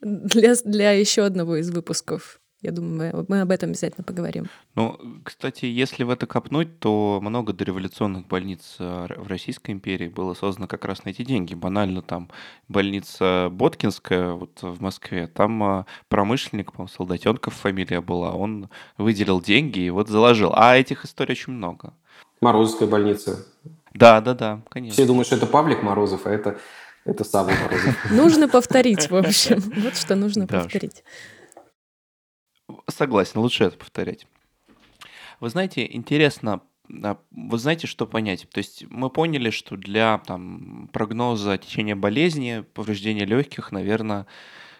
для, 0.00 0.54
для 0.64 0.92
еще 0.92 1.22
одного 1.22 1.56
из 1.56 1.70
выпусков. 1.70 2.40
Я 2.64 2.72
думаю, 2.72 3.14
мы, 3.14 3.26
мы 3.28 3.40
об 3.42 3.50
этом 3.50 3.70
обязательно 3.70 4.04
поговорим. 4.04 4.46
Ну, 4.74 4.98
кстати, 5.22 5.66
если 5.66 6.02
в 6.02 6.08
это 6.08 6.26
копнуть, 6.26 6.78
то 6.78 7.18
много 7.20 7.52
дореволюционных 7.52 8.26
больниц 8.26 8.76
э, 8.78 9.06
в 9.18 9.28
Российской 9.28 9.72
империи 9.72 10.08
было 10.08 10.32
создано 10.32 10.66
как 10.66 10.86
раз 10.86 11.04
на 11.04 11.10
эти 11.10 11.22
деньги. 11.22 11.54
Банально 11.54 12.00
там 12.00 12.30
больница 12.68 13.50
Боткинская 13.52 14.32
вот 14.32 14.62
в 14.62 14.80
Москве, 14.80 15.26
там 15.26 15.62
э, 15.80 15.84
промышленник, 16.08 16.72
по-моему, 16.72 16.88
Солдатенков 16.88 17.52
фамилия 17.52 18.00
была, 18.00 18.32
он 18.32 18.70
выделил 18.96 19.42
деньги 19.42 19.80
и 19.80 19.90
вот 19.90 20.08
заложил. 20.08 20.52
А 20.54 20.74
этих 20.74 21.04
историй 21.04 21.32
очень 21.32 21.52
много. 21.52 21.92
Морозовская 22.40 22.88
больница. 22.88 23.44
Да, 23.92 24.22
да, 24.22 24.32
да, 24.32 24.62
конечно. 24.70 24.94
Все 24.94 25.06
думают, 25.06 25.26
что 25.26 25.36
это 25.36 25.46
Павлик 25.46 25.82
Морозов, 25.82 26.24
а 26.24 26.30
это, 26.30 26.58
это 27.04 27.24
Савва 27.24 27.52
Морозов. 27.62 28.10
Нужно 28.10 28.48
повторить, 28.48 29.10
в 29.10 29.16
общем. 29.16 29.62
Вот 29.76 29.98
что 29.98 30.14
нужно 30.14 30.46
повторить. 30.46 31.04
Согласен, 32.88 33.40
лучше 33.40 33.64
это 33.64 33.76
повторять. 33.76 34.26
Вы 35.40 35.48
знаете, 35.48 35.86
интересно, 35.90 36.60
а, 37.02 37.18
вы 37.30 37.58
знаете, 37.58 37.86
что 37.86 38.06
понять? 38.06 38.46
То 38.50 38.58
есть 38.58 38.84
мы 38.90 39.10
поняли, 39.10 39.50
что 39.50 39.76
для 39.76 40.18
там, 40.18 40.88
прогноза 40.92 41.58
течения 41.58 41.96
болезни, 41.96 42.64
повреждения 42.74 43.24
легких, 43.24 43.72
наверное, 43.72 44.26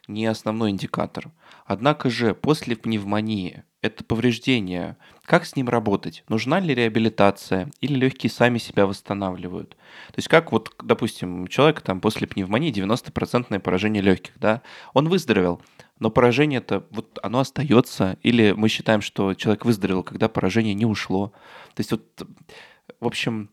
не 0.06 0.26
основной 0.26 0.70
индикатор. 0.70 1.30
Однако 1.64 2.10
же 2.10 2.34
после 2.34 2.76
пневмонии 2.76 3.64
это 3.80 4.04
повреждение, 4.04 4.96
как 5.24 5.44
с 5.46 5.56
ним 5.56 5.68
работать? 5.68 6.24
Нужна 6.28 6.60
ли 6.60 6.74
реабилитация 6.74 7.70
или 7.80 7.94
легкие 7.94 8.30
сами 8.30 8.58
себя 8.58 8.86
восстанавливают? 8.86 9.70
То 9.70 10.16
есть 10.16 10.28
как 10.28 10.52
вот, 10.52 10.74
допустим, 10.82 11.42
у 11.42 11.48
человека 11.48 11.82
там 11.82 12.00
после 12.00 12.26
пневмонии 12.26 12.72
90% 12.72 13.58
поражение 13.60 14.02
легких, 14.02 14.32
да? 14.36 14.62
Он 14.92 15.08
выздоровел, 15.08 15.60
но 15.98 16.10
поражение-то 16.10 16.86
вот 16.90 17.18
оно 17.22 17.40
остается, 17.40 18.18
или 18.22 18.52
мы 18.52 18.68
считаем, 18.68 19.00
что 19.00 19.34
человек 19.34 19.64
выздоровел, 19.64 20.02
когда 20.02 20.28
поражение 20.28 20.74
не 20.74 20.86
ушло. 20.86 21.28
То 21.74 21.80
есть 21.80 21.92
вот, 21.92 22.02
в 23.00 23.06
общем, 23.06 23.50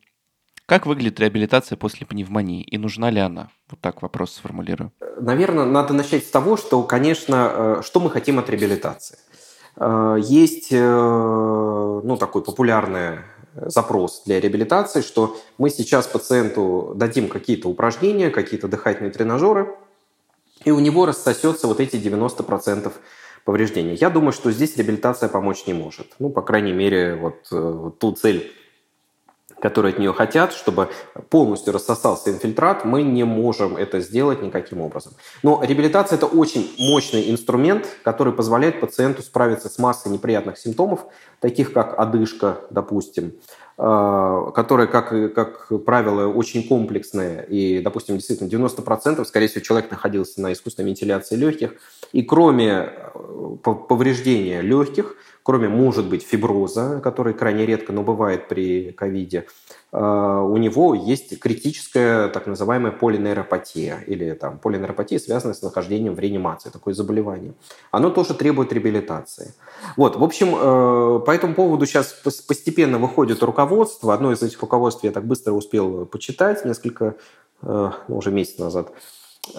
как 0.65 0.85
выглядит 0.85 1.19
реабилитация 1.19 1.75
после 1.77 2.05
пневмонии 2.07 2.63
и 2.63 2.77
нужна 2.77 3.09
ли 3.09 3.19
она? 3.19 3.49
Вот 3.69 3.79
так 3.81 4.01
вопрос 4.01 4.33
сформулирую. 4.33 4.91
Наверное, 5.19 5.65
надо 5.65 5.93
начать 5.93 6.25
с 6.25 6.29
того, 6.29 6.57
что, 6.57 6.81
конечно, 6.83 7.51
э, 7.53 7.81
что 7.83 7.99
мы 7.99 8.09
хотим 8.09 8.39
от 8.39 8.49
реабилитации. 8.49 9.17
Э, 9.75 10.17
есть 10.19 10.69
э, 10.71 12.01
ну, 12.03 12.17
такой 12.17 12.43
популярный 12.43 13.19
запрос 13.53 14.23
для 14.25 14.39
реабилитации, 14.39 15.01
что 15.01 15.37
мы 15.57 15.69
сейчас 15.69 16.07
пациенту 16.07 16.93
дадим 16.95 17.27
какие-то 17.27 17.67
упражнения, 17.67 18.29
какие-то 18.29 18.67
дыхательные 18.67 19.11
тренажеры– 19.11 19.75
и 20.65 20.71
у 20.71 20.79
него 20.79 21.05
рассосется 21.05 21.67
вот 21.67 21.79
эти 21.79 21.95
90% 21.95 22.91
повреждений. 23.45 23.95
Я 23.95 24.09
думаю, 24.09 24.31
что 24.31 24.51
здесь 24.51 24.77
реабилитация 24.77 25.29
помочь 25.29 25.65
не 25.65 25.73
может. 25.73 26.13
Ну, 26.19 26.29
по 26.29 26.41
крайней 26.41 26.73
мере, 26.73 27.15
вот, 27.15 27.47
э, 27.51 27.59
вот 27.59 27.99
ту 27.99 28.11
цель, 28.13 28.51
которые 29.59 29.93
от 29.93 29.99
нее 29.99 30.11
хотят, 30.11 30.53
чтобы 30.53 30.89
полностью 31.29 31.73
рассосался 31.73 32.31
инфильтрат, 32.31 32.83
мы 32.83 33.03
не 33.03 33.23
можем 33.23 33.77
это 33.77 33.99
сделать 33.99 34.41
никаким 34.41 34.81
образом. 34.81 35.13
Но 35.43 35.61
реабилитация– 35.63 36.15
это 36.17 36.25
очень 36.25 36.73
мощный 36.79 37.29
инструмент, 37.29 37.87
который 38.03 38.33
позволяет 38.33 38.79
пациенту 38.79 39.21
справиться 39.21 39.69
с 39.69 39.77
массой 39.77 40.11
неприятных 40.11 40.57
симптомов, 40.57 41.05
таких 41.39 41.73
как 41.73 41.97
одышка, 41.99 42.61
допустим, 42.71 43.33
которые, 43.77 44.87
как, 44.87 45.33
как 45.33 45.71
правило, 45.85 46.27
очень 46.27 46.67
комплексные. 46.67 47.45
И, 47.47 47.79
допустим, 47.79 48.15
действительно, 48.15 48.47
90% 48.47 49.25
скорее 49.25 49.47
всего, 49.47 49.61
человек 49.61 49.89
находился 49.89 50.41
на 50.41 50.53
искусственной 50.53 50.89
вентиляции 50.89 51.35
легких. 51.35 51.73
И 52.11 52.21
кроме 52.23 52.89
э, 52.89 53.55
повреждения 53.63 54.61
легких– 54.61 55.15
кроме, 55.43 55.67
может 55.67 56.07
быть, 56.07 56.23
фиброза, 56.23 56.99
который 57.01 57.33
крайне 57.33 57.65
редко, 57.65 57.93
но 57.93 58.03
бывает 58.03 58.47
при 58.47 58.91
ковиде, 58.91 59.45
э, 59.91 59.97
у 59.97 60.57
него 60.57 60.93
есть 60.93 61.39
критическая 61.39 62.27
так 62.29 62.47
называемая 62.47 62.91
полинейропатия 62.91 64.03
или 64.07 64.33
там 64.33 64.59
полинейропатия, 64.59 65.19
связанная 65.19 65.55
с 65.55 65.61
нахождением 65.61 66.15
в 66.15 66.19
реанимации, 66.19 66.69
такое 66.69 66.93
заболевание. 66.93 67.53
Оно 67.91 68.09
тоже 68.09 68.33
требует 68.33 68.71
реабилитации. 68.73 69.53
Вот, 69.97 70.15
в 70.15 70.23
общем, 70.23 70.55
э, 70.55 71.19
по 71.25 71.31
этому 71.31 71.55
поводу 71.55 71.85
сейчас 71.85 72.13
постепенно 72.47 72.97
выходит 72.97 73.43
руководство. 73.43 74.13
Одно 74.13 74.31
из 74.31 74.41
этих 74.41 74.61
руководств 74.61 75.03
я 75.03 75.11
так 75.11 75.25
быстро 75.25 75.53
успел 75.53 76.05
почитать 76.05 76.65
несколько, 76.65 77.15
э, 77.63 77.91
ну, 78.07 78.17
уже 78.17 78.31
месяц 78.31 78.59
назад. 78.59 78.91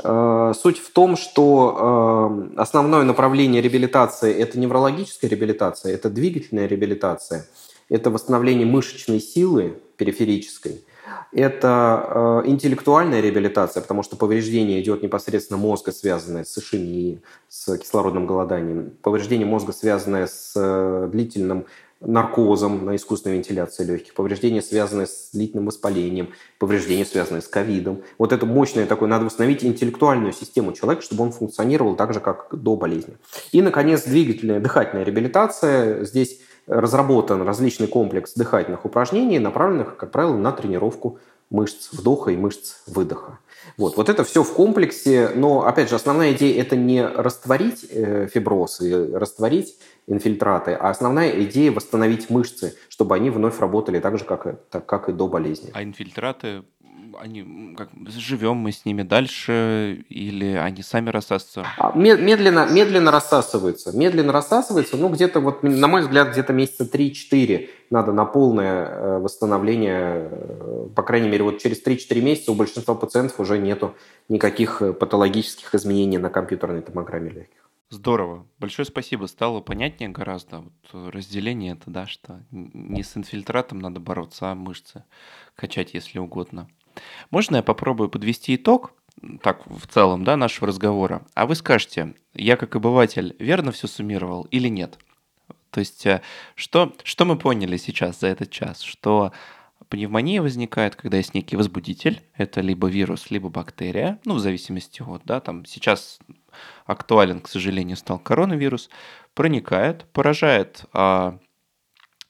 Э, 0.05 0.53
суть 0.57 0.79
в 0.79 0.93
том, 0.93 1.17
что 1.17 2.53
э, 2.57 2.61
основное 2.61 3.03
направление 3.03 3.61
реабилитации– 3.61 4.33
это 4.39 4.59
неврологическая 4.59 5.29
реабилитация, 5.29 5.93
это 5.95 6.09
двигательная 6.09 6.67
реабилитация, 6.67 7.47
это 7.89 8.11
восстановление 8.11 8.65
мышечной 8.65 9.21
силы 9.21 9.81
периферической, 9.97 10.85
это 11.33 12.43
э, 12.45 12.49
интеллектуальная 12.49 13.21
реабилитация, 13.21 13.81
потому 13.81 14.05
что 14.05 14.17
повреждение 14.17 14.81
идет 14.81 15.03
непосредственно 15.03 15.59
мозга, 15.59 15.91
связанное 15.91 16.45
с 16.45 16.57
ишемией, 16.57 17.21
с 17.49 17.77
кислородным 17.77 18.27
голоданием, 18.27 18.93
повреждение 19.03 19.47
мозга, 19.47 19.73
связанное 19.73 20.29
с 20.29 21.09
длительным 21.11 21.67
наркозом 22.07 22.85
на 22.85 22.97
искусственной 22.97 23.37
вентиляции 23.37 23.85
легких, 23.85 24.15
повреждения, 24.15 24.63
связанные 24.63 25.07
с 25.07 25.31
длительным 25.33 25.67
воспалением, 25.67 26.31
повреждения, 26.59 27.05
связанные 27.05 27.43
с 27.43 27.49
ковидом. 27.49 28.03
Вот 28.19 28.33
это 28.33 28.47
мощное 28.47 28.87
такое, 28.87 29.09
надо 29.09 29.25
восстановить 29.25 29.65
интеллектуальную 29.65 30.33
систему 30.33 30.73
человека, 30.73 31.03
чтобы 31.03 31.25
он 31.25 31.33
функционировал 31.33 31.97
так 31.97 32.13
же, 32.13 32.21
как 32.21 32.49
до 32.53 32.77
болезни. 32.77 33.17
И, 33.53 33.63
наконец, 33.63 34.05
двигательная 34.05 34.61
дыхательная 34.61 35.05
реабилитация. 35.05 36.05
Здесь 36.05 36.41
разработан 36.67 37.43
различный 37.43 37.89
комплекс 37.89 38.35
дыхательных 38.35 38.85
упражнений, 38.85 39.39
направленных, 39.39 39.97
как 39.97 40.11
правило, 40.13 40.37
на 40.37 40.53
тренировку 40.53 41.19
мышц 41.53 41.93
вдоха 41.93 42.31
и 42.31 42.37
мышц 42.37 42.77
выдоха. 42.87 43.39
Вот, 43.77 43.97
вот 43.97 44.09
это 44.09 44.25
все 44.25 44.43
в 44.43 44.53
комплексе, 44.55 45.31
но, 45.35 45.65
опять 45.65 45.89
же, 45.89 45.95
основная 45.95 46.33
идея– 46.33 46.61
это 46.63 46.75
не 46.75 47.07
растворить 47.07 47.87
э, 47.91 48.27
фиброз 48.27 48.81
и 48.81 48.93
растворить 48.93 49.79
инфильтраты, 50.09 50.73
а 50.73 50.91
основная 50.91 51.31
идея– 51.45 51.71
восстановить 51.73 52.29
мышцы, 52.29 52.75
чтобы 52.89 53.15
они 53.15 53.31
вновь 53.31 53.61
работали 53.61 54.01
так 54.01 54.19
же, 54.19 54.25
как, 54.25 54.61
так, 54.69 54.85
как 54.87 55.09
и 55.09 55.13
до 55.13 55.29
болезни. 55.29 55.71
А 55.75 55.83
инфильтраты 55.85 56.65
они 57.21 57.75
как 57.77 57.91
живем 58.07 58.57
мы 58.57 58.73
с 58.73 58.85
ними 58.85 59.03
дальше 59.03 60.05
или 60.09 60.55
они 60.55 60.83
сами 60.83 61.11
рассасываются? 61.11 61.67
А, 61.79 61.93
медленно, 61.97 62.67
медленно 62.71 63.11
рассасываются. 63.11 63.97
Медленно 63.97 64.33
рассасываются, 64.33 64.97
ну 64.97 65.09
где-то 65.09 65.41
вот, 65.41 65.63
на 65.63 65.89
мой 65.89 66.03
взгляд, 66.03 66.33
где-то 66.33 66.53
месяца 66.53 66.85
3-4 66.85 67.69
надо 67.91 68.13
на 68.13 68.25
полное 68.25 68.87
э, 68.87 69.19
восстановление, 69.19 70.29
э, 70.31 70.89
по 70.97 71.03
крайней 71.03 71.29
мере, 71.29 71.45
вот 71.45 71.59
через 71.59 71.85
3-4 71.85 72.21
месяца 72.21 72.53
у 72.53 72.55
большинства 72.55 72.95
пациентов 72.95 73.39
уже 73.39 73.59
нету 73.59 73.95
никаких 74.29 74.81
э, 74.81 74.93
патологических 74.93 75.75
изменений 75.75 76.19
на 76.19 76.31
компьютерной 76.31 76.81
томограмме 76.81 77.31
легких. 77.31 77.63
Здорово. 77.91 78.47
Большое 78.59 78.87
спасибо. 78.87 79.27
Стало 79.27 79.61
понятнее 79.61 80.09
гораздо 80.09 80.61
вот 80.61 81.13
разделение 81.13 81.75
это, 81.75 81.91
да, 81.91 82.07
что 82.07 82.41
не 82.51 83.03
с 83.03 83.15
инфильтратом 83.19 83.81
надо 83.81 84.01
бороться, 84.01 84.51
а 84.51 84.55
мышцы 84.55 85.05
качать, 85.55 85.93
если 85.93 86.19
угодно. 86.19 86.69
Можно 87.31 87.57
я 87.57 87.63
попробую 87.63 88.09
подвести 88.09 88.57
итог, 88.57 88.93
так 89.43 89.67
в 89.67 89.87
целом, 89.87 90.25
да, 90.25 90.37
нашего 90.37 90.69
разговора, 90.69 91.23
а 91.35 91.47
вы 91.47 91.55
скажете, 91.55 92.15
я 92.35 92.57
как 92.57 92.75
обыватель 92.77 93.37
верно 93.39 93.73
все 93.73 93.87
суммировал 93.87 94.45
или 94.51 94.69
нет? 94.69 94.99
То 95.71 95.81
есть, 95.81 96.05
э, 96.07 96.23
что, 96.55 96.95
что 97.03 97.25
мы 97.25 97.37
поняли 97.37 97.77
сейчас 97.77 98.21
за 98.21 98.29
этот 98.29 98.51
час? 98.51 98.83
Что 98.83 99.33
пневмония 99.89 100.43
возникает, 100.43 100.97
когда 100.97 101.19
есть 101.19 101.35
некий 101.35 101.57
возбудитель, 101.57 102.23
это 102.35 102.61
либо 102.61 102.89
вирус, 102.89 103.31
либо 103.31 103.49
бактерия, 103.49 104.19
ну, 104.25 104.35
в 104.35 104.41
зависимости 104.41 105.03
от, 105.03 105.23
да, 105.25 105.41
там 105.41 105.65
сейчас 105.65 106.19
актуален, 106.87 107.41
к 107.41 107.49
сожалению, 107.49 107.97
стал 107.97 108.19
коронавирус, 108.19 108.91
проникает, 109.35 110.07
поражает, 110.13 110.85
а, 110.93 111.39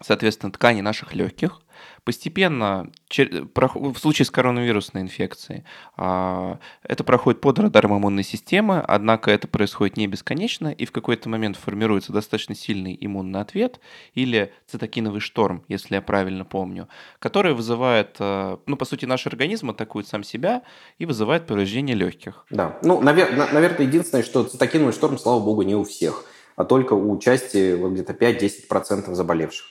соответственно, 0.00 0.52
ткани 0.52 0.80
наших 0.80 1.14
легких, 1.14 1.62
Постепенно, 2.04 2.90
в 3.08 3.96
случае 3.96 4.26
с 4.26 4.30
коронавирусной 4.30 5.02
инфекцией, 5.02 5.62
а, 5.96 6.58
это 6.82 7.04
проходит 7.04 7.40
под 7.40 7.60
радаром 7.60 7.96
иммунной 7.96 8.24
системы, 8.24 8.80
однако 8.80 9.30
это 9.30 9.46
происходит 9.46 9.96
не 9.96 10.08
бесконечно, 10.08 10.72
и 10.72 10.84
в 10.84 10.90
какой-то 10.90 11.28
момент 11.28 11.56
формируется 11.56 12.12
достаточно 12.12 12.56
сильный 12.56 12.98
иммунный 13.00 13.40
ответ 13.40 13.78
или 14.14 14.52
цитокиновый 14.66 15.20
шторм, 15.20 15.64
если 15.68 15.94
я 15.94 16.02
правильно 16.02 16.44
помню, 16.44 16.88
который 17.20 17.54
вызывает, 17.54 18.16
а, 18.18 18.58
ну, 18.66 18.76
по 18.76 18.84
сути, 18.84 19.04
наш 19.04 19.28
организм 19.28 19.70
атакует 19.70 20.08
сам 20.08 20.24
себя 20.24 20.62
и 20.98 21.06
вызывает 21.06 21.46
повреждение 21.46 21.94
легких. 21.94 22.46
Да, 22.50 22.80
ну, 22.82 23.00
наверное, 23.00 23.86
единственное, 23.86 24.24
что 24.24 24.42
цитокиновый 24.42 24.92
шторм, 24.92 25.18
слава 25.18 25.38
богу, 25.38 25.62
не 25.62 25.76
у 25.76 25.84
всех, 25.84 26.24
а 26.56 26.64
только 26.64 26.94
у 26.94 27.16
части 27.20 27.76
вот 27.76 27.92
где-то 27.92 28.12
5-10% 28.12 29.14
заболевших. 29.14 29.66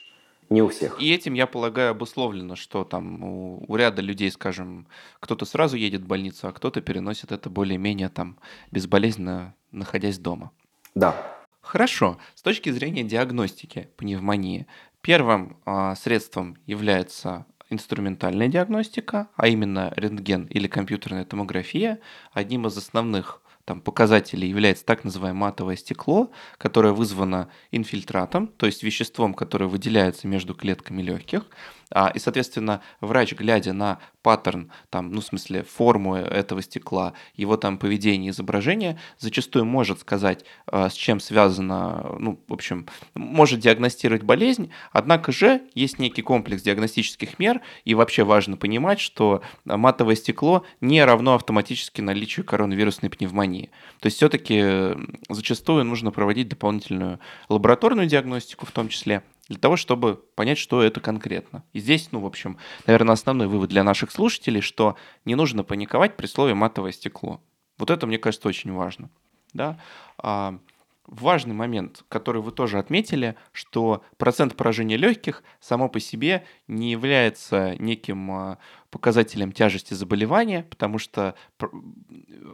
Не 0.52 0.62
у 0.62 0.68
всех. 0.68 1.02
И 1.02 1.10
этим, 1.14 1.34
я 1.34 1.48
полагаю, 1.48 1.92
обусловлено, 1.92 2.58
что 2.58 2.84
там 2.84 3.24
у, 3.24 3.64
у 3.68 3.76
ряда 3.78 4.02
людей, 4.02 4.30
скажем, 4.30 4.86
кто-то 5.22 5.46
сразу 5.46 5.78
едет 5.78 6.02
в 6.02 6.08
больницу, 6.08 6.50
а 6.50 6.52
кто-то 6.52 6.82
переносит 6.82 7.32
это 7.32 7.50
более-менее 7.50 8.10
там 8.10 8.38
безболезненно, 8.70 9.56
находясь 9.72 10.20
дома. 10.20 10.52
Да. 10.94 11.16
Хорошо. 11.62 12.18
С 12.36 12.42
точки 12.42 12.70
зрения 12.70 13.04
диагностики 13.04 13.90
пневмонии, 13.96 14.68
первым 15.00 15.58
э, 15.66 15.96
средством 15.96 16.58
является 16.66 17.46
инструментальная 17.70 18.50
диагностика, 18.50 19.30
а 19.38 19.48
именно 19.48 19.94
рентген 19.96 20.48
или 20.48 20.68
компьютерная 20.68 21.24
томография. 21.24 22.02
Одним 22.34 22.68
из 22.68 22.78
основных 22.78 23.42
там, 23.66 23.82
показателей 23.82 24.50
является 24.50 24.86
так 24.86 25.04
называемое 25.04 25.42
матовое 25.42 25.76
стекло, 25.76 26.32
которое 26.58 26.94
вызвано 26.94 27.50
инфильтратом, 27.72 28.48
то 28.48 28.66
есть 28.66 28.84
веществом, 28.84 29.34
которое 29.34 29.68
выделяется 29.68 30.28
между 30.28 30.54
клетками 30.54 31.02
легких. 31.02 31.46
А, 31.92 32.10
и, 32.10 32.20
соответственно, 32.20 32.82
врач, 33.02 33.34
глядя 33.34 33.74
на 33.74 34.00
паттерн, 34.22 34.72
там, 34.90 35.12
ну, 35.12 35.22
в 35.22 35.26
смысле, 35.26 35.64
форму 35.64 36.16
этого 36.16 36.62
стекла, 36.62 37.14
его 37.36 37.58
там 37.58 37.78
поведение, 37.78 38.32
изображение, 38.32 39.00
зачастую 39.18 39.66
может 39.66 40.00
сказать, 40.00 40.46
а, 40.68 40.90
с 40.90 40.94
чем 40.94 41.20
связано, 41.20 42.16
ну, 42.20 42.40
в 42.48 42.54
общем, 42.54 42.88
может 43.14 43.60
диагностировать 43.60 44.24
болезнь, 44.24 44.72
однако 44.92 45.32
же 45.32 45.62
есть 45.74 46.00
некий 46.00 46.22
комплекс 46.22 46.62
диагностических 46.62 47.40
мер, 47.40 47.62
и 47.84 47.94
вообще 47.94 48.24
важно 48.24 48.58
понимать, 48.58 49.00
что 49.00 49.42
матовое 49.66 50.16
стекло 50.16 50.66
не 50.80 51.04
равно 51.04 51.36
автоматически 51.36 52.02
наличию 52.02 52.46
коронавирусной 52.46 53.10
пневмонии. 53.10 53.72
То 54.00 54.08
есть 54.08 54.18
все-таки 54.18 54.96
зачастую 55.30 55.84
нужно 55.84 56.12
проводить 56.12 56.50
дополнительную 56.50 57.20
лабораторную 57.50 58.08
диагностику 58.08 58.66
в 58.66 58.72
том 58.72 58.90
числе, 58.90 59.24
для 59.52 59.60
того, 59.60 59.76
чтобы 59.76 60.16
понять, 60.36 60.58
что 60.58 60.82
это 60.82 61.02
конкретно. 61.02 61.64
И 61.74 61.80
здесь, 61.80 62.10
ну, 62.12 62.22
в 62.22 62.26
общем, 62.26 62.58
наверное, 62.88 63.14
основной 63.14 63.48
вывод 63.48 63.70
для 63.70 63.84
наших 63.84 64.10
слушателей, 64.12 64.62
что 64.62 64.96
не 65.26 65.36
нужно 65.36 65.66
паниковать 65.66 66.16
при 66.16 66.26
слове 66.26 66.54
матовое 66.54 66.94
стекло. 66.94 67.42
Вот 67.78 67.90
это, 67.90 68.08
мне 68.08 68.18
кажется, 68.18 68.48
очень 68.48 68.72
важно. 68.72 69.10
Да? 69.54 69.78
А, 70.18 70.58
важный 71.06 71.54
момент, 71.54 72.06
который 72.08 72.42
вы 72.42 72.54
тоже 72.54 72.80
отметили, 72.80 73.36
что 73.52 74.04
процент 74.18 74.56
поражения 74.56 74.96
легких 74.96 75.44
само 75.60 75.90
по 75.90 76.00
себе 76.00 76.46
не 76.70 76.90
является 76.90 77.76
неким 77.78 78.32
а, 78.32 78.58
показателем 78.90 79.52
тяжести 79.52 79.94
заболевания, 79.94 80.66
потому 80.70 80.98
что 80.98 81.36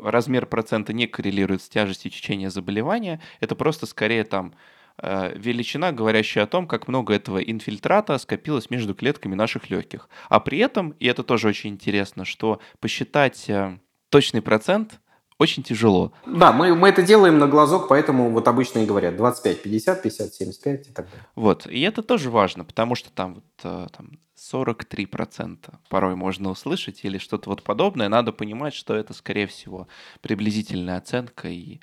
размер 0.02 0.48
процента 0.48 0.94
не 0.94 1.06
коррелирует 1.06 1.62
с 1.62 1.70
тяжестью 1.70 2.10
течения 2.10 2.50
заболевания. 2.50 3.22
Это 3.40 3.56
просто 3.56 3.86
скорее 3.86 4.24
там 4.24 4.56
величина, 5.02 5.92
говорящая 5.92 6.46
о 6.46 6.48
том, 6.48 6.68
как 6.68 6.88
много 6.88 7.14
этого 7.14 7.38
инфильтрата 7.38 8.18
скопилось 8.18 8.70
между 8.70 8.96
клетками 8.96 9.36
наших 9.36 9.70
легких. 9.70 10.10
А 10.30 10.40
при 10.40 10.58
этом, 10.60 10.92
и 11.00 11.06
это 11.06 11.24
тоже 11.24 11.48
очень 11.48 11.72
интересно, 11.72 12.26
что 12.26 12.60
посчитать 12.80 13.50
э, 13.50 13.78
точный 14.10 14.42
процент 14.42 15.00
очень 15.38 15.62
тяжело. 15.62 16.12
Да, 16.26 16.52
мы, 16.52 16.74
мы 16.76 16.90
это 16.90 17.04
делаем 17.04 17.38
на 17.38 17.48
глазок, 17.48 17.88
поэтому 17.88 18.32
вот 18.32 18.48
обычно 18.48 18.80
и 18.80 18.86
говорят 18.86 19.16
25, 19.16 19.62
50, 19.62 20.02
50, 20.02 20.34
75 20.34 20.88
и 20.88 20.92
так 20.92 21.06
далее. 21.06 21.28
Вот, 21.36 21.68
и 21.68 21.82
это 21.82 22.02
тоже 22.02 22.32
важно, 22.32 22.66
потому 22.66 22.96
что 22.96 23.12
там, 23.12 23.36
вот, 23.36 23.44
э, 23.64 23.88
там 23.96 24.20
43% 24.36 25.58
порой 25.90 26.16
можно 26.16 26.50
услышать 26.50 27.02
или 27.04 27.18
что-то 27.18 27.50
вот 27.50 27.64
подобное. 27.64 28.10
Надо 28.10 28.32
понимать, 28.32 28.74
что 28.74 28.96
это, 28.96 29.14
скорее 29.14 29.48
всего, 29.48 29.88
приблизительная 30.22 30.98
оценка, 30.98 31.50
и, 31.50 31.80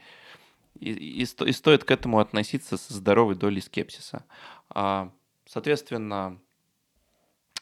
и, 0.79 0.93
и, 0.93 1.23
и 1.23 1.53
стоит 1.53 1.85
к 1.85 1.91
этому 1.91 2.19
относиться 2.19 2.77
со 2.77 2.95
здоровой 2.95 3.35
долей 3.35 3.61
скепсиса. 3.61 4.25
А, 4.71 5.11
соответственно, 5.47 6.39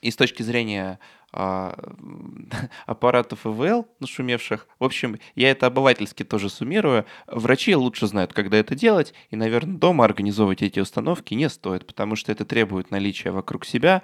и 0.00 0.10
с 0.10 0.16
точки 0.16 0.42
зрения 0.42 0.98
а, 1.32 1.74
аппаратов 2.86 3.46
ИВЛ, 3.46 3.86
нашумевших. 4.00 4.66
В 4.78 4.84
общем, 4.84 5.18
я 5.34 5.50
это 5.50 5.66
обывательски 5.66 6.24
тоже 6.24 6.50
суммирую. 6.50 7.06
Врачи 7.26 7.74
лучше 7.74 8.06
знают, 8.06 8.32
когда 8.32 8.58
это 8.58 8.74
делать, 8.74 9.14
и, 9.30 9.36
наверное, 9.36 9.78
дома 9.78 10.04
организовывать 10.04 10.62
эти 10.62 10.80
установки 10.80 11.34
не 11.34 11.48
стоит, 11.48 11.86
потому 11.86 12.16
что 12.16 12.32
это 12.32 12.44
требует 12.44 12.90
наличия 12.90 13.30
вокруг 13.30 13.64
себя 13.64 14.02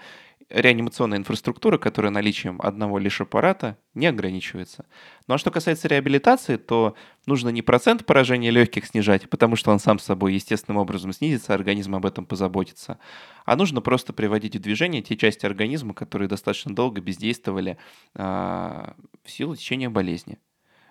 реанимационная 0.51 1.18
инфраструктура, 1.18 1.76
которая 1.78 2.11
наличием 2.11 2.61
одного 2.62 2.99
лишь 2.99 3.20
аппарата 3.20 3.76
не 3.94 4.07
ограничивается. 4.07 4.86
Ну 5.26 5.34
а 5.34 5.38
что 5.38 5.51
касается 5.51 5.88
реабилитации, 5.88 6.57
то 6.57 6.94
нужно 7.26 7.51
не 7.51 7.62
процент 7.62 8.07
поражения 8.07 8.51
легких 8.51 8.86
снижать, 8.86 9.28
потому 9.28 9.57
что 9.57 9.70
он 9.70 9.78
сам 9.78 9.99
собой 9.99 10.34
естественным 10.34 10.78
образом 10.78 11.12
снизится, 11.12 11.55
организм 11.55 11.94
об 11.94 12.07
этом 12.07 12.24
позаботится, 12.24 12.99
а 13.44 13.57
нужно 13.57 13.80
просто 13.80 14.12
приводить 14.12 14.57
в 14.57 14.61
движение 14.61 15.03
те 15.03 15.16
части 15.16 15.44
организма, 15.44 15.92
которые 15.92 16.28
достаточно 16.28 16.74
долго 16.74 17.01
бездействовали 17.01 17.76
э, 18.14 18.22
в 18.22 19.30
силу 19.30 19.55
течения 19.55 19.90
болезни. 19.90 20.38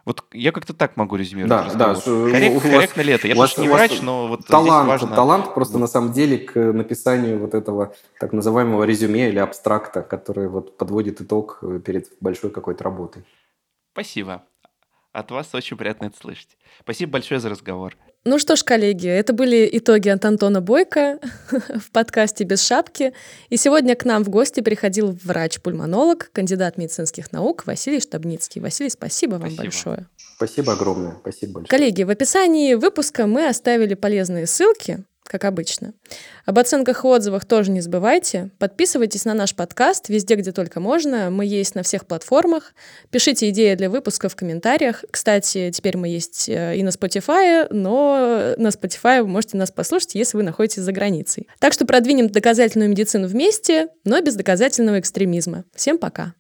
Вот 0.08 0.24
я 0.32 0.54
как-то 0.54 0.74
так 0.74 0.96
могу 0.96 1.18
резюмировать. 1.18 1.76
Да, 1.76 1.94
да. 1.94 2.00
Коррект, 2.00 2.62
корректно 2.62 3.02
ли 3.02 3.12
это? 3.12 3.28
Я 3.28 3.36
просто 3.36 3.60
не 3.60 3.68
врач, 3.68 4.02
но 4.02 4.30
вот 4.30 4.48
талант, 4.48 4.86
здесь 4.88 5.02
важно... 5.02 5.16
Талант 5.18 5.54
просто 5.54 5.78
на 5.80 5.88
самом 5.88 6.14
деле 6.14 6.38
к 6.38 6.58
написанию 6.72 7.38
вот 7.40 7.54
этого 7.54 7.94
так 8.18 8.32
называемого 8.32 8.86
резюме 8.86 9.28
или 9.28 9.40
абстракта, 9.40 10.04
который 10.04 10.48
вот 10.48 10.78
подводит 10.78 11.20
итог 11.20 11.62
перед 11.84 12.08
большой 12.22 12.52
какой-то 12.52 12.86
работой. 12.86 13.26
Спасибо. 13.92 14.44
От 15.12 15.32
вас 15.32 15.54
очень 15.54 15.76
приятно 15.76 16.06
это 16.06 16.18
слышать. 16.18 16.58
Спасибо 16.80 17.12
большое 17.12 17.42
за 17.42 17.50
разговор. 17.50 17.98
Ну 18.28 18.40
что 18.40 18.58
ж, 18.58 18.64
коллеги, 18.64 19.08
это 19.08 19.32
были 19.32 19.70
итоги 19.72 20.10
от 20.10 20.26
Антона 20.26 20.60
Бойко 20.60 21.18
в 21.50 21.92
подкасте 21.94 22.44
«Без 22.44 22.62
шапки». 22.62 23.14
И 23.48 23.56
сегодня 23.56 23.96
к 23.96 24.04
нам 24.04 24.26
в 24.26 24.28
гости 24.28 24.60
приходил 24.60 25.18
врач-пульмонолог, 25.24 26.30
кандидат 26.34 26.78
медицинских 26.78 27.32
наук 27.32 27.66
Василий 27.66 28.02
Штабницкий. 28.02 28.60
Василий, 28.60 28.90
спасибо 28.90 29.36
вам 29.36 29.52
спасибо. 29.52 29.64
большое. 29.64 30.08
Спасибо 30.36 30.74
огромное. 30.74 31.16
Спасибо 31.22 31.54
большое. 31.54 31.70
Коллеги, 31.70 32.04
в 32.04 32.10
описании 32.10 32.74
выпуска 32.74 33.28
мы 33.28 33.48
оставили 33.48 33.94
полезные 33.94 34.46
ссылки 34.46 35.06
как 35.28 35.46
обычно. 35.46 35.94
Об 36.46 36.60
оценках 36.60 37.04
и 37.04 37.08
отзывах 37.08 37.46
тоже 37.46 37.72
не 37.72 37.82
забывайте. 37.82 38.50
Подписывайтесь 38.60 39.26
на 39.26 39.34
наш 39.34 39.56
подкаст 39.56 40.10
везде, 40.10 40.36
где 40.36 40.52
только 40.52 40.80
можно. 40.80 41.30
Мы 41.30 41.46
есть 41.46 41.76
на 41.76 41.84
всех 41.84 42.06
платформах. 42.06 42.74
Пишите 43.10 43.50
идеи 43.50 43.76
для 43.76 43.90
выпуска 43.90 44.30
в 44.30 44.36
комментариях. 44.36 45.04
Кстати, 45.12 45.72
теперь 45.72 45.98
мы 45.98 46.08
есть 46.08 46.50
э, 46.50 46.78
и 46.78 46.84
на 46.84 46.90
Spotify, 46.90 47.68
но 47.70 48.56
на 48.58 48.70
Spotify 48.70 49.22
вы 49.22 49.28
можете 49.28 49.58
нас 49.58 49.72
послушать, 49.72 50.16
если 50.16 50.38
вы 50.38 50.44
находитесь 50.44 50.84
за 50.84 50.92
границей. 50.92 51.48
Так 51.60 51.74
что 51.74 51.86
продвинем 51.86 52.30
доказательную 52.30 52.90
медицину 52.90 53.28
вместе, 53.28 53.90
но 54.04 54.22
без 54.22 54.36
доказательного 54.36 55.00
экстремизма. 55.00 55.66
Всем 55.76 55.98
пока! 55.98 56.34